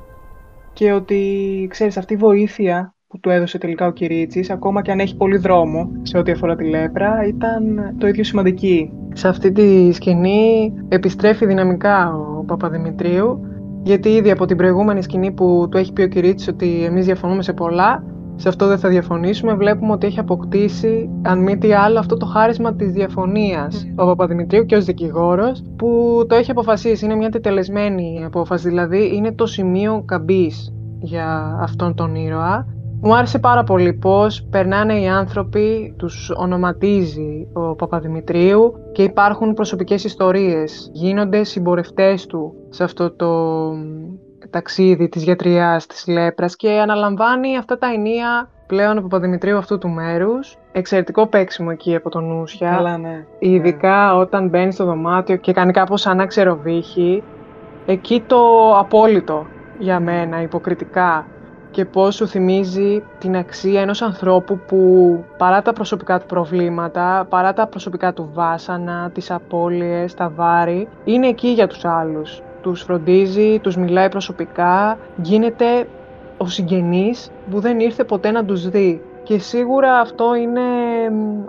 Και 0.73 0.91
ότι, 0.91 1.21
ξέρεις, 1.69 1.97
αυτή 1.97 2.13
η 2.13 2.17
βοήθεια 2.17 2.93
που 3.07 3.19
του 3.19 3.29
έδωσε 3.29 3.57
τελικά 3.57 3.87
ο 3.87 3.91
Κυρίτσης, 3.91 4.49
ακόμα 4.49 4.81
και 4.81 4.91
αν 4.91 4.99
έχει 4.99 5.15
πολύ 5.15 5.37
δρόμο 5.37 5.89
σε 6.01 6.17
ό,τι 6.17 6.31
αφορά 6.31 6.55
τη 6.55 6.63
λέπρα, 6.63 7.25
ήταν 7.27 7.95
το 7.97 8.07
ίδιο 8.07 8.23
σημαντική. 8.23 8.91
Σε 9.13 9.27
αυτή 9.27 9.51
τη 9.51 9.91
σκηνή 9.91 10.73
επιστρέφει 10.87 11.45
δυναμικά 11.45 12.15
ο 12.15 12.43
Παπαδημητρίου, 12.43 13.39
γιατί 13.83 14.09
ήδη 14.09 14.31
από 14.31 14.45
την 14.45 14.57
προηγούμενη 14.57 15.01
σκηνή 15.01 15.31
που 15.31 15.67
του 15.71 15.77
έχει 15.77 15.93
πει 15.93 16.01
ο 16.01 16.07
Κυρίτσης 16.07 16.47
ότι 16.47 16.83
εμείς 16.83 17.05
διαφωνούμε 17.05 17.41
σε 17.41 17.53
πολλά, 17.53 18.03
σε 18.35 18.49
αυτό 18.49 18.67
δεν 18.67 18.77
θα 18.77 18.89
διαφωνήσουμε, 18.89 19.53
βλέπουμε 19.53 19.91
ότι 19.91 20.07
έχει 20.07 20.19
αποκτήσει, 20.19 21.09
αν 21.21 21.39
μη 21.39 21.57
τι 21.57 21.73
άλλο, 21.73 21.99
αυτό 21.99 22.17
το 22.17 22.25
χάρισμα 22.25 22.75
της 22.75 22.91
διαφωνίας 22.91 23.87
ο 23.95 24.05
Παπαδημητρίου 24.05 24.65
και 24.65 24.75
ως 24.75 24.85
δικηγόρος, 24.85 25.63
που 25.75 26.19
το 26.29 26.35
έχει 26.35 26.51
αποφασίσει, 26.51 27.05
είναι 27.05 27.15
μια 27.15 27.29
τετελεσμένη 27.29 28.23
απόφαση, 28.25 28.69
δηλαδή 28.69 29.15
είναι 29.15 29.31
το 29.31 29.45
σημείο 29.45 30.03
καμπής 30.05 30.73
για 30.99 31.57
αυτόν 31.61 31.95
τον 31.95 32.15
ήρωα. 32.15 32.67
Μου 33.01 33.15
άρεσε 33.15 33.39
πάρα 33.39 33.63
πολύ 33.63 33.93
πώς 33.93 34.47
περνάνε 34.49 34.99
οι 34.99 35.07
άνθρωποι, 35.07 35.93
τους 35.97 36.31
ονοματίζει 36.35 37.47
ο 37.53 37.75
Παπαδημητρίου 37.75 38.73
και 38.91 39.03
υπάρχουν 39.03 39.53
προσωπικές 39.53 40.03
ιστορίες. 40.03 40.89
Γίνονται 40.93 41.43
συμπορευτές 41.43 42.25
του 42.25 42.53
σε 42.69 42.83
αυτό 42.83 43.11
το 43.11 43.29
ταξίδι 44.49 45.09
της 45.09 45.23
γιατριάς 45.23 45.87
της 45.87 46.07
λέπρας 46.07 46.55
και 46.55 46.69
αναλαμβάνει 46.69 47.57
αυτά 47.57 47.77
τα 47.77 47.87
ενία 47.87 48.49
πλέον 48.67 48.97
ο 48.97 49.01
Παπαδημητρίου 49.01 49.57
αυτού 49.57 49.77
του 49.77 49.89
μέρους. 49.89 50.57
Εξαιρετικό 50.71 51.27
παίξιμο 51.27 51.69
εκεί 51.71 51.95
από 51.95 52.09
τον 52.09 52.23
Νούσια. 52.23 52.69
Καλά, 52.69 52.97
ναι. 52.97 53.25
Ειδικά 53.39 54.11
ναι. 54.13 54.19
όταν 54.19 54.49
μπαίνει 54.49 54.71
στο 54.71 54.85
δωμάτιο 54.85 55.35
και 55.35 55.53
κάνει 55.53 55.71
κάπως 55.71 56.01
σαν 56.01 56.17
να 56.17 56.25
ξεροβύχει. 56.25 57.23
Εκεί 57.85 58.23
το 58.27 58.71
απόλυτο 58.77 59.45
για 59.77 59.99
μένα, 59.99 60.41
υποκριτικά 60.41 61.25
και 61.75 61.85
πώς 61.85 62.15
σου 62.15 62.27
θυμίζει 62.27 63.03
την 63.17 63.35
αξία 63.35 63.81
ενός 63.81 64.01
ανθρώπου 64.01 64.59
που 64.67 65.23
παρά 65.37 65.61
τα 65.61 65.73
προσωπικά 65.73 66.19
του 66.19 66.25
προβλήματα, 66.25 67.25
παρά 67.29 67.53
τα 67.53 67.67
προσωπικά 67.67 68.13
του 68.13 68.29
βάσανα, 68.33 69.11
τις 69.13 69.31
απώλειες, 69.31 70.13
τα 70.13 70.29
βάρη, 70.29 70.87
είναι 71.03 71.27
εκεί 71.27 71.47
για 71.47 71.67
τους 71.67 71.85
άλλους. 71.85 72.41
Τους 72.65 72.81
φροντίζει, 72.81 73.59
τους 73.59 73.77
μιλάει 73.77 74.09
προσωπικά, 74.09 74.97
γίνεται 75.21 75.87
ο 76.37 76.47
συγγενής 76.47 77.31
που 77.49 77.59
δεν 77.59 77.79
ήρθε 77.79 78.03
ποτέ 78.03 78.31
να 78.31 78.45
τους 78.45 78.69
δει. 78.69 79.01
Και 79.23 79.37
σίγουρα 79.39 79.99
αυτό 79.99 80.35
είναι 80.35 80.61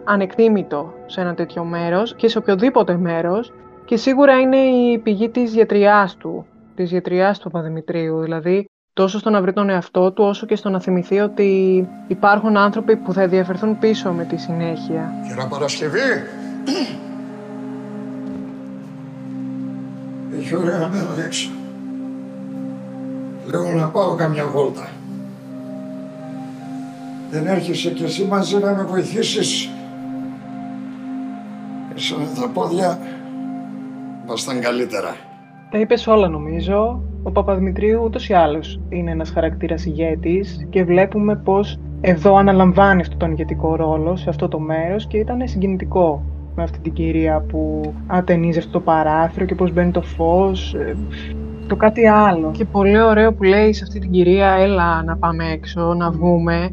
ανεκτήμητο 0.04 0.92
σε 1.06 1.20
ένα 1.20 1.34
τέτοιο 1.34 1.64
μέρος 1.64 2.14
και 2.14 2.28
σε 2.28 2.38
οποιοδήποτε 2.38 2.96
μέρος 2.96 3.52
και 3.84 3.96
σίγουρα 3.96 4.40
είναι 4.40 4.56
η 4.56 4.98
πηγή 4.98 5.28
της 5.28 5.54
γιατριάς 5.54 6.16
του, 6.16 6.46
της 6.74 6.90
γιατριάς 6.90 7.38
του 7.38 7.50
Παδημητρίου. 7.50 8.20
Δηλαδή 8.20 8.68
τόσο 8.92 9.18
στο 9.18 9.30
να 9.30 9.40
βρει 9.40 9.52
τον 9.52 9.70
εαυτό 9.70 10.12
του, 10.12 10.24
όσο 10.24 10.46
και 10.46 10.56
στο 10.56 10.68
να 10.68 10.80
θυμηθεί 10.80 11.18
ότι 11.18 11.88
υπάρχουν 12.08 12.56
άνθρωποι 12.56 12.96
που 12.96 13.12
θα 13.12 13.26
διαφερθούν 13.26 13.78
πίσω 13.78 14.12
με 14.12 14.24
τη 14.24 14.36
συνέχεια. 14.36 15.12
Κυρία 15.28 15.46
Παρασκευή, 15.48 16.00
έχει 20.38 20.56
ωραία 20.56 20.88
μέρα 20.88 21.24
έξω. 21.26 21.50
Λέω 23.46 23.74
να 23.74 23.88
πάω 23.88 24.14
καμιά 24.14 24.46
βόλτα. 24.46 24.88
Δεν 27.30 27.46
έρχεσαι 27.46 27.90
κι 27.90 28.04
εσύ 28.04 28.24
μαζί 28.24 28.56
να 28.56 28.74
με 28.74 28.82
βοηθήσεις. 28.82 29.70
Έσαι 31.94 32.14
τα 32.40 32.48
πόδια 32.48 32.98
βάσταν 34.26 34.60
καλύτερα. 34.60 35.16
Τα 35.70 35.78
είπες 35.78 36.06
όλα 36.06 36.28
νομίζω. 36.28 37.02
Ο 37.22 37.30
Παπαδημητρίου 37.30 38.02
ούτως 38.04 38.28
ή 38.28 38.32
άλλως 38.32 38.80
είναι 38.88 39.10
ένας 39.10 39.30
χαρακτήρας 39.30 39.84
ηγέτης 39.84 40.66
και 40.70 40.84
βλέπουμε 40.84 41.36
πως 41.36 41.78
εδώ 42.00 42.36
αναλαμβάνει 42.36 43.00
αυτόν 43.00 43.18
τον 43.18 43.30
ηγετικό 43.30 43.76
ρόλο 43.76 44.16
σε 44.16 44.28
αυτό 44.28 44.48
το 44.48 44.58
μέρος 44.58 45.06
και 45.06 45.18
ήταν 45.18 45.48
συγκινητικό 45.48 46.22
με 46.56 46.62
αυτή 46.62 46.78
την 46.78 46.92
κυρία 46.92 47.40
που 47.40 47.92
ατενίζει 48.06 48.58
αυτό 48.58 48.70
το 48.70 48.80
παράθυρο 48.80 49.44
και 49.44 49.54
πώς 49.54 49.72
μπαίνει 49.72 49.90
το 49.90 50.02
φως, 50.02 50.74
ε, 50.74 50.96
το 51.66 51.76
κάτι 51.76 52.06
άλλο. 52.06 52.50
Και 52.50 52.64
πολύ 52.64 53.00
ωραίο 53.00 53.32
που 53.32 53.42
λέει 53.42 53.72
σε 53.72 53.84
αυτή 53.84 53.98
την 53.98 54.10
κυρία 54.10 54.48
έλα 54.50 55.02
να 55.02 55.16
πάμε 55.16 55.44
έξω, 55.44 55.94
να 55.94 56.10
βγούμε, 56.10 56.70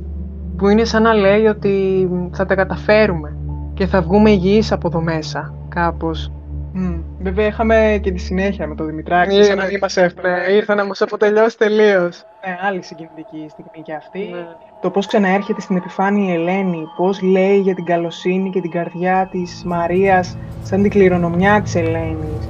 που 0.57 0.67
είναι 0.67 0.83
σαν 0.83 1.01
να 1.01 1.13
λέει 1.13 1.45
ότι 1.45 2.07
θα 2.31 2.45
τα 2.45 2.55
καταφέρουμε 2.55 3.37
και 3.73 3.85
θα 3.85 4.01
βγούμε 4.01 4.31
υγιείς 4.31 4.71
από 4.71 4.87
εδώ 4.87 5.01
μέσα 5.01 5.53
κάπως. 5.69 6.31
Mm. 6.75 6.99
Βέβαια, 7.23 7.47
είχαμε 7.47 7.99
και 8.01 8.11
τη 8.11 8.19
συνέχεια 8.19 8.67
με 8.67 8.75
τον 8.75 8.85
Δημητράκη. 8.85 9.35
Ήρθε 9.35 9.55
να 9.55 9.63
μας 9.81 9.97
έφερε. 9.97 10.53
Ήρθε 10.53 10.73
να 10.73 10.85
μα 10.85 10.91
αποτελειώσει 10.99 11.57
τελείως. 11.57 12.23
Ναι, 12.45 12.57
άλλη 12.67 12.83
συγκινητική 12.83 13.45
στιγμή 13.49 13.81
και 13.83 13.93
αυτή. 13.93 14.19
Ναι. 14.19 14.45
Το 14.81 14.89
πώς 14.89 15.07
ξαναέρχεται 15.07 15.61
στην 15.61 15.75
επιφάνεια 15.75 16.33
η 16.33 16.35
Ελένη, 16.35 16.83
πώς 16.95 17.21
λέει 17.21 17.59
για 17.59 17.75
την 17.75 17.85
καλοσύνη 17.85 18.49
και 18.49 18.61
την 18.61 18.71
καρδιά 18.71 19.27
της 19.31 19.63
Μαρίας, 19.65 20.37
σαν 20.61 20.81
την 20.81 20.91
κληρονομιά 20.91 21.61
της 21.61 21.75
Ελένης. 21.75 22.49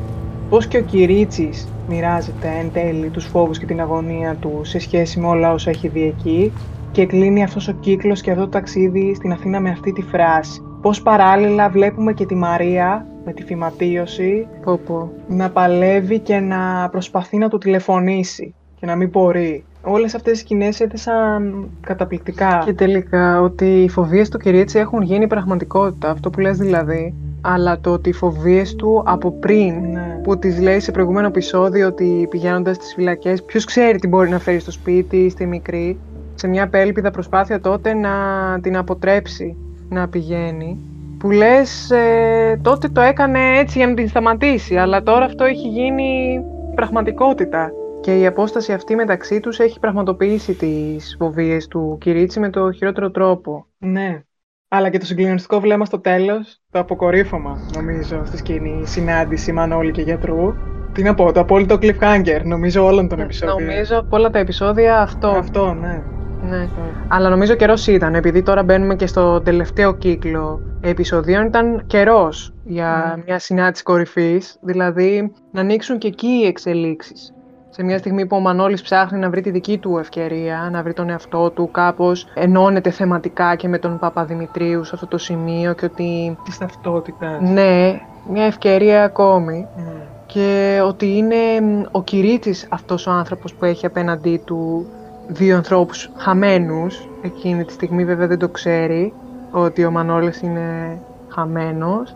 Πώς 0.49 0.67
και 0.67 0.77
ο 0.77 0.81
Κυρίτσι 0.81 1.49
μοιράζεται 1.87 2.47
εν 2.59 2.71
τέλει 2.71 3.09
τους 3.09 3.25
φόβους 3.25 3.57
και 3.59 3.65
την 3.65 3.81
αγωνία 3.81 4.35
του 4.35 4.61
σε 4.63 4.79
σχέση 4.79 5.19
με 5.19 5.27
όλα 5.27 5.51
όσα 5.51 5.69
έχει 5.69 5.87
δει 5.87 6.03
εκεί. 6.03 6.53
και 6.91 7.05
κλείνει 7.05 7.43
αυτός 7.43 7.67
ο 7.67 7.71
κύκλος 7.71 8.21
και 8.21 8.31
αυτό 8.31 8.43
το 8.43 8.49
ταξίδι 8.49 9.15
στην 9.15 9.31
Αθήνα 9.31 9.59
με 9.59 9.69
αυτή 9.69 9.91
τη 9.93 10.01
φράση. 10.01 10.61
Πώς 10.83 11.01
παράλληλα 11.01 11.69
βλέπουμε 11.69 12.13
και 12.13 12.25
τη 12.25 12.35
Μαρία 12.35 13.05
με 13.25 13.33
τη 13.33 13.43
φυματίωση 13.43 14.47
Πω, 14.85 15.11
να 15.27 15.49
παλεύει 15.49 16.19
και 16.19 16.39
να 16.39 16.89
προσπαθεί 16.91 17.37
να 17.37 17.49
του 17.49 17.57
τηλεφωνήσει 17.57 18.53
και 18.79 18.85
να 18.85 18.95
μην 18.95 19.09
μπορεί. 19.09 19.63
Όλες 19.83 20.15
αυτές 20.15 20.37
οι 20.37 20.41
σκηνές 20.41 20.79
έδεσαν 20.79 21.69
καταπληκτικά. 21.81 22.61
Και 22.65 22.73
τελικά 22.73 23.41
ότι 23.41 23.65
οι 23.65 23.89
φοβίες 23.89 24.29
του 24.29 24.37
Κυρίτσι 24.37 24.79
έχουν 24.79 25.01
γίνει 25.01 25.27
πραγματικότητα, 25.27 26.09
αυτό 26.09 26.29
που 26.29 26.39
λες 26.39 26.57
δηλαδή. 26.57 27.13
Αλλά 27.41 27.79
το 27.79 27.91
ότι 27.91 28.09
οι 28.09 28.13
φοβίες 28.13 28.75
του 28.75 29.03
από 29.05 29.31
πριν, 29.31 29.73
Ναι. 29.91 30.19
που 30.23 30.39
τις 30.39 30.59
λέει 30.61 30.79
σε 30.79 30.91
προηγούμενο 30.91 31.27
επεισόδιο 31.27 31.87
ότι 31.87 32.27
πηγαίνοντας 32.29 32.75
στις 32.75 32.93
φυλακές, 32.93 33.43
ποιος 33.43 33.65
ξέρει 33.65 33.99
τι 33.99 34.07
μπορεί 34.07 34.29
να 34.29 34.39
φέρει 34.39 34.59
στο 34.59 34.71
σπίτι, 34.71 35.29
στη 35.29 35.45
μικρή, 35.45 35.97
σε 36.35 36.47
μια 36.47 36.63
απέλπιδα 36.63 37.11
προσπάθεια 37.11 37.59
τότε 37.59 37.93
να 37.93 38.11
την 38.61 38.77
αποτρέψει 38.77 39.57
να 39.93 40.07
πηγαίνει. 40.07 40.79
Που 41.19 41.31
λες, 41.31 41.91
ε, 41.91 42.59
τότε 42.61 42.89
το 42.89 43.01
έκανε 43.01 43.39
έτσι 43.57 43.77
για 43.77 43.87
να 43.87 43.93
την 43.93 44.07
σταματήσει, 44.07 44.77
αλλά 44.77 45.03
τώρα 45.03 45.25
αυτό 45.25 45.43
έχει 45.43 45.67
γίνει 45.67 46.39
πραγματικότητα. 46.75 47.71
Και 48.01 48.19
η 48.19 48.25
απόσταση 48.25 48.73
αυτή 48.73 48.95
μεταξύ 48.95 49.39
τους 49.39 49.59
έχει 49.59 49.79
πραγματοποιήσει 49.79 50.53
τις 50.53 51.15
φοβίες 51.19 51.67
του 51.67 51.97
Κυρίτσι 51.99 52.39
με 52.39 52.49
το 52.49 52.71
χειρότερο 52.71 53.11
τρόπο. 53.11 53.65
Ναι. 53.77 54.21
Αλλά 54.67 54.89
και 54.89 54.97
το 54.97 55.05
συγκλονιστικό 55.05 55.59
βλέμμα 55.59 55.85
στο 55.85 55.99
τέλος, 55.99 56.61
το 56.71 56.79
αποκορύφωμα, 56.79 57.57
νομίζω, 57.75 58.21
στη 58.25 58.37
σκηνή 58.37 58.85
συνάντηση 58.85 59.51
Μανώλη 59.51 59.91
και 59.91 60.01
γιατρού. 60.01 60.53
Τι 60.91 61.03
να 61.03 61.13
πω, 61.13 61.31
το 61.31 61.39
απόλυτο 61.39 61.77
cliffhanger, 61.81 62.41
νομίζω 62.43 62.85
όλων 62.85 63.07
των 63.07 63.19
επεισόδιων. 63.19 63.69
Νομίζω 63.69 63.99
από 63.99 64.17
όλα 64.17 64.29
τα 64.29 64.39
επεισόδια 64.39 65.01
αυτό. 65.01 65.27
Αυτό, 65.27 65.73
ναι. 65.73 66.03
Ναι. 66.49 66.67
Αλλά 67.07 67.29
νομίζω 67.29 67.53
καιρός 67.55 67.87
ήταν, 67.87 68.15
επειδή 68.15 68.43
τώρα 68.43 68.63
μπαίνουμε 68.63 68.95
και 68.95 69.07
στο 69.07 69.41
τελευταίο 69.41 69.93
κύκλο 69.93 70.61
επεισοδίων, 70.81 71.45
ήταν 71.45 71.83
καιρός 71.87 72.53
για 72.63 73.13
Ναι. 73.15 73.23
μια 73.25 73.39
συνάντηση 73.39 73.83
κορυφής, 73.83 74.57
δηλαδή 74.61 75.31
να 75.51 75.61
ανοίξουν 75.61 75.97
και 75.97 76.07
εκεί 76.07 76.27
οι 76.27 76.45
εξελίξεις. 76.45 77.33
Σε 77.69 77.83
μια 77.83 77.97
στιγμή 77.97 78.25
που 78.25 78.35
ο 78.35 78.39
Μανώλης 78.39 78.81
ψάχνει 78.81 79.19
να 79.19 79.29
βρει 79.29 79.41
τη 79.41 79.49
δική 79.51 79.77
του 79.77 79.97
ευκαιρία, 79.97 80.69
να 80.71 80.83
βρει 80.83 80.93
τον 80.93 81.09
εαυτό 81.09 81.49
του, 81.49 81.69
κάπως 81.71 82.27
ενώνεται 82.33 82.89
θεματικά 82.89 83.55
και 83.55 83.67
με 83.67 83.77
τον 83.77 83.99
Παπαδημητρίου 83.99 84.83
σε 84.83 84.91
αυτό 84.93 85.07
το 85.07 85.17
σημείο 85.17 85.73
και 85.73 85.85
ότι 85.85 86.37
Της 86.43 86.57
ταυτότητας. 86.57 87.39
ναι, 87.41 88.01
μια 88.29 88.43
ευκαιρία 88.45 89.03
ακόμη 89.03 89.67
Ναι. 89.77 89.83
και 90.25 90.79
ότι 90.87 91.17
είναι 91.17 91.35
μ, 91.61 91.81
ο 91.91 92.03
Κυρίτσης 92.03 92.67
αυτός 92.69 93.07
ο 93.07 93.11
άνθρωπος 93.11 93.53
που 93.53 93.65
έχει 93.65 93.85
απέναντί 93.85 94.41
του 94.45 94.85
δύο 95.27 95.55
ανθρώπους 95.55 96.09
χαμένους. 96.15 97.07
Εκείνη 97.21 97.65
τη 97.65 97.73
στιγμή 97.73 98.05
βέβαια 98.05 98.27
δεν 98.27 98.39
το 98.39 98.49
ξέρει 98.49 99.13
ότι 99.51 99.85
ο 99.85 99.91
Μανώλης 99.91 100.41
είναι 100.41 100.99
χαμένος. 101.27 102.15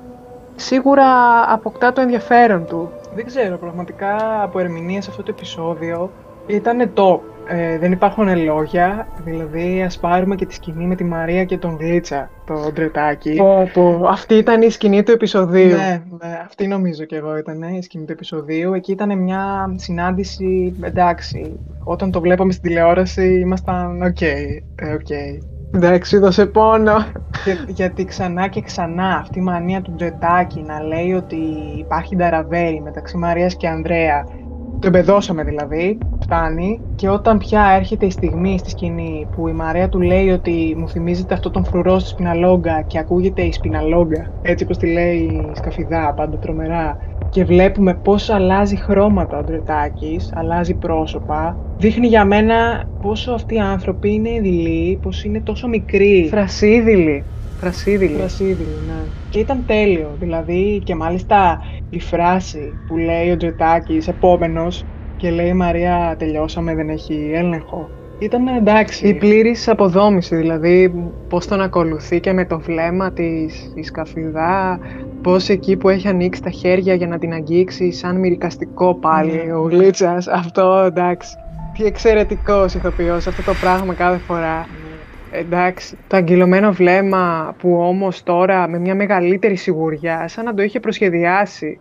Σίγουρα 0.56 1.06
αποκτά 1.54 1.94
το 1.94 2.02
ενδιαφέρον 2.02 2.66
του. 2.66 2.90
Δεν 3.16 3.26
ξέρω, 3.26 3.58
πραγματικά 3.58 4.42
από 4.44 4.60
ερμηνεία 4.60 5.02
σε 5.02 5.10
αυτό 5.10 5.24
το 5.24 5.32
επεισόδιο 5.36 6.10
ήταν 6.48 6.92
top. 6.96 7.20
Ε, 7.50 7.78
δεν 7.78 7.92
υπάρχουν 7.92 8.44
λόγια, 8.44 9.08
δηλαδή 9.24 9.84
ας 9.84 9.98
πάρουμε 10.00 10.36
και 10.36 10.46
τη 10.46 10.54
σκηνή 10.54 10.86
με 10.88 10.96
τη 10.96 11.04
Μαρία 11.04 11.44
και 11.46 11.58
τον 11.58 11.78
Γλίτσα, 11.80 12.30
τον 12.46 12.72
Ντρετάκη. 12.74 13.36
Πω, 13.36 13.70
πω. 13.74 14.08
Αυτή 14.08 14.34
ήταν 14.34 14.62
η 14.62 14.70
σκηνή 14.70 15.04
του 15.04 15.12
επεισοδίου. 15.12 15.76
Ναι, 15.76 16.02
ναι, 16.24 16.42
αυτή 16.46 16.68
νομίζω 16.68 17.04
και 17.04 17.16
εγώ 17.16 17.38
ήταν 17.38 17.62
η 17.62 17.84
σκηνή 17.84 18.06
του 18.06 18.12
επεισοδίου. 18.12 18.74
Εκεί 18.74 18.92
ήταν 18.92 19.18
μια 19.18 19.74
συνάντηση, 19.76 20.76
εντάξει, 20.82 21.60
όταν 21.84 22.12
το 22.12 22.22
βλέπαμε 22.22 22.52
στην 22.52 22.70
τηλεόραση 22.70 23.40
ήμασταν 23.40 24.02
οκ, 24.02 24.22
ε, 24.22 24.64
οκ. 24.94 25.10
Εντάξει, 25.72 26.18
δώσε 26.18 26.46
πόνο. 26.46 26.94
Και- 27.44 27.58
γιατί 27.68 28.06
ξανά 28.06 28.48
και 28.48 28.62
ξανά 28.62 29.18
αυτή 29.22 29.40
η 29.40 29.42
μανία 29.42 29.82
του 29.82 29.94
Ντρετάκη 29.96 30.62
να 30.62 30.82
λέει 30.84 31.14
ότι 31.14 31.38
υπάρχει 31.78 32.16
νταραβέρι 32.16 32.82
μεταξύ 32.82 33.18
Μαρίας 33.18 33.56
και 33.56 33.68
Ανδρέα. 33.68 34.26
Το 34.80 34.88
εμπεδώσαμε 34.88 35.44
δηλαδή, 35.44 35.98
φτάνει. 36.20 36.86
Και 36.96 37.10
όταν 37.10 37.38
πια 37.38 37.70
έρχεται 37.76 38.06
η 38.06 38.10
στιγμή 38.10 38.58
στη 38.60 38.70
σκηνή 38.70 39.28
που 39.32 39.48
η 39.48 39.54
Μαρία 39.54 39.90
του 39.90 40.02
λέει 40.02 40.30
ότι 40.30 40.74
μου 40.78 40.90
θυμίζετε 40.90 41.34
αυτό 41.34 41.50
τον 41.50 41.66
φρουρό 41.66 42.00
στη 42.00 42.10
Σπιναλόγκα 42.10 42.82
και 42.82 43.00
ακούγεται 43.00 43.42
η 43.42 43.52
Σπιναλόγκα, 43.52 44.34
έτσι 44.42 44.64
όπως 44.64 44.78
τη 44.78 44.92
λέει 44.92 45.18
η 45.18 45.56
Σκαφιδά, 45.56 46.14
πάντα 46.14 46.38
τρομερά. 46.38 46.98
Και 47.30 47.44
βλέπουμε 47.46 47.96
πώς 47.96 48.30
αλλάζει 48.30 48.76
χρώματα 48.76 49.38
ο 49.38 49.44
Ντρετάκης, 49.44 50.30
αλλάζει 50.34 50.78
πρόσωπα. 50.78 51.62
Δείχνει 51.76 52.08
για 52.08 52.26
μένα 52.26 52.90
πόσο 53.00 53.32
αυτοί 53.32 53.56
οι 53.56 53.60
άνθρωποι 53.60 54.14
είναι 54.14 54.40
δειλοί, 54.42 54.98
πως 55.02 55.24
είναι 55.24 55.42
τόσο 55.42 55.68
μικροί. 55.68 56.28
Θρασύδειλοι. 56.30 57.26
Φρασίδηλη. 57.60 58.16
Φρασίδηλη, 58.18 58.78
ναι. 58.88 59.04
Και 59.30 59.40
ήταν 59.40 59.64
τέλειο. 59.68 60.16
Δηλαδή, 60.20 60.82
και 60.84 60.96
μάλιστα 60.96 61.62
η 61.90 62.00
φράση 62.00 62.74
που 62.88 62.98
λέει 62.98 63.32
ο 63.32 63.38
Τζετάκης 63.38 64.08
επόμενος 64.08 64.86
και 65.18 65.30
λέει 65.30 65.48
η 65.48 65.54
Μαρία 65.54 66.16
τελειώσαμε, 66.20 66.76
δεν 66.76 66.90
έχει 66.90 67.32
έλεγχο. 67.34 67.90
Ήταν 68.20 68.48
εντάξει. 68.48 69.08
Η 69.08 69.14
πλήρης 69.14 69.68
αποδόμηση, 69.68 70.36
δηλαδή 70.36 70.94
πώς 71.30 71.48
τον 71.48 71.62
ακολουθεί 71.62 72.20
και 72.20 72.34
με 72.34 72.46
το 72.46 72.60
βλέμμα 72.60 73.12
της 73.12 73.72
η 73.76 73.84
σκαφιδά, 73.84 74.80
πώς 75.22 75.50
εκεί 75.50 75.76
που 75.78 75.90
έχει 75.90 76.08
ανοίξει 76.08 76.42
τα 76.42 76.50
χέρια 76.50 76.94
για 76.94 77.08
να 77.08 77.18
την 77.18 77.34
αγγίξει 77.34 77.92
σαν 77.92 78.20
μυρικαστικό 78.20 78.96
πάλι 78.96 79.44
Ναι. 79.46 79.54
ο 79.54 79.62
Γλίτσας, 79.62 80.28
αυτό 80.28 80.84
εντάξει. 80.86 81.36
Τι 81.78 81.86
εξαιρετικός 81.86 82.74
ηθοποιός 82.74 83.28
αυτό 83.28 83.42
το 83.42 83.54
πράγμα 83.62 83.94
κάθε 83.94 84.18
φορά. 84.18 84.66
Εντάξει, 85.32 85.98
το 86.08 86.18
αγγυλωμένο 86.18 86.72
βλέμμα 86.72 87.56
που 87.60 87.78
όμως 87.80 88.24
τώρα 88.24 88.68
με 88.68 88.80
μια 88.80 88.96
μεγαλύτερη 88.96 89.56
σιγουριά, 89.56 90.28
σαν 90.28 90.46
να 90.46 90.54
το 90.54 90.62
είχε 90.62 90.80
προσχεδιάσει 90.80 91.80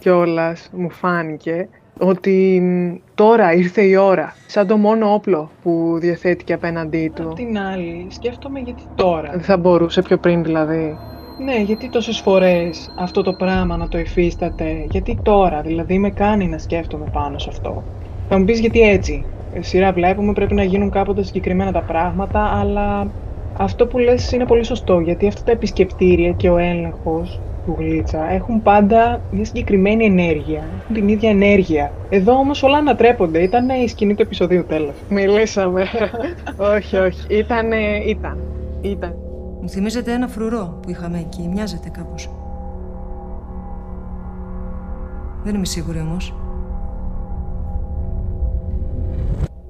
κιόλας, 0.00 0.70
μου 0.72 0.90
φάνηκε, 0.90 1.68
ότι 1.98 2.60
μ, 2.62 2.94
τώρα 3.14 3.52
ήρθε 3.52 3.82
η 3.82 3.96
ώρα, 3.96 4.34
σαν 4.46 4.66
το 4.66 4.76
μόνο 4.76 5.14
όπλο 5.14 5.50
που 5.62 5.96
διαθέτει 6.00 6.44
και 6.44 6.52
απέναντί 6.52 7.12
του. 7.14 7.28
Απ' 7.28 7.34
την 7.34 7.58
άλλη, 7.58 8.06
σκέφτομαι 8.08 8.58
γιατί 8.58 8.82
τώρα. 8.94 9.30
Δεν 9.30 9.40
θα 9.40 9.56
μπορούσε 9.56 10.02
πιο 10.02 10.18
πριν 10.18 10.42
δηλαδή. 10.42 10.96
Ναι, 11.44 11.56
γιατί 11.56 11.88
τόσες 11.88 12.20
φορές 12.20 12.94
αυτό 12.98 13.22
το 13.22 13.32
πράγμα 13.32 13.76
να 13.76 13.88
το 13.88 13.98
υφίσταται, 13.98 14.84
γιατί 14.90 15.18
τώρα, 15.22 15.60
δηλαδή 15.60 15.98
με 15.98 16.10
κάνει 16.10 16.46
να 16.46 16.58
σκέφτομαι 16.58 17.04
πάνω 17.12 17.38
σε 17.38 17.48
αυτό. 17.50 17.82
Θα 18.28 18.38
μου 18.38 18.44
πεις 18.44 18.58
γιατί 18.60 18.80
έτσι. 18.80 19.24
Ε, 19.54 19.62
Σειρά 19.62 19.92
βλέπουμε, 19.92 20.32
πρέπει 20.32 20.54
να 20.54 20.62
γίνουν 20.62 20.90
κάποτε 20.90 21.22
συγκεκριμένα 21.22 21.72
τα 21.72 21.82
πράγματα, 21.82 22.40
αλλά 22.40 23.06
αυτό 23.56 23.86
που 23.86 23.98
λες 23.98 24.32
είναι 24.32 24.46
πολύ 24.46 24.64
σωστό, 24.64 25.00
γιατί 25.00 25.26
αυτά 25.26 25.42
τα 25.42 25.52
επισκεπτήρια 25.52 26.30
και 26.30 26.50
ο 26.50 26.56
έλεγχος 26.56 27.40
του 27.64 27.76
Γλίτσα 27.78 28.30
έχουν 28.30 28.62
πάντα 28.62 29.20
μια 29.30 29.44
συγκεκριμένη 29.44 30.04
ενέργεια, 30.04 30.62
έχουν 30.80 30.94
την 30.94 31.08
ίδια 31.08 31.30
ενέργεια. 31.30 31.92
Εδώ 32.08 32.32
όμως 32.32 32.62
όλα 32.62 32.76
ανατρέπονται, 32.76 33.42
ήταν 33.42 33.68
η 33.68 33.88
σκηνή 33.88 34.14
του 34.14 34.22
επεισοδίου 34.22 34.64
τέλος. 34.64 34.94
Μιλήσαμε. 35.08 35.86
όχι, 36.76 36.96
όχι. 36.96 37.26
Ήτανε, 37.28 37.76
ήταν. 38.06 38.38
Ήταν. 38.80 39.14
Μου 39.60 39.68
θυμίζεται 39.68 40.12
ένα 40.12 40.28
φρουρό 40.28 40.78
που 40.82 40.90
είχαμε 40.90 41.18
εκεί. 41.18 41.50
Μοιάζεται 41.52 41.88
κάπως. 41.88 42.30
Δεν 45.44 45.54
είμαι 45.54 45.64
σίγουρη 45.64 45.98
όμως. 45.98 46.34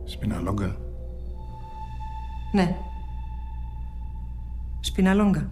Σπιναλόγκα. 0.04 0.76
Ναι. 2.52 2.76
Σπιναλόγκα. 4.80 5.50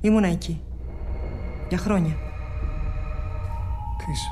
Ήμουνα 0.00 0.26
εκεί. 0.26 0.60
Για 1.68 1.78
χρόνια. 1.78 2.14
Τι 3.98 4.10
είσαι; 4.10 4.30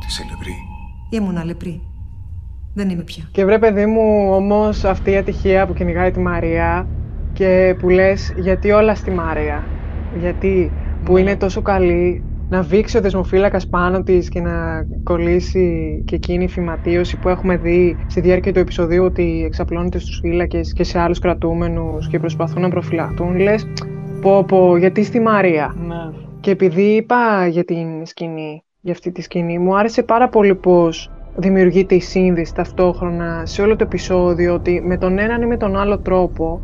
Τι 0.00 0.12
σε 0.12 0.24
λεπρή; 0.30 0.54
Ήμουνα 1.10 1.44
λεπρή. 1.44 1.82
Δεν 2.74 2.90
είμαι 2.90 3.02
πια. 3.02 3.28
Και 3.32 3.44
βρε 3.44 3.58
παιδί 3.58 3.86
μου 3.86 4.32
όμως 4.34 4.84
αυτή 4.84 5.10
η 5.10 5.16
ατυχία 5.16 5.66
που 5.66 5.74
κυνηγάει 5.74 6.10
τη 6.10 6.20
Μαρία 6.20 6.88
και 7.32 7.76
που 7.78 7.88
λες 7.88 8.32
γιατί 8.36 8.70
όλα 8.70 8.94
στη 8.94 9.10
Μαρία. 9.10 9.64
Γιατί 10.18 10.72
που 11.04 11.16
είναι 11.16 11.36
τόσο 11.36 11.62
καλή 11.62 12.22
να 12.48 12.62
βήξει 12.62 12.96
ο 12.96 13.00
δεσμοφύλακας 13.00 13.68
πάνω 13.68 14.02
της 14.02 14.28
και 14.28 14.40
να 14.40 14.86
κολλήσει 15.02 16.02
και 16.06 16.14
εκείνη 16.14 16.44
η 16.44 16.48
φυματίωση 16.48 17.18
που 17.18 17.28
έχουμε 17.28 17.56
δει 17.56 17.96
στη 18.06 18.20
διάρκεια 18.20 18.52
του 18.52 18.58
επεισοδίου 18.58 19.04
ότι 19.04 19.42
εξαπλώνεται 19.46 19.98
στους 19.98 20.18
φύλακες 20.22 20.72
και 20.72 20.84
σε 20.84 20.98
άλλους 20.98 21.18
κρατούμενους 21.18 22.08
και 22.08 22.18
προσπαθούν 22.18 22.62
να 22.62 22.68
προφυλαχτούν. 22.68 23.38
Λες 23.38 23.66
πω 24.20 24.44
πω 24.44 24.76
γιατί 24.76 25.04
στη 25.04 25.20
Μαρία; 25.20 25.74
Ναι. 25.86 26.18
Και 26.40 26.50
επειδή 26.50 26.82
είπα 26.82 27.46
για 27.46 27.64
την 27.64 28.06
σκηνή, 28.06 28.64
για 28.80 28.92
αυτή 28.92 29.12
τη 29.12 29.22
σκηνή, 29.22 29.58
μου 29.58 29.76
άρεσε 29.76 30.02
πάρα 30.02 30.28
πολύ 30.28 30.54
πώς 30.54 31.10
δημιουργείται 31.36 31.94
η 31.94 32.00
σύνδεση 32.00 32.54
ταυτόχρονα 32.54 33.46
σε 33.46 33.62
όλο 33.62 33.76
το 33.76 33.84
επεισόδιο 33.84 34.54
ότι 34.54 34.82
με 34.84 34.98
τον 34.98 35.18
έναν 35.18 35.42
ή 35.42 35.46
με 35.46 35.56
τον 35.56 35.76
άλλο 35.76 36.00
τρόπο 36.00 36.62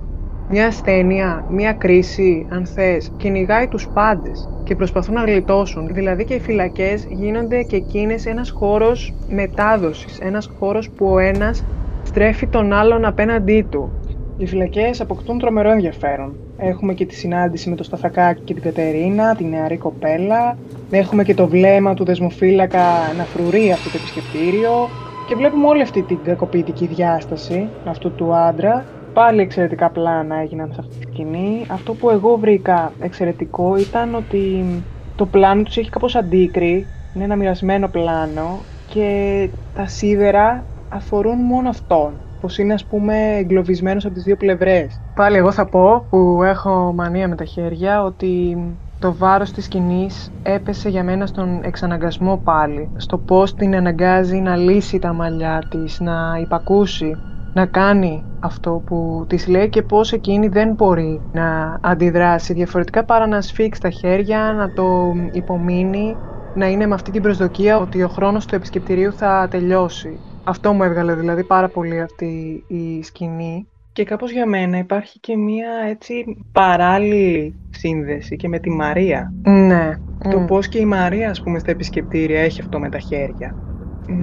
μια 0.53 0.67
ασθένεια, 0.67 1.45
μια 1.51 1.73
κρίση, 1.73 2.47
αν 2.51 2.67
θες, 2.67 3.13
κυνηγάει 3.17 3.67
τους 3.67 3.89
πάντες 3.89 4.49
και 4.65 4.77
προσπαθούν 4.77 5.15
να 5.15 5.25
γλιτώσουν. 5.25 5.87
Δηλαδή 5.93 6.25
και 6.25 6.35
οι 6.35 6.41
φυλακές 6.41 7.07
γίνονται 7.11 7.63
και 7.63 7.77
εκείνες 7.77 8.27
ένας 8.27 8.51
χώρος 8.51 9.15
μετάδοσης, 9.29 10.19
ένας 10.19 10.51
χώρος 10.59 10.91
που 10.91 11.07
ο 11.07 11.19
ένας 11.19 11.65
στρέφει 12.03 12.47
τον 12.47 12.73
άλλον 12.73 13.05
απέναντί 13.05 13.67
του. 13.71 13.93
Οι 14.37 14.47
φυλακές 14.47 15.01
αποκτούν 15.01 15.39
τρομερό 15.39 15.71
ενδιαφέρον. 15.71 16.37
Έχουμε 16.59 16.95
και 16.95 17.07
τη 17.07 17.15
συνάντηση 17.15 17.69
με 17.71 17.77
το 17.77 17.85
Σταθακάκι 17.85 18.43
και 18.45 18.55
την 18.55 18.63
Κατερίνα, 18.63 19.35
τη 19.35 19.45
νεαρή 19.45 19.77
κοπέλα. 19.77 20.57
Έχουμε 20.91 21.25
και 21.25 21.35
το 21.35 21.49
βλέμμα 21.49 21.95
του 21.95 22.05
δεσμοφύλακα 22.05 22.83
να 23.17 23.25
φρουρεί 23.25 23.73
αυτό 23.73 23.91
το 23.91 23.97
επισκεπτήριο. 24.01 24.89
Και 25.29 25.35
βλέπουμε 25.35 25.67
όλη 25.67 25.83
αυτή 25.83 26.03
την 26.03 26.19
κακοποιητική 26.25 26.87
διάσταση 26.87 27.69
αυτού 27.85 28.13
του 28.13 28.35
άντρα. 28.35 28.85
Πάλι 29.13 29.41
εξαιρετικά 29.41 29.91
πλάνα 29.91 30.37
έγιναν 30.37 30.73
σε 30.73 30.81
αυτή 30.81 30.97
τη 30.99 31.13
σκηνή. 31.13 31.67
Αυτό 31.71 31.95
που 31.95 32.11
εγώ 32.11 32.37
βρήκα 32.37 32.93
εξαιρετικό 33.01 33.77
ήταν 33.77 34.15
ότι 34.15 34.65
το 35.17 35.27
πλάνο 35.27 35.63
τους 35.63 35.77
έχει 35.77 35.91
κάπως 35.91 36.17
αντίκρι. 36.17 36.87
Είναι 37.15 37.25
ένα 37.25 37.37
μοιρασμένο 37.37 37.89
πλάνο 37.89 38.59
και 38.89 39.49
τα 39.75 39.87
σίδερα 39.87 40.65
αφορούν 40.89 41.39
μόνο 41.39 41.69
αυτόν 41.69 42.13
πως 42.41 42.59
είναι 42.59 42.75
ας 42.75 42.85
πούμε 42.85 43.37
εγκλωβισμένος 43.37 44.05
από 44.05 44.15
τις 44.15 44.23
δύο 44.23 44.37
πλευρές. 44.37 45.01
Πάλι 45.15 45.37
εγώ 45.37 45.53
θα 45.53 45.67
πω 45.67 46.07
που 46.11 46.43
έχω 46.43 46.93
μανία 46.97 47.29
με 47.29 47.35
τα 47.35 47.45
χέρια 47.45 48.05
ότι 48.05 48.59
το 48.99 49.15
βάρος 49.15 49.53
της 49.53 49.65
σκηνής 49.65 50.33
έπεσε 50.43 50.89
για 50.89 51.05
μένα 51.05 51.27
στον 51.27 51.61
εξαναγκασμό 51.63 52.41
πάλι. 52.45 52.91
Στο 52.97 53.19
πώς 53.19 53.55
την 53.55 53.77
αναγκάζει 53.77 54.37
να 54.37 54.57
λύσει 54.57 54.99
τα 54.99 55.13
μαλλιά 55.13 55.63
της, 55.71 56.01
να 56.01 56.39
υπακούσει, 56.41 57.17
να 57.53 57.67
κάνει 57.67 58.25
αυτό 58.41 58.83
που 58.87 59.25
της 59.29 59.47
λέει 59.47 59.69
και 59.69 59.83
πώς 59.83 60.13
εκείνη 60.13 60.49
δεν 60.49 60.73
μπορεί 60.73 61.21
να 61.33 61.79
αντιδράσει 61.83 62.53
διαφορετικά 62.53 63.05
παρά 63.05 63.27
να 63.27 63.41
σφίξει 63.41 63.81
τα 63.81 63.91
χέρια, 63.91 64.53
να 64.53 64.73
το 64.73 65.13
υπομείνει, 65.33 66.15
να 66.53 66.67
είναι 66.67 66.87
με 66.87 66.95
αυτή 66.95 67.11
την 67.11 67.23
προσδοκία 67.23 67.79
ότι 67.79 68.03
ο 68.03 68.09
χρόνος 68.09 68.47
του 68.47 68.55
επισκεπτηρίου 68.55 69.13
θα 69.13 69.49
τελειώσει. 69.51 70.21
Αυτό 70.45 70.73
μου 70.73 70.83
έβγαλε 70.83 71.15
δηλαδή 71.15 71.45
πάρα 71.45 71.69
πολύ 71.69 72.01
αυτή 72.01 72.65
η 72.69 73.03
σκηνή. 73.03 73.69
Και 73.93 74.05
κάπως 74.05 74.31
για 74.31 74.47
μένα 74.47 74.79
υπάρχει 74.79 75.21
και 75.21 75.37
μία 75.37 75.71
έτσι 75.89 76.25
παράλληλη 76.53 77.55
σύνδεση 77.71 78.37
και 78.37 78.49
με 78.49 78.59
τη 78.59 78.71
Μαρία. 78.71 79.33
Ναι. 79.43 79.91
Το 80.31 80.43
mm. 80.43 80.47
πώς 80.47 80.69
και 80.69 80.79
η 80.79 80.85
Μαρία 80.85 81.31
ας 81.31 81.43
πούμε 81.43 81.59
στα 81.59 81.71
επισκεπτήρια 81.71 82.41
έχει 82.41 82.61
αυτό 82.61 82.79
με 82.79 82.89
τα 82.89 82.99
χέρια. 82.99 83.57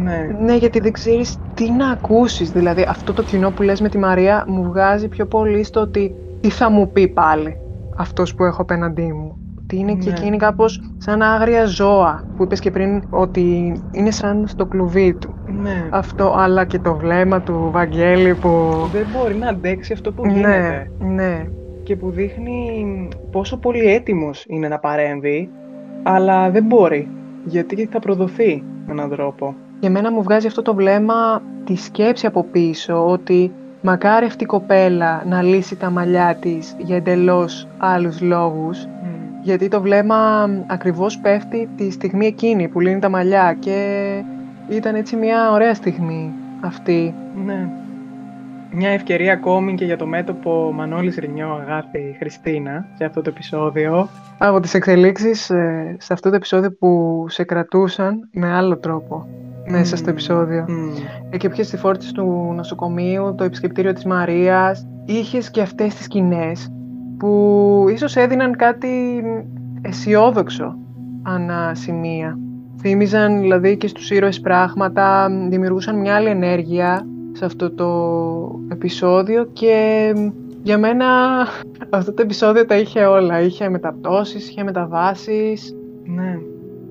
Ναι. 0.04 0.30
ναι, 0.40 0.56
γιατί 0.56 0.80
δεν 0.80 0.92
ξέρεις 0.92 1.38
τι 1.54 1.72
να 1.72 1.90
ακούσεις. 1.90 2.52
Δηλαδή 2.52 2.86
αυτό 2.90 3.14
το 3.14 3.24
κοινό 3.24 3.52
που 3.52 3.62
λες 3.62 3.82
με 3.82 3.90
τη 3.90 3.98
Μαρία 3.98 4.46
μου 4.48 4.64
βγάζει 4.64 5.08
πιο 5.08 5.26
πολύ 5.26 5.64
στο 5.64 5.80
ότι 5.80 6.16
τι 6.40 6.50
θα 6.50 6.70
μου 6.70 6.92
πει 6.92 7.08
πάλι 7.08 7.58
αυτός 7.98 8.36
που 8.36 8.44
έχω 8.44 8.62
απέναντί 8.62 9.14
μου 9.14 9.38
ότι 9.68 9.78
είναι 9.80 9.94
και 9.94 10.10
ναι. 10.10 10.16
εκείνη 10.18 10.38
κάπως 10.38 10.82
σαν 10.98 11.22
άγρια 11.22 11.66
ζώα 11.66 12.24
που 12.36 12.44
είπες 12.44 12.60
και 12.60 12.72
πριν 12.72 13.04
ότι 13.10 13.74
είναι 13.92 14.12
σαν 14.12 14.48
στο 14.48 14.66
κλουβί 14.66 15.14
του. 15.14 15.36
Ναι. 15.62 15.88
Αυτό, 15.90 16.34
αλλά 16.38 16.66
και 16.66 16.80
το 16.80 16.96
βλέμμα 16.96 17.42
του 17.42 17.70
Βαγγέλη 17.72 18.36
που... 18.36 18.50
Δεν 18.92 19.06
μπορεί 19.14 19.36
να 19.36 19.48
αντέξει 19.48 19.94
αυτό 19.94 20.12
που 20.12 20.26
ναι, 20.26 20.32
γίνεται. 20.32 20.92
Ναι, 21.00 21.46
Και 21.84 21.96
που 21.96 22.10
δείχνει 22.10 23.08
πόσο 23.32 23.58
πολύ 23.58 23.94
έτοιμος 23.94 24.46
είναι 24.48 24.68
να 24.68 24.80
παρέμβει, 24.80 25.50
αλλά 26.04 26.50
δεν 26.50 26.64
μπορεί, 26.64 27.10
γιατί 27.46 27.86
θα 27.92 28.00
προδοθεί 28.00 28.64
με 28.86 28.92
έναν 28.92 29.10
τρόπο. 29.10 29.56
Για 29.80 29.90
μένα 29.90 30.12
μου 30.12 30.24
βγάζει 30.24 30.48
αυτό 30.48 30.62
το 30.62 30.74
βλέμμα 30.74 31.42
τη 31.66 31.76
σκέψη 31.76 32.26
από 32.26 32.44
πίσω, 32.44 33.10
ότι 33.10 33.52
μακάρι 33.82 34.26
αυτή 34.26 34.44
η 34.44 34.48
κοπέλα 34.48 35.24
να 35.26 35.42
λύσει 35.42 35.76
τα 35.76 35.90
μαλλιά 35.90 36.36
της 36.36 36.76
για 36.78 36.96
εντελώς 36.96 37.68
άλλους 37.78 38.22
λόγους 38.22 38.88
γιατί 39.48 39.68
το 39.68 39.82
βλέμμα 39.82 40.50
ακριβώς 40.68 41.18
πέφτει 41.18 41.70
τη 41.78 41.92
στιγμή 41.92 42.26
εκείνη 42.26 42.68
που 42.68 42.80
λύνει 42.80 43.00
τα 43.00 43.10
μαλλιά 43.10 43.54
και 43.60 44.24
ήταν 44.70 44.96
έτσι 44.96 45.16
μια 45.16 45.52
ωραία 45.52 45.74
στιγμή 45.74 46.34
αυτή. 46.62 47.14
Ναι. 47.46 47.70
Μια 48.72 48.90
ευκαιρία 48.90 49.34
ακόμη 49.34 49.76
και 49.76 49.86
για 49.86 49.98
το 49.98 50.06
μέτωπο 50.06 50.72
Μανώλης 50.74 51.16
Ρινιό, 51.16 51.50
Αγάπη 51.68 52.16
Χριστίνα, 52.20 52.86
σε 52.98 53.06
αυτό 53.06 53.22
το 53.22 53.30
επεισόδιο. 53.30 54.10
Από 54.38 54.60
τις 54.60 54.74
εξελίξεις 54.74 55.50
ε, 55.50 55.96
σε 56.00 56.14
αυτό 56.14 56.30
το 56.30 56.36
επεισόδιο 56.36 56.72
που 56.80 57.26
σε 57.30 57.44
κρατούσαν 57.44 58.30
με 58.32 58.54
άλλο 58.54 58.78
τρόπο 58.78 59.28
μέσα 59.70 59.96
στο 59.96 60.10
επεισόδιο. 60.10 60.66
Mm. 60.68 61.02
Εκεί 61.30 61.50
πήγες 61.50 61.68
στη 61.68 61.78
φόρτιση 61.78 62.14
του 62.14 62.54
νοσοκομείου, 62.56 63.36
το 63.38 63.44
επισκεπτήριο 63.44 63.94
της 63.94 64.06
Μαρίας. 64.06 64.88
Είχες 65.06 65.52
και 65.52 65.62
αυτές 65.62 65.96
τις 65.96 66.04
σκηνές 66.04 66.72
που 67.18 67.86
ίσως 67.90 68.16
έδιναν 68.16 68.56
κάτι 68.56 69.24
αισιόδοξο 69.82 70.78
ανά 71.24 71.76
σημεία. 71.76 72.38
Θύμιζαν 72.80 73.40
δηλαδή 73.40 73.78
και 73.78 73.88
στους 73.88 74.12
ήρωες 74.12 74.40
πράγματα, 74.40 75.30
δημιουργούσαν 75.50 76.00
μια 76.00 76.16
άλλη 76.16 76.30
ενέργεια 76.30 77.08
σε 77.32 77.46
αυτό 77.46 77.72
το 77.72 78.60
επεισόδιο 78.72 79.46
και 79.54 80.14
για 80.64 80.78
μένα 80.78 81.06
αυτό 81.90 82.14
το 82.14 82.22
επεισόδιο 82.22 82.66
τα 82.66 82.78
είχε 82.78 83.06
όλα. 83.06 83.42
Είχε 83.42 83.70
μεταπτώσεις, 83.70 84.50
είχε 84.50 84.64
μεταβάσεις. 84.64 85.76
Ναι. 86.04 86.38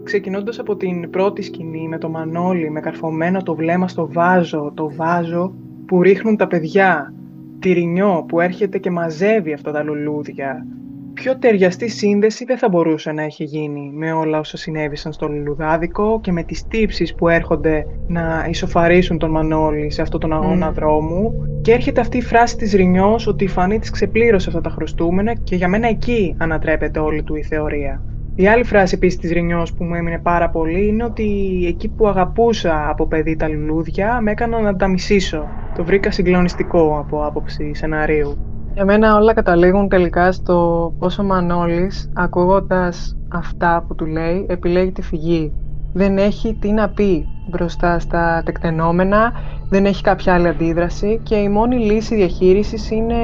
Ξεκινώντας 0.07 0.59
από 0.59 0.77
την 0.77 1.11
πρώτη 1.11 1.43
σκηνή 1.43 1.89
με 1.89 1.99
το 1.99 2.09
Μανώλη, 2.09 2.71
με 2.71 2.81
καρφωμένο 2.81 3.43
το 3.43 3.55
βλέμμα 3.55 3.89
στο 3.89 4.09
βάζο, 4.13 4.73
το 4.75 4.91
βάζο 4.97 5.55
που 5.87 6.03
ρίχνουν 6.03 6.37
τα 6.37 6.47
παιδιά 6.47 7.15
τυρινιό 7.59 8.25
που 8.29 8.41
έρχεται 8.41 8.79
και 8.79 8.91
μαζεύει 8.91 9.53
αυτά 9.53 9.73
τα 9.73 9.83
λουλούδια. 9.83 10.67
Πιο 11.15 11.39
ταιριαστή 11.39 11.89
σύνδεση 11.89 12.45
δεν 12.45 12.59
θα 12.59 12.69
μπορούσε 12.69 13.13
να 13.13 13.23
έχει 13.23 13.45
γίνει 13.45 13.91
με 13.95 14.13
όλα 14.13 14.39
όσα 14.39 14.57
συνέβησαν 14.57 15.13
στο 15.13 15.29
λουλουδάδικο 15.29 16.21
και 16.21 16.33
με 16.33 16.43
τις 16.43 16.67
τύψεις 16.67 17.15
που 17.15 17.29
έρχονται 17.29 17.87
να 18.07 18.47
ισοφαρίσουν 18.49 19.19
τον 19.19 19.31
Μανώλη 19.31 19.91
σε 19.91 20.03
αυτόν 20.03 20.21
τον 20.21 20.33
αγώνα 20.33 20.73
δρόμου. 20.73 21.33
Και 21.63 21.73
έρχεται 21.73 22.01
αυτή 22.01 22.17
η 22.17 22.23
φράση 22.23 22.57
της 22.57 22.73
Ρινιός 22.73 23.27
ότι 23.27 23.45
η 23.45 23.49
φανή 23.49 23.79
της 23.79 23.91
ξεπλήρωσε 23.91 24.49
αυτά 24.49 24.61
τα 24.61 24.71
χρωστούμενα 24.71 25.35
και 25.35 25.57
για 25.57 25.69
μένα 25.69 25.89
εκεί 25.89 26.35
ανατρέπεται 26.39 26.99
όλη 26.99 27.23
του 27.23 27.37
η 27.37 27.43
θεωρία. 27.43 28.16
Η 28.39 28.49
άλλη 28.49 28.65
φράση 28.65 28.95
επίσης 28.95 29.19
της 29.19 29.31
Ρινιός 29.31 29.75
που 29.75 29.85
μου 29.85 29.95
έμεινε 29.95 30.19
πάρα 30.19 30.51
πολύ 30.51 30.87
είναι 30.87 31.05
ότι 31.05 31.25
εκεί 31.69 31.89
που 31.89 32.09
αγαπούσα 32.09 32.89
από 32.89 33.07
παιδί 33.07 33.37
τα 33.37 33.49
λουλούδια 33.49 34.21
με 34.21 34.31
έκανα 34.31 34.61
να 34.61 34.77
τα 34.77 34.89
μισήσω. 34.89 35.47
Το 35.77 35.85
βρήκα 35.85 36.11
συγκλονιστικό 36.11 36.99
από 36.99 37.25
άποψη 37.25 37.75
σεναρίου. 37.75 38.37
Για 38.75 38.85
μένα 38.85 39.17
όλα 39.17 39.33
καταλήγουν 39.33 39.89
τελικά 39.89 40.33
στο 40.33 40.93
πόσο 40.99 41.23
Μανώλης, 41.23 42.13
ακούγοντας 42.15 43.17
αυτά 43.33 43.85
που 43.89 43.95
του 43.95 44.07
λέει, 44.07 44.47
επιλέγει 44.49 44.93
τη 44.93 45.03
φυγή. 45.03 45.53
Δεν 45.93 46.19
έχει 46.19 46.55
τι 46.61 46.73
να 46.73 46.89
πει 46.89 47.27
μπροστά 47.51 47.99
στα 47.99 48.43
τεκτενόμενα, 48.45 49.33
δεν 49.71 49.85
έχει 49.85 50.03
κάποια 50.03 50.35
άλλη 50.35 50.49
αντίδραση 50.49 51.21
και 51.23 51.35
η 51.35 51.49
μόνη 51.49 51.77
λύση 51.77 52.15
διαχείρισης 52.15 52.91
είναι 52.91 53.17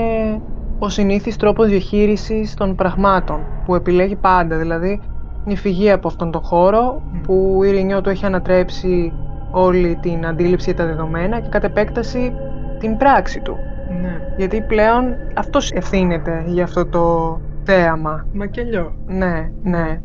ο 0.84 0.88
συνήθις 0.88 1.36
τρόπος 1.36 1.68
διαχείρισης 1.68 2.54
των 2.54 2.74
πραγμάτων 2.74 3.40
που 3.64 3.74
επιλέγει 3.74 4.16
πάντα, 4.16 4.56
δηλαδή 4.56 5.00
η 5.44 5.56
φυγή 5.56 5.90
από 5.90 6.08
αυτόν 6.08 6.30
τον 6.30 6.42
χώρο 6.42 7.02
που 7.22 7.60
η 7.64 7.70
Ρινιό 7.70 8.00
του 8.00 8.08
έχει 8.08 8.26
ανατρέψει 8.26 9.12
όλη 9.50 9.98
την 10.02 10.26
αντίληψη 10.26 10.70
για 10.70 10.78
τα 10.78 10.86
δεδομένα 10.86 11.40
και 11.40 11.48
κατ' 11.48 11.64
επέκταση 11.64 12.34
την 12.78 12.96
πράξη 12.96 13.40
του. 13.40 13.56
Ναι. 14.02 14.20
Γιατί 14.36 14.62
πλέον 14.62 15.14
αυτός 15.34 15.70
ευθύνεται 15.70 16.44
για 16.46 16.64
αυτό 16.64 16.86
το 16.86 17.40
θέαμα. 17.62 18.26
Μακελιό. 18.32 18.92
Ναι, 19.06 19.50
ναι 19.62 20.00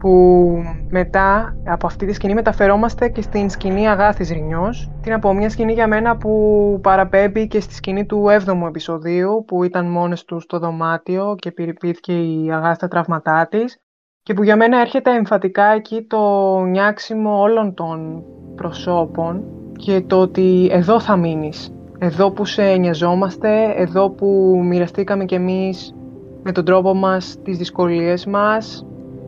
που 0.00 0.52
μετά 0.88 1.56
από 1.66 1.86
αυτή 1.86 2.06
τη 2.06 2.12
σκηνή 2.12 2.34
μεταφερόμαστε 2.34 3.08
και 3.08 3.22
στην 3.22 3.50
σκηνή 3.50 3.88
Αγάθης 3.88 4.30
Ρινιός. 4.30 4.90
Την 5.02 5.12
από 5.12 5.34
μια 5.34 5.50
σκηνή 5.50 5.72
για 5.72 5.86
μένα 5.86 6.16
που 6.16 6.78
παραπέμπει 6.82 7.46
και 7.46 7.60
στη 7.60 7.74
σκηνή 7.74 8.06
του 8.06 8.24
7ου 8.28 8.66
επεισοδίου 8.68 9.44
που 9.46 9.64
ήταν 9.64 9.86
μόνες 9.86 10.24
του 10.24 10.40
στο 10.40 10.58
δωμάτιο 10.58 11.34
και 11.38 11.52
πυρηπήθηκε 11.52 12.12
η 12.12 12.52
Αγάθη 12.52 12.88
τραυματά 12.88 13.46
της. 13.50 13.78
και 14.22 14.34
που 14.34 14.42
για 14.42 14.56
μένα 14.56 14.80
έρχεται 14.80 15.14
εμφατικά 15.14 15.64
εκεί 15.64 16.06
το 16.08 16.58
νιάξιμο 16.60 17.40
όλων 17.40 17.74
των 17.74 18.22
προσώπων 18.54 19.44
και 19.72 20.00
το 20.06 20.20
ότι 20.20 20.68
εδώ 20.70 21.00
θα 21.00 21.16
μείνεις. 21.16 21.74
Εδώ 21.98 22.32
που 22.32 22.44
σε 22.44 22.76
νοιαζόμαστε, 22.76 23.74
εδώ 23.76 24.10
που 24.10 24.60
μοιραστήκαμε 24.64 25.24
κι 25.24 25.34
εμείς 25.34 25.94
με 26.42 26.52
τον 26.52 26.64
τρόπο 26.64 26.94
μας 26.94 27.36
τις 27.42 27.58
δυσκολίες 27.58 28.26
μας, 28.26 28.84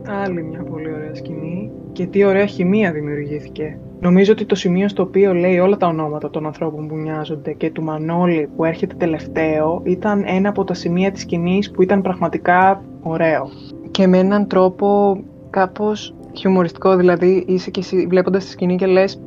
Άλλη 0.07 0.43
μια 0.43 0.63
πολύ 0.63 0.93
ωραία 0.93 1.15
σκηνή 1.15 1.71
και 1.91 2.05
τι 2.05 2.23
ωραία 2.23 2.45
χημεία 2.45 2.91
δημιουργήθηκε. 2.91 3.77
Νομίζω 3.99 4.31
ότι 4.31 4.45
το 4.45 4.55
σημείο 4.55 4.87
στο 4.87 5.03
οποίο 5.03 5.33
λέει 5.33 5.59
όλα 5.59 5.77
τα 5.77 5.87
ονόματα 5.87 6.29
των 6.29 6.45
ανθρώπων 6.45 6.87
που 6.87 6.95
μοιάζονται 6.95 7.53
και 7.53 7.71
του 7.71 7.83
Μανώλη 7.83 8.49
που 8.55 8.65
έρχεται 8.65 8.95
τελευταίο 8.97 9.81
ήταν 9.85 10.23
ένα 10.27 10.49
από 10.49 10.63
τα 10.63 10.73
σημεία 10.73 11.11
της 11.11 11.21
σκηνής 11.21 11.71
που 11.71 11.81
ήταν 11.81 12.01
πραγματικά 12.01 12.83
ωραίο. 13.01 13.49
Και 13.91 14.07
με 14.07 14.17
έναν 14.17 14.47
τρόπο 14.47 15.17
κάπως 15.49 16.15
χιουμοριστικό, 16.33 16.95
δηλαδή 16.95 17.43
είσαι 17.47 17.71
και 17.71 17.79
εσύ 17.79 18.07
βλέποντας 18.09 18.45
τη 18.45 18.51
σκηνή 18.51 18.75
και 18.75 18.85
λες 18.85 19.21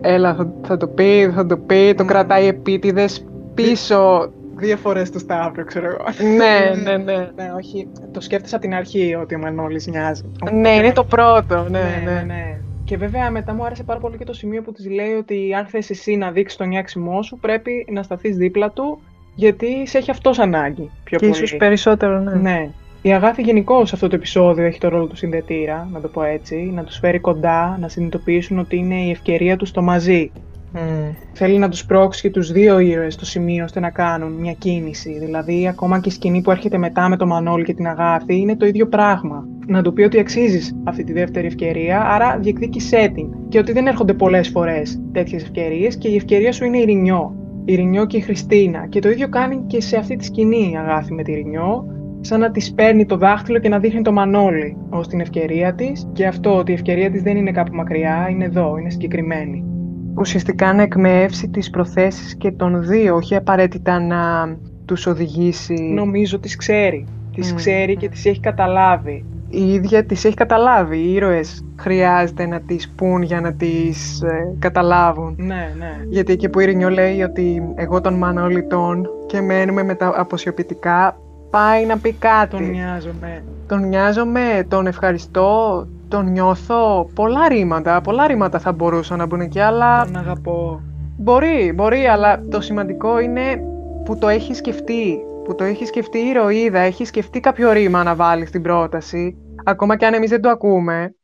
έλα 0.00 0.52
θα, 0.62 0.76
το 0.76 0.88
πει, 0.88 1.30
θα 1.34 1.46
το 1.46 1.56
πει, 1.56 1.94
το 1.96 2.04
κρατάει 2.04 2.46
επίτηδες 2.46 3.26
πίσω 3.54 4.30
δύο 4.58 4.76
φορές 4.76 5.10
του 5.10 5.18
Σταύρο, 5.18 5.64
ξέρω 5.64 5.86
εγώ. 5.86 6.04
ναι, 6.36 6.74
ναι, 6.84 6.96
ναι. 6.96 7.30
ναι, 7.34 7.52
όχι. 7.56 7.88
Το 8.12 8.20
σκέφτεσαι 8.20 8.54
από 8.54 8.64
την 8.64 8.74
αρχή 8.74 9.14
ότι 9.14 9.34
ο 9.34 9.38
Μανώλης 9.38 9.86
νοιάζει. 9.86 10.22
Ναι, 10.52 10.70
είναι 10.70 10.92
το 10.92 11.04
πρώτο. 11.04 11.66
Ναι, 11.70 11.80
ναι, 12.04 12.12
ναι. 12.12 12.22
ναι. 12.26 12.60
Και 12.84 12.96
βέβαια 12.96 13.30
μετά 13.30 13.54
μου 13.54 13.64
άρεσε 13.64 13.82
πάρα 13.82 14.00
πολύ 14.00 14.16
και 14.16 14.24
το 14.24 14.32
σημείο 14.32 14.62
που 14.62 14.72
της 14.72 14.90
λέει 14.90 15.12
ότι 15.12 15.54
αν 15.54 15.66
θες 15.66 15.90
εσύ 15.90 16.16
να 16.16 16.30
δείξεις 16.30 16.58
τον 16.58 16.68
νιάξιμό 16.68 17.22
σου, 17.22 17.38
πρέπει 17.40 17.86
να 17.90 18.02
σταθείς 18.02 18.36
δίπλα 18.36 18.70
του, 18.70 19.00
γιατί 19.34 19.86
σε 19.86 19.98
έχει 19.98 20.10
αυτός 20.10 20.38
ανάγκη. 20.38 20.90
Πιο 21.04 21.18
Και 21.18 21.26
πολύ. 21.26 21.38
ίσως 21.38 21.56
περισσότερο, 21.56 22.18
ναι. 22.18 22.34
Ναι. 22.34 22.70
Η 23.02 23.12
Αγάπη 23.12 23.42
γενικώ 23.42 23.86
σε 23.86 23.94
αυτό 23.94 24.08
το 24.08 24.14
επεισόδιο 24.16 24.64
έχει 24.64 24.78
το 24.78 24.88
ρόλο 24.88 25.06
του 25.06 25.16
συνδετήρα, 25.16 25.88
να 25.92 26.00
το 26.00 26.08
πω 26.08 26.22
έτσι, 26.22 26.56
να 26.74 26.84
τους 26.84 26.98
φέρει 26.98 27.18
κοντά, 27.18 27.76
να 27.80 27.88
συνειδητοποιήσουν 27.88 28.58
ότι 28.58 28.76
είναι 28.76 29.00
η 29.00 29.10
ευκαιρία 29.10 29.56
τους 29.56 29.70
το 29.70 29.82
μαζί. 29.82 30.30
Μμ. 30.72 31.10
Θέλει 31.32 31.58
να 31.58 31.68
τους 31.68 31.84
πρόξει 31.84 32.20
και 32.20 32.30
τους 32.30 32.52
δύο 32.52 32.78
ήρωες 32.78 33.14
στο 33.14 33.24
σημείο 33.24 33.64
ώστε 33.64 33.80
να 33.80 33.90
κάνουν 33.90 34.32
μια 34.32 34.52
κίνηση. 34.52 35.18
Δηλαδή, 35.18 35.68
ακόμα 35.68 36.00
και 36.00 36.08
η 36.08 36.12
σκηνή 36.12 36.40
που 36.40 36.50
έρχεται 36.50 36.78
μετά 36.78 37.08
με 37.08 37.16
το 37.16 37.26
Μανώλη 37.26 37.64
και 37.64 37.74
την 37.74 37.86
Αγάπη 37.86 38.36
είναι 38.36 38.56
το 38.56 38.66
ίδιο 38.66 38.86
πράγμα. 38.86 39.48
Να 39.66 39.82
του 39.82 39.92
πει 39.92 40.02
ότι 40.02 40.18
αξίζεις 40.18 40.76
αυτή 40.84 41.04
τη 41.04 41.12
δεύτερη 41.12 41.46
ευκαιρία, 41.46 42.02
άρα 42.02 42.38
διεκδίκησέ 42.38 43.10
την. 43.14 43.26
Και 43.48 43.58
ότι 43.58 43.72
δεν 43.72 43.86
έρχονται 43.86 44.14
πολλές 44.14 44.48
φορές 44.48 45.00
τέτοιες 45.12 45.42
ευκαιρίες 45.42 45.96
και 45.96 46.08
η 46.08 46.16
ευκαιρία 46.16 46.52
σου 46.52 46.64
είναι 46.64 46.78
η 46.78 46.84
Ρινιό. 46.84 47.34
Η 47.64 47.74
Ρινιό 47.74 48.06
και 48.06 48.16
η 48.16 48.20
Χριστίνα. 48.20 48.86
Και 48.88 49.00
το 49.00 49.10
ίδιο 49.10 49.28
κάνει 49.28 49.64
και 49.66 49.80
σε 49.80 49.96
αυτή 49.96 50.16
τη 50.16 50.24
σκηνή 50.24 50.70
η 50.72 50.76
Αγάπη 50.76 51.12
με 51.12 51.22
τη 51.22 51.32
Ρινιό, 51.32 51.84
σαν 52.20 52.40
να 52.40 52.50
της 52.50 52.74
παίρνει 52.74 53.06
το 53.06 53.16
δάχτυλο 53.16 53.58
και 53.58 53.68
να 53.68 53.78
δείχνει 53.78 54.02
το 54.02 54.12
Μανώλη 54.12 54.76
ως 54.90 55.08
την 55.08 55.20
ευκαιρία 55.20 55.74
της. 55.74 56.08
Και 56.12 56.26
αυτό 56.26 56.56
ότι 56.56 56.70
η 56.70 56.74
ευκαιρία 56.74 57.10
της 57.10 57.22
δεν 57.22 57.36
είναι 57.36 57.50
κάπου 57.50 57.74
μακριά, 57.74 58.28
είναι 58.30 58.44
εδώ, 58.44 58.76
είναι 58.78 58.90
συγκεκριμένη. 58.90 59.77
Ουσιαστικά 60.18 60.72
να 60.72 60.82
εκμεύσει 60.82 61.48
τις 61.48 61.70
προθέσεις 61.70 62.36
και 62.36 62.52
των 62.52 62.82
δύο, 62.82 63.14
όχι 63.14 63.36
απαραίτητα 63.36 64.00
να 64.00 64.56
τους 64.84 65.06
οδηγήσει. 65.06 65.74
Νομίζω 65.74 66.38
τις 66.38 66.56
ξέρει. 66.56 67.06
Τις 67.34 67.52
Μμ. 67.52 67.56
ξέρει 67.56 67.96
και 67.96 68.08
τις 68.08 68.26
έχει 68.26 68.40
καταλάβει. 68.40 69.24
Η 69.48 69.72
ίδια 69.72 70.04
τις 70.04 70.24
έχει 70.24 70.34
καταλάβει. 70.34 70.96
Οι 70.98 71.12
ήρωες 71.12 71.64
χρειάζεται 71.76 72.46
να 72.46 72.60
τις 72.60 72.88
πούν 72.88 73.22
για 73.22 73.40
να 73.40 73.52
τις 73.52 74.22
ε, 74.22 74.56
καταλάβουν. 74.58 75.34
Ναι, 75.38 75.74
ναι. 75.78 75.96
Γιατί 76.08 76.32
εκεί 76.32 76.48
που 76.48 76.60
η 76.60 76.64
Ρινιό 76.64 76.88
λέει 76.88 77.22
ότι 77.22 77.62
εγώ 77.74 78.00
τον 78.00 78.14
Μανώλη 78.14 78.66
τον 78.66 79.08
και 79.26 79.40
μένουμε 79.40 79.82
με 79.82 79.94
τα 79.94 80.12
αποσιωπητικά, 80.16 81.16
πάει 81.50 81.86
να 81.86 81.98
πει 81.98 82.12
κάτι. 82.12 82.56
Τον 82.56 82.70
νοιάζομαι. 82.70 83.42
Τον 83.66 83.88
νοιάζομαι, 83.88 84.66
τον 84.68 84.86
ευχαριστώ, 84.86 85.86
τον 86.08 86.30
νιώθω. 86.30 87.10
Πολλά 87.14 87.48
ρήματα, 87.48 88.00
πολλά 88.00 88.26
ρήματα 88.26 88.58
θα 88.58 88.72
μπορούσαν 88.72 89.18
να 89.18 89.26
μπουν 89.26 89.40
εκεί, 89.40 89.60
αλλά 89.60 90.04
Τον 90.04 90.16
αγαπώ. 90.16 90.80
μπορεί, 91.16 91.72
μπορεί, 91.74 92.06
αλλά 92.06 92.40
το 92.50 92.60
σημαντικό 92.60 93.18
είναι 93.20 93.60
που 94.04 94.18
το 94.18 94.28
έχει 94.28 94.54
σκεφτεί. 94.54 95.18
Που 95.44 95.54
το 95.54 95.64
έχει 95.64 95.84
σκεφτεί 95.84 96.18
η 96.18 96.26
ηρωίδα, 96.28 96.78
έχει 96.78 97.04
σκεφτεί 97.04 97.40
κάποιο 97.40 97.72
ρήμα 97.72 98.02
να 98.02 98.14
βάλει 98.14 98.46
στην 98.46 98.62
πρόταση. 98.62 99.36
Ακόμα 99.64 99.96
και 99.96 100.06
αν 100.06 100.14
εμείς 100.14 100.30
δεν 100.30 100.40
το 100.40 100.48
ακούμε. 100.48 101.14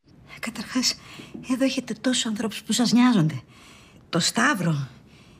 Καταρχάς, 0.41 0.95
εδώ 1.53 1.65
έχετε 1.65 1.95
τόσους 2.01 2.27
ανθρώπους 2.27 2.63
που 2.63 2.73
σας 2.73 2.93
νοιάζονται. 2.93 3.41
Το 4.09 4.19
Σταύρο, 4.19 4.75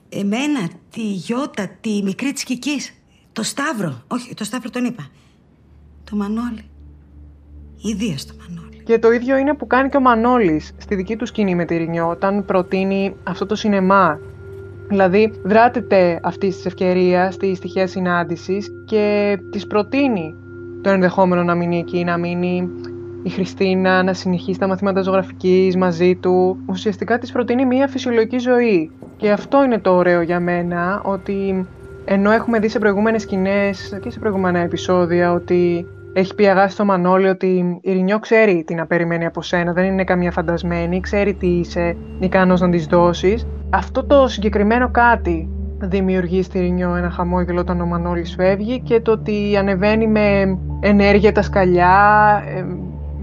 εμένα, 0.09 0.69
τη 0.91 1.03
Γιώτα, 1.03 1.69
τη 1.81 2.03
μικρή 2.03 2.33
της 2.33 2.45
Κικής. 2.45 2.93
Το 3.33 3.43
Σταύρο, 3.43 4.03
όχι, 4.09 4.35
το 4.35 4.45
Σταύρο 4.45 4.71
τον 4.71 4.85
είπα. 4.85 5.07
Το 6.05 6.17
Μανώλη. 6.17 6.65
Ιδίως 7.83 8.27
το 8.27 8.35
Μανώλη. 8.41 8.64
Και 8.85 8.99
το 8.99 9.13
ίδιο 9.13 9.37
είναι 9.37 9.55
που 9.55 9.67
κάνει 9.67 9.89
και 9.89 9.97
ο 9.97 10.01
Μανώλης 10.01 10.73
στη 10.77 10.95
δική 10.95 11.17
του 11.17 11.27
σκηνή 11.27 11.55
με 11.55 11.65
τη 11.65 11.77
Ρινιό, 11.77 12.09
όταν 12.09 12.45
προτείνει 12.45 13.15
αυτό 13.23 13.47
το 13.47 13.55
σινεμά. 13.55 14.19
Δηλαδή, 14.89 15.33
δράτεται 15.43 16.21
αυτής 16.23 16.57
της 16.57 16.67
ευκαιρίας 16.67 17.35
στη 17.35 17.55
στοιχεία 17.55 17.87
συνάντησης 17.87 18.71
και 18.85 19.39
της 19.51 19.67
προτείνει 19.67 20.35
το 20.83 20.91
ενδεχόμενο 20.91 21.43
να 21.43 21.55
μείνει 21.55 21.79
εκεί, 21.79 22.05
να 22.05 22.17
μείνει 22.17 22.69
η 23.23 23.29
Χριστίνα, 23.31 24.03
να 24.03 24.13
συνεχίσει 24.13 24.59
τα 24.59 24.67
μαθήματα 24.67 25.03
ζωγραφικής 25.03 25.77
μαζί 25.77 26.15
του. 26.15 26.57
Ουσιαστικά 26.67 27.19
της 27.19 27.33
προτείνει 27.33 27.67
μια 27.67 27.89
φυσιολογική 27.89 28.39
ζωή. 28.39 28.91
Και 29.17 29.31
αυτό 29.31 29.65
είναι 29.65 29.79
το 29.79 29.91
ωραίο 29.91 30.21
για 30.21 30.41
μένα, 30.41 31.01
ότι 31.05 31.67
ενώ 32.05 32.31
έχουμε 32.31 32.59
δει 32.59 32.69
σε 32.69 32.79
προηγούμενες 32.79 33.23
σκηνές 33.23 33.99
και 34.03 34.11
σε 34.11 34.19
προηγούμενα 34.19 34.59
επεισόδια 34.59 35.33
ότι 35.33 35.87
έχει 36.17 36.35
πει 36.35 36.47
αγάπη 36.47 36.71
στο 36.71 36.85
Μανώλη 36.85 37.29
ότι 37.29 37.79
η 37.83 37.93
Ρινιό 37.93 38.19
ξέρει 38.19 38.65
τι 38.67 38.75
να 38.75 38.87
περιμένει 38.87 39.27
από 39.27 39.43
σένα, 39.43 39.73
δεν 39.73 39.85
είναι 39.85 40.05
καμία 40.05 40.31
φαντασμένη, 40.31 41.01
ξέρει 41.01 41.35
τι 41.35 41.47
είσαι 41.47 41.97
ικανός 42.19 42.61
να 42.61 42.71
της 42.71 42.87
δώσεις. 42.87 43.47
Αυτό 43.71 44.05
το 44.05 44.29
συγκεκριμένο 44.29 44.91
κάτι 44.91 45.49
δημιουργεί 45.79 46.43
στη 46.43 46.59
Ρινιό 46.59 46.95
ένα 46.95 47.11
χαμόγελο 47.11 47.61
όταν 47.61 47.81
ο 47.81 47.87
Μανώλης 47.87 48.35
φεύγει 48.35 48.81
και 48.81 49.01
το 49.01 49.13
ότι 49.13 49.57
ανεβαίνει 49.57 50.07
με 50.07 50.59
ενέργεια 50.81 51.33
τα 51.33 51.43
σκαλιά, 51.43 52.43
ε, 52.57 52.63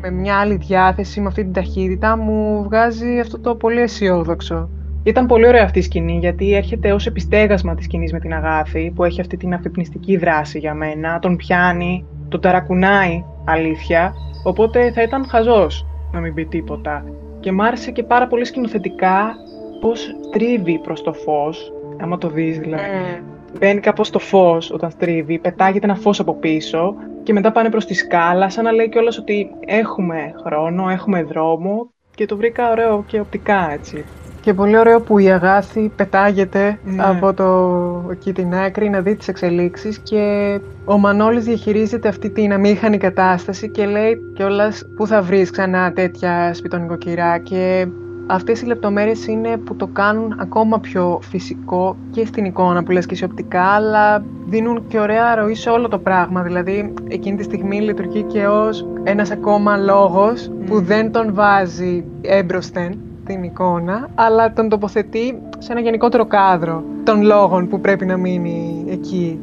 με 0.01 0.11
μια 0.11 0.35
άλλη 0.35 0.55
διάθεση, 0.55 1.21
με 1.21 1.27
αυτή 1.27 1.43
την 1.43 1.53
ταχύτητα, 1.53 2.17
μου 2.17 2.63
βγάζει 2.63 3.19
αυτό 3.19 3.39
το 3.39 3.55
πολύ 3.55 3.81
αισιόδοξο. 3.81 4.69
Ήταν 5.03 5.25
πολύ 5.25 5.47
ωραία 5.47 5.63
αυτή 5.63 5.79
η 5.79 5.81
σκηνή 5.81 6.17
γιατί 6.17 6.53
έρχεται 6.53 6.93
ως 6.93 7.05
επιστέγασμα 7.05 7.75
της 7.75 7.85
σκηνής 7.85 8.11
με 8.11 8.19
την 8.19 8.33
Αγάπη 8.33 8.91
που 8.95 9.03
έχει 9.03 9.21
αυτή 9.21 9.37
την 9.37 9.53
αφυπνιστική 9.53 10.17
δράση 10.17 10.59
για 10.59 10.73
μένα, 10.73 11.19
τον 11.19 11.35
πιάνει, 11.35 12.05
τον 12.29 12.41
ταρακουνάει 12.41 13.23
αλήθεια, 13.45 14.13
οπότε 14.43 14.91
θα 14.91 15.01
ήταν 15.01 15.25
χαζός 15.27 15.85
να 16.11 16.19
μην 16.19 16.33
πει 16.33 16.45
τίποτα. 16.45 17.05
Και 17.39 17.51
μ' 17.51 17.61
άρεσε 17.61 17.91
και 17.91 18.03
πάρα 18.03 18.27
πολύ 18.27 18.45
σκηνοθετικά 18.45 19.33
πώς 19.79 20.07
τρίβει 20.31 20.79
προς 20.79 21.03
το 21.03 21.13
φως, 21.13 21.71
άμα 22.01 22.17
το 22.17 22.29
δεις 22.29 22.59
δηλαδή. 22.59 23.23
Μπαίνει 23.59 23.79
κάπως 23.79 24.07
στο 24.07 24.19
φως 24.19 24.71
όταν 24.71 24.91
στρίβει, 24.91 25.39
πετάγεται 25.39 25.85
ένα 25.85 25.95
φως 25.95 26.19
από 26.19 26.35
πίσω 26.35 26.95
και 27.23 27.33
μετά 27.33 27.51
πάνε 27.51 27.69
προς 27.69 27.85
τη 27.85 27.93
σκάλα, 27.93 28.49
σαν 28.49 28.63
να 28.63 28.71
λέει 28.71 28.89
κιόλας 28.89 29.17
ότι 29.17 29.47
έχουμε 29.65 30.33
χρόνο, 30.45 30.89
έχουμε 30.89 31.23
δρόμο 31.23 31.93
και 32.11 32.25
το 32.25 32.37
βρήκα 32.37 32.69
ωραίο 32.71 33.03
και 33.03 33.19
οπτικά 33.19 33.71
έτσι. 33.71 34.05
Και 34.41 34.53
πολύ 34.53 34.77
ωραίο 34.77 35.01
που 35.01 35.19
η 35.19 35.31
Αγάθη 35.31 35.91
πετάγεται 35.95 36.79
Ναι. 36.83 37.03
από 37.03 37.33
το, 37.33 38.09
εκεί 38.11 38.33
την 38.33 38.53
άκρη 38.55 38.89
να 38.89 39.01
δει 39.01 39.15
τις 39.15 39.27
εξελίξεις 39.27 39.99
και 39.99 40.59
ο 40.85 40.97
Μανώλης 40.97 41.43
διαχειρίζεται 41.43 42.07
αυτή 42.07 42.29
την 42.29 42.53
αμήχανη 42.53 42.97
κατάσταση 42.97 43.69
και 43.69 43.85
λέει 43.85 44.17
κιόλας 44.35 44.83
πού 44.95 45.07
θα 45.07 45.21
βρεις 45.21 45.49
ξανά 45.49 45.93
τέτοια 45.93 46.53
σπιτονικοκυρά 46.53 47.37
και 47.37 47.87
αυτές 48.27 48.61
οι 48.61 48.65
λεπτομέρειες 48.65 49.27
είναι 49.27 49.57
που 49.57 49.75
το 49.75 49.87
κάνουν 49.87 50.37
ακόμα 50.39 50.79
πιο 50.79 51.19
φυσικό 51.23 51.95
και 52.11 52.25
στην 52.25 52.45
εικόνα 52.45 52.83
που 52.83 52.91
λες 52.91 53.05
και 53.05 53.15
σε 53.15 53.25
οπτικά 53.25 53.61
αλλά 53.63 54.23
δίνουν 54.47 54.83
και 54.87 54.99
ωραία 54.99 55.35
ροή 55.35 55.55
σε 55.55 55.69
όλο 55.69 55.87
το 55.87 55.99
πράγμα. 55.99 56.41
Δηλαδή 56.41 56.93
εκείνη 57.07 57.37
τη 57.37 57.43
στιγμή 57.43 57.81
λειτουργεί 57.81 58.23
και 58.23 58.47
ως 58.47 58.87
ένας 59.03 59.31
ακόμα 59.31 59.77
λόγος 59.77 60.51
που 60.65 60.81
δεν 60.81 61.11
τον 61.11 61.33
βάζει 61.33 62.03
έμπροσθεν 62.21 62.99
την 63.31 63.43
εικόνα, 63.43 64.09
αλλά 64.15 64.53
τον 64.53 64.69
τοποθετεί 64.69 65.41
σε 65.57 65.71
ένα 65.71 65.81
γενικότερο 65.81 66.25
κάδρο 66.25 66.83
των 67.03 67.21
λόγων 67.21 67.67
που 67.67 67.79
πρέπει 67.79 68.05
να 68.05 68.17
μείνει 68.17 68.85
εκεί. 68.89 69.39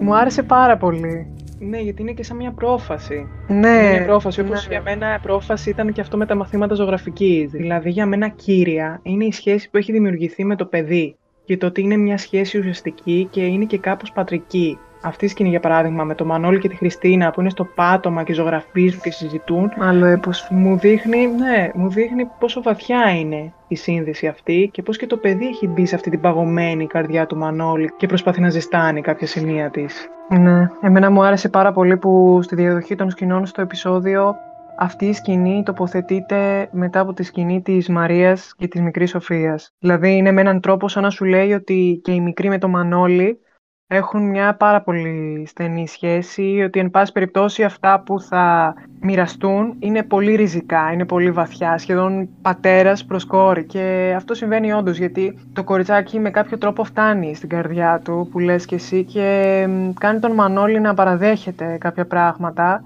Μου 0.00 0.16
άρεσε 0.16 0.42
πάρα 0.42 0.76
πολύ. 0.76 1.26
Ναι, 1.60 1.78
γιατί 1.78 2.02
είναι 2.02 2.12
και 2.12 2.22
σαν 2.22 2.36
μια 2.36 2.50
πρόφαση. 2.50 3.26
Ναι, 3.48 3.68
Είναι 3.68 3.90
μια 3.90 4.04
πρόφαση, 4.04 4.40
όπως 4.40 4.66
ναι. 4.66 4.74
για 4.74 4.82
μένα 4.82 5.18
πρόφαση 5.22 5.70
ήταν 5.70 5.92
και 5.92 6.00
αυτό 6.00 6.16
με 6.16 6.26
τα 6.26 6.34
μαθήματα 6.34 6.74
ζωγραφικής. 6.74 7.50
Δηλαδή 7.50 7.90
για 7.90 8.06
μένα 8.06 8.28
κύρια 8.28 9.00
είναι 9.02 9.24
η 9.24 9.32
σχέση 9.32 9.70
που 9.70 9.76
έχει 9.76 9.92
δημιουργηθεί 9.92 10.44
με 10.44 10.56
το 10.56 10.64
παιδί 10.64 11.16
και 11.48 11.56
το 11.56 11.66
ότι 11.66 11.80
είναι 11.80 11.96
μια 11.96 12.18
σχέση 12.18 12.58
ουσιαστική 12.58 13.28
και 13.30 13.40
είναι 13.40 13.64
και 13.64 13.78
κάπως 13.78 14.12
πατρική. 14.12 14.78
Αυτή 15.02 15.24
η 15.24 15.28
σκηνή 15.28 15.48
για 15.48 15.60
παράδειγμα 15.60 16.04
με 16.04 16.14
το 16.14 16.24
Μανώλη 16.24 16.58
και 16.58 16.68
τη 16.68 16.76
Χριστίνα 16.76 17.30
που 17.30 17.40
είναι 17.40 17.50
στο 17.50 17.64
πάτωμα 17.64 18.22
και 18.22 18.32
ζωγραφίζουν 18.32 19.00
και 19.00 19.10
συζητούν 19.10 19.70
Άλλο 19.78 20.06
έπος. 20.06 20.48
μου 20.50 20.78
δείχνει, 20.78 21.26
ναι, 21.26 21.70
μου 21.74 21.90
δείχνει 21.90 22.28
πόσο 22.38 22.62
βαθιά 22.62 23.18
είναι 23.18 23.52
η 23.68 23.76
σύνδεση 23.76 24.26
αυτή 24.26 24.68
και 24.72 24.82
πώς 24.82 24.96
και 24.96 25.06
το 25.06 25.16
παιδί 25.16 25.46
έχει 25.46 25.66
μπει 25.66 25.86
σε 25.86 25.94
αυτή 25.94 26.10
την 26.10 26.20
παγωμένη 26.20 26.86
καρδιά 26.86 27.26
του 27.26 27.36
Μανώλη 27.36 27.92
και 27.96 28.06
προσπαθεί 28.06 28.40
να 28.40 28.50
ζεστάνει 28.50 29.00
κάποια 29.00 29.26
σημεία 29.26 29.70
της. 29.70 30.08
Ναι, 30.28 30.68
εμένα 30.80 31.10
μου 31.10 31.22
άρεσε 31.22 31.48
πάρα 31.48 31.72
πολύ 31.72 31.96
που 31.96 32.40
στη 32.42 32.54
διαδοχή 32.54 32.94
των 32.94 33.10
σκηνών 33.10 33.46
στο 33.46 33.60
επεισόδιο 33.60 34.34
αυτή 34.80 35.06
η 35.06 35.12
σκηνή 35.12 35.62
τοποθετείται 35.64 36.68
μετά 36.72 37.00
από 37.00 37.12
τη 37.12 37.22
σκηνή 37.22 37.62
της 37.62 37.88
Μαρίας 37.88 38.54
και 38.56 38.68
της 38.68 38.80
μικρής 38.80 39.10
Σοφίας. 39.10 39.74
Δηλαδή 39.78 40.16
είναι 40.16 40.32
με 40.32 40.40
έναν 40.40 40.60
τρόπο 40.60 40.88
σαν 40.88 41.02
να 41.02 41.10
σου 41.10 41.24
λέει 41.24 41.52
ότι 41.52 42.00
και 42.04 42.12
η 42.12 42.20
μικρή 42.20 42.48
με 42.48 42.58
το 42.58 42.68
Μανώλη 42.68 43.38
έχουν 43.86 44.28
μια 44.30 44.54
πάρα 44.54 44.82
πολύ 44.82 45.44
στενή 45.46 45.88
σχέση, 45.88 46.62
ότι 46.66 46.78
εν 46.80 46.90
πάση 46.90 47.12
περιπτώσει 47.12 47.64
αυτά 47.64 48.02
που 48.06 48.20
θα 48.20 48.74
μοιραστούν 49.00 49.76
είναι 49.78 50.02
πολύ 50.02 50.34
ριζικά, 50.34 50.92
είναι 50.92 51.04
πολύ 51.04 51.30
βαθιά, 51.30 51.78
σχεδόν 51.78 52.28
πατέρας 52.42 53.04
προς 53.04 53.24
κόρη 53.24 53.64
και 53.64 54.14
αυτό 54.16 54.34
συμβαίνει 54.34 54.72
όντως 54.72 54.98
γιατί 54.98 55.38
το 55.52 55.64
κοριτσάκι 55.64 56.18
με 56.18 56.30
κάποιο 56.30 56.58
τρόπο 56.58 56.84
φτάνει 56.84 57.34
στην 57.34 57.48
καρδιά 57.48 58.00
του 58.04 58.28
που 58.30 58.38
λες 58.38 58.64
και 58.64 58.74
εσύ 58.74 59.04
και 59.04 59.66
μ, 59.68 59.90
κάνει 60.00 60.18
τον 60.18 60.32
Μανώλη 60.32 60.80
να 60.80 60.94
παραδέχεται 60.94 61.76
κάποια 61.80 62.06
πράγματα 62.06 62.84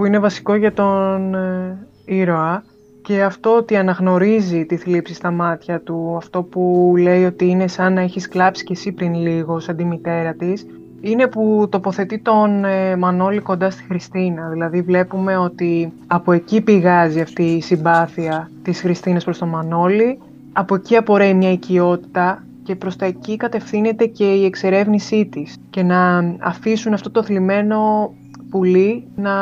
που 0.00 0.06
είναι 0.06 0.18
βασικό 0.18 0.54
για 0.54 0.72
τον 0.72 1.34
ε, 1.34 1.86
ήρωα 2.04 2.64
και 3.02 3.22
αυτό 3.22 3.56
ότι 3.56 3.76
αναγνωρίζει 3.76 4.66
τη 4.66 4.76
θλίψη 4.76 5.14
στα 5.14 5.30
μάτια 5.30 5.80
του, 5.80 6.14
αυτό 6.16 6.42
που 6.42 6.94
λέει 6.98 7.24
ότι 7.24 7.48
είναι 7.48 7.66
σαν 7.66 7.92
να 7.92 8.00
έχεις 8.00 8.28
κλάψει 8.28 8.64
κι 8.64 8.72
εσύ 8.72 8.92
πριν 8.92 9.14
λίγο 9.14 9.58
σαν 9.58 9.76
τη 9.76 9.84
μητέρα 9.84 10.34
της, 10.34 10.66
είναι 11.00 11.26
που 11.26 11.66
τοποθετεί 11.70 12.18
τον 12.18 12.64
ε, 12.64 12.96
Μανώλη 12.96 13.40
κοντά 13.40 13.70
στη 13.70 13.82
Χριστίνα. 13.82 14.48
Δηλαδή 14.48 14.82
βλέπουμε 14.82 15.36
ότι 15.36 15.92
από 16.06 16.32
εκεί 16.32 16.60
πηγάζει 16.60 17.20
αυτή 17.20 17.42
η 17.42 17.60
συμπάθεια 17.60 18.50
της 18.62 18.80
Χριστίνας 18.80 19.24
προς 19.24 19.38
τον 19.38 19.48
Μανώλη. 19.48 20.18
Από 20.52 20.74
εκεί 20.74 20.96
απορρέει 20.96 21.34
μια 21.34 21.52
οικειότητα 21.52 22.44
και 22.62 22.74
προς 22.74 22.96
τα 22.96 23.06
εκεί 23.06 23.36
κατευθύνεται 23.36 24.06
και 24.06 24.32
η 24.32 24.44
εξερεύνησή 24.44 25.26
της. 25.26 25.56
Και 25.70 25.82
να 25.82 26.18
αφήσουν 26.40 26.92
αυτό 26.92 27.10
το 27.10 27.22
θλιμμένο 27.22 28.12
πουλί 28.50 29.04
να 29.16 29.32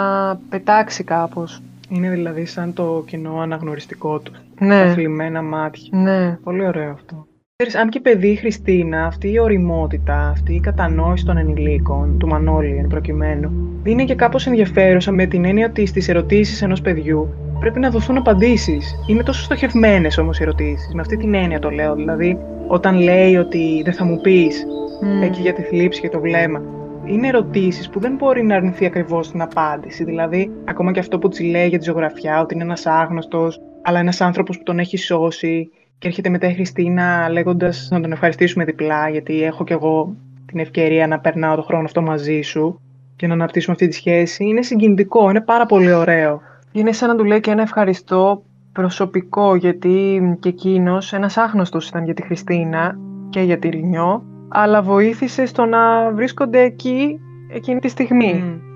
πετάξει 0.49 1.05
κάπως. 1.05 1.63
Είναι 1.89 2.11
δηλαδή 2.11 2.45
σαν 2.45 2.73
το 2.73 3.05
κοινό 3.07 3.41
αναγνωριστικό 3.41 4.19
του. 4.19 4.33
Ναι. 4.59 4.85
Τα 4.85 4.93
θλιμμένα 4.93 5.43
μάτια. 5.43 5.99
Ναι. 5.99 6.39
Πολύ 6.45 6.67
ωραίο 6.67 6.91
αυτό. 6.91 7.27
Ξέρεις, 7.57 7.77
αν 7.77 7.89
και 7.89 8.01
παιδί 8.01 8.37
Χριστίνα, 8.37 9.07
αυτή 9.07 9.33
η 9.33 9.39
οριμότητα, 9.39 10.29
αυτή 10.29 10.55
η 10.55 10.61
κατανόηση 10.61 11.25
των 11.25 11.37
ενηλίκων, 11.37 12.19
του 12.19 12.27
Μανώλη 12.27 12.77
εν 12.77 12.87
προκειμένου, 12.87 13.51
είναι 13.85 14.05
και 14.05 14.15
κάπως 14.15 14.47
ενδιαφέρουσα 14.47 15.13
με 15.13 15.27
την 15.27 15.45
έννοια 15.45 15.67
ότι 15.67 15.87
στις 15.87 16.09
ερωτήσεις 16.09 16.63
ενός 16.63 16.81
παιδιού 16.81 17.29
πρέπει 17.61 17.79
να 17.79 17.91
δοθούν 17.91 18.17
απαντήσεις. 18.17 18.95
Είναι 19.07 19.23
τόσο 19.23 19.43
στοχευμένες 19.43 20.19
όμως 20.19 20.39
οι 20.39 20.43
ερωτήσεις, 20.43 20.95
με 20.95 21.01
αυτή 21.01 21.17
την 21.17 21.35
έννοια 21.35 21.59
το 21.59 21.71
λέω. 21.71 21.95
Δηλαδή, 21.95 22.39
όταν 22.69 22.99
λέει 22.99 23.37
ότι 23.37 23.83
δεν 23.85 23.93
θα 23.93 24.05
μου 24.05 24.21
πεις, 24.21 24.67
Μμ. 25.03 25.23
εκεί 25.23 25.41
για 25.41 25.53
τη 25.53 25.63
θλίψη 25.63 26.01
και 26.01 26.09
το 26.09 26.21
βλέμμα, 26.21 26.63
είναι 27.09 27.29
ερωτήσεις 27.29 27.89
που 27.89 28.01
δεν 28.01 28.15
μπορεί 28.15 28.43
να 28.43 28.55
αρνηθεί 28.55 28.87
ακριβώς 28.87 29.31
την 29.31 29.43
απάντηση. 29.43 30.05
Δηλαδή, 30.05 30.53
ακόμα 30.65 30.93
και 30.93 31.01
αυτό 31.01 31.19
που 31.19 31.29
τη 31.29 31.45
λέει 31.45 31.69
για 31.69 31.79
τη 31.79 31.85
ζωγραφιά, 31.85 32.41
ότι 32.41 32.55
είναι 32.55 32.63
ένας 32.63 32.87
άγνωστος, 32.87 33.61
αλλά 33.83 33.99
ένας 33.99 34.21
άνθρωπος 34.21 34.57
που 34.57 34.63
τον 34.63 34.79
έχει 34.79 34.97
σώσει 34.97 35.71
και 35.99 36.09
έρχεται 36.09 36.29
μετά 36.29 36.47
η 36.47 36.55
Χριστίνα 36.55 37.29
λέγοντας 37.31 37.89
να 37.91 38.01
τον 38.01 38.13
ευχαριστήσουμε 38.13 38.65
διπλά, 38.65 39.09
γιατί 39.09 39.43
έχω 39.43 39.65
κι 39.65 39.73
εγώ 39.73 40.17
την 40.47 40.59
ευκαιρία 40.59 41.07
να 41.07 41.19
περνάω 41.21 41.57
το 41.57 41.63
χρόνο 41.63 41.85
αυτό 41.85 42.03
μαζί 42.03 42.41
σου 42.41 42.81
και 43.17 43.27
να 43.27 43.35
αναπτύσσουμε 43.35 43.73
αυτή 43.73 43.89
τη 43.89 43.95
σχέση. 43.95 44.45
Είναι 44.45 44.63
συγκινητικό, 44.63 45.31
είναι 45.31 45.41
πάρα 45.41 45.67
πολύ 45.67 45.93
ωραίο. 45.93 46.41
Είναι 46.73 46.93
σαν 46.93 47.09
να 47.09 47.17
του 47.17 47.25
λέει 47.25 47.41
και 47.41 47.51
ένα 47.51 47.63
ευχαριστώ 47.63 48.43
προσωπικό, 48.73 49.55
γιατί 49.55 50.21
και 50.41 50.49
εκείνος 50.49 51.13
ένας 51.13 51.37
άγνωστος 51.37 51.89
ήταν 51.89 52.05
για 52.05 52.15
τη 52.15 52.23
Χριστίνα 52.23 52.99
και 53.31 53.41
για 53.41 53.59
τη 53.59 53.69
Ρινιό, 53.69 54.25
αλλά 54.49 54.83
βοήθησε 54.83 55.47
στο 55.47 55.65
να 55.65 56.11
βρίσκονται 56.13 56.61
εκεί 56.61 57.21
εκείνη 57.53 57.81
τη 57.81 57.89
στιγμή. 57.89 58.35
Μμ, 58.35 58.69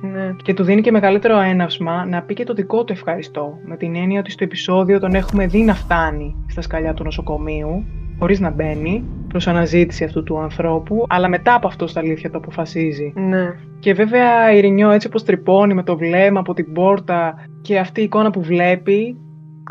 Ναι. 0.00 0.34
Και 0.42 0.54
του 0.54 0.64
δίνει 0.64 0.80
και 0.80 0.90
μεγαλύτερο 0.90 1.40
έναυσμα 1.40 2.06
να 2.06 2.22
πει 2.22 2.34
και 2.34 2.44
το 2.44 2.54
δικό 2.54 2.84
του 2.84 2.92
ευχαριστώ. 2.92 3.58
Με 3.64 3.76
την 3.76 3.96
έννοια 3.96 4.20
ότι 4.20 4.30
στο 4.30 4.44
επεισόδιο 4.44 5.00
τον 5.00 5.14
έχουμε 5.14 5.46
δει 5.46 5.62
να 5.62 5.74
φτάνει 5.74 6.44
στα 6.48 6.60
σκαλιά 6.60 6.94
του 6.94 7.04
νοσοκομείου, 7.04 7.84
χωρίς 8.18 8.40
να 8.40 8.50
μπαίνει, 8.50 9.04
προς 9.28 9.48
αναζήτηση 9.48 10.04
αυτού 10.04 10.22
του 10.22 10.38
ανθρώπου, 10.38 11.04
αλλά 11.08 11.28
μετά 11.28 11.54
από 11.54 11.66
αυτό 11.66 11.86
στα 11.86 12.00
αλήθεια 12.00 12.30
το 12.30 12.38
αποφασίζει. 12.38 13.12
Ναι. 13.16 13.54
Και 13.78 13.92
βέβαια 13.92 14.52
η 14.52 14.60
Ρινιό 14.60 14.90
έτσι 14.90 15.06
όπως 15.06 15.24
τρυπώνει 15.24 15.74
με 15.74 15.82
το 15.82 15.96
βλέμμα 15.96 16.40
από 16.40 16.54
την 16.54 16.72
πόρτα 16.72 17.34
και 17.62 17.78
αυτή 17.78 18.00
η 18.00 18.04
εικόνα 18.04 18.30
που 18.30 18.42
βλέπει, 18.42 19.16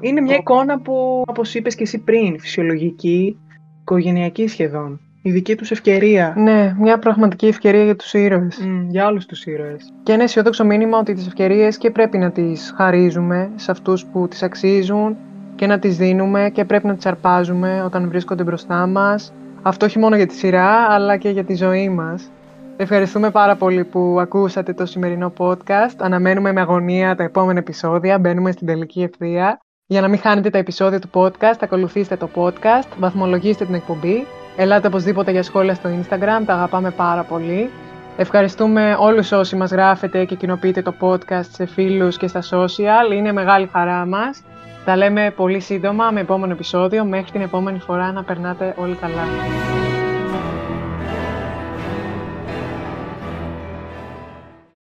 είναι 0.02 0.22
μια 0.22 0.36
εικόνα 0.36 0.82
που, 0.82 1.24
όπως 1.28 1.54
είπες 1.54 1.76
και 1.76 1.84
εσύ 1.84 2.04
πριν, 2.04 2.40
φυσιολογική, 2.40 3.38
οικογενειακή 3.82 4.48
σχεδόν. 4.48 5.00
Η 5.28 5.32
δική 5.32 5.56
τους 5.56 5.72
ευκαιρία. 5.72 6.34
ναι, 6.38 6.76
μια 6.80 7.00
πραγματική 7.00 7.48
ευκαιρία 7.48 7.84
για 7.84 7.96
τους 7.96 8.14
ήρωες. 8.14 8.58
Μμ, 8.58 8.90
για 8.90 9.08
όλους 9.08 9.26
τους 9.26 9.46
ήρωες. 9.46 9.94
Και 10.04 10.12
ένα 10.12 10.24
αισιόδοξο 10.24 10.66
μήνυμα 10.66 10.98
ότι 10.98 11.14
τις 11.14 11.28
ευκαιρίες 11.28 11.78
και 11.78 11.92
πρέπει 11.92 12.18
να 12.18 12.32
τις 12.32 12.74
χαρίζουμε 12.78 13.50
σε 13.56 13.72
αυτούς 13.72 14.06
που 14.06 14.28
τις 14.28 14.44
αξίζουν 14.44 15.18
και 15.56 15.68
να 15.68 15.80
τις 15.80 15.98
δίνουμε 15.98 16.50
και 16.54 16.66
πρέπει 16.66 16.88
να 16.88 16.96
τις 16.96 17.06
αρπάζουμε 17.06 17.84
όταν 17.86 18.10
βρίσκονται 18.10 18.44
μπροστά 18.44 18.88
μας. 18.88 19.34
Αυτό 19.62 19.86
όχι 19.86 20.00
μόνο 20.00 20.16
για 20.16 20.28
τη 20.28 20.34
σειρά, 20.34 20.72
αλλά 20.90 21.18
και 21.18 21.30
για 21.30 21.44
τη 21.44 21.56
ζωή 21.56 21.90
μας. 21.90 22.32
Ευχαριστούμε 22.78 23.32
πάρα 23.32 23.56
πολύ 23.56 23.84
που 23.84 24.18
ακούσατε 24.20 24.74
το 24.74 24.86
σημερινό 24.86 25.34
podcast. 25.38 25.96
Αναμένουμε 25.98 26.52
με 26.52 26.62
αγωνία 26.62 27.16
τα 27.16 27.24
επόμενα 27.24 27.60
επεισόδια. 27.60 28.20
Μπαίνουμε 28.20 28.52
στην 28.52 28.68
τελική 28.68 29.02
ευθεία. 29.02 29.60
Για 29.86 30.02
να 30.02 30.08
μην 30.08 30.20
χάνετε 30.20 30.50
τα 30.50 30.58
επεισόδια 30.58 31.00
του 31.00 31.10
podcast, 31.14 31.58
ακολουθήστε 31.60 32.16
το 32.16 32.30
podcast, 32.36 32.88
βαθμολογήστε 33.00 33.66
την 33.66 33.74
εκπομπή. 33.74 34.26
Ελάτε 34.58 34.88
οπωσδήποτε 34.88 35.32
για 35.32 35.44
σχόλια 35.44 35.74
στο 35.74 35.90
Instagram, 35.90 36.44
τα 36.46 36.54
αγαπάμε 36.54 36.92
πάρα 36.92 37.24
πολύ. 37.24 37.70
Ευχαριστούμε 38.18 38.96
όλους 39.00 39.32
όσοι 39.32 39.56
μας 39.56 39.72
γράφετε 39.72 40.26
και 40.26 40.36
κοινοποιείτε 40.36 40.82
το 40.82 40.94
podcast 41.00 41.46
σε 41.52 41.66
φίλους 41.66 42.18
και 42.18 42.28
στα 42.28 42.42
social. 42.42 43.14
Είναι 43.14 43.32
μεγάλη 43.32 43.70
χαρά 43.72 44.06
μας. 44.06 44.44
Τα 44.86 44.96
λέμε 44.96 45.32
πολύ 45.36 45.60
σύντομα 45.60 46.12
με 46.12 46.20
επόμενο 46.20 46.54
επεισόδιο. 46.54 47.06
Μέχρι 47.06 47.32
την 47.32 47.42
επόμενη 47.42 47.80
φορά 47.80 48.12
να 48.12 48.24
περνάτε 48.24 48.74
όλοι 48.78 48.96
καλά. 48.96 49.24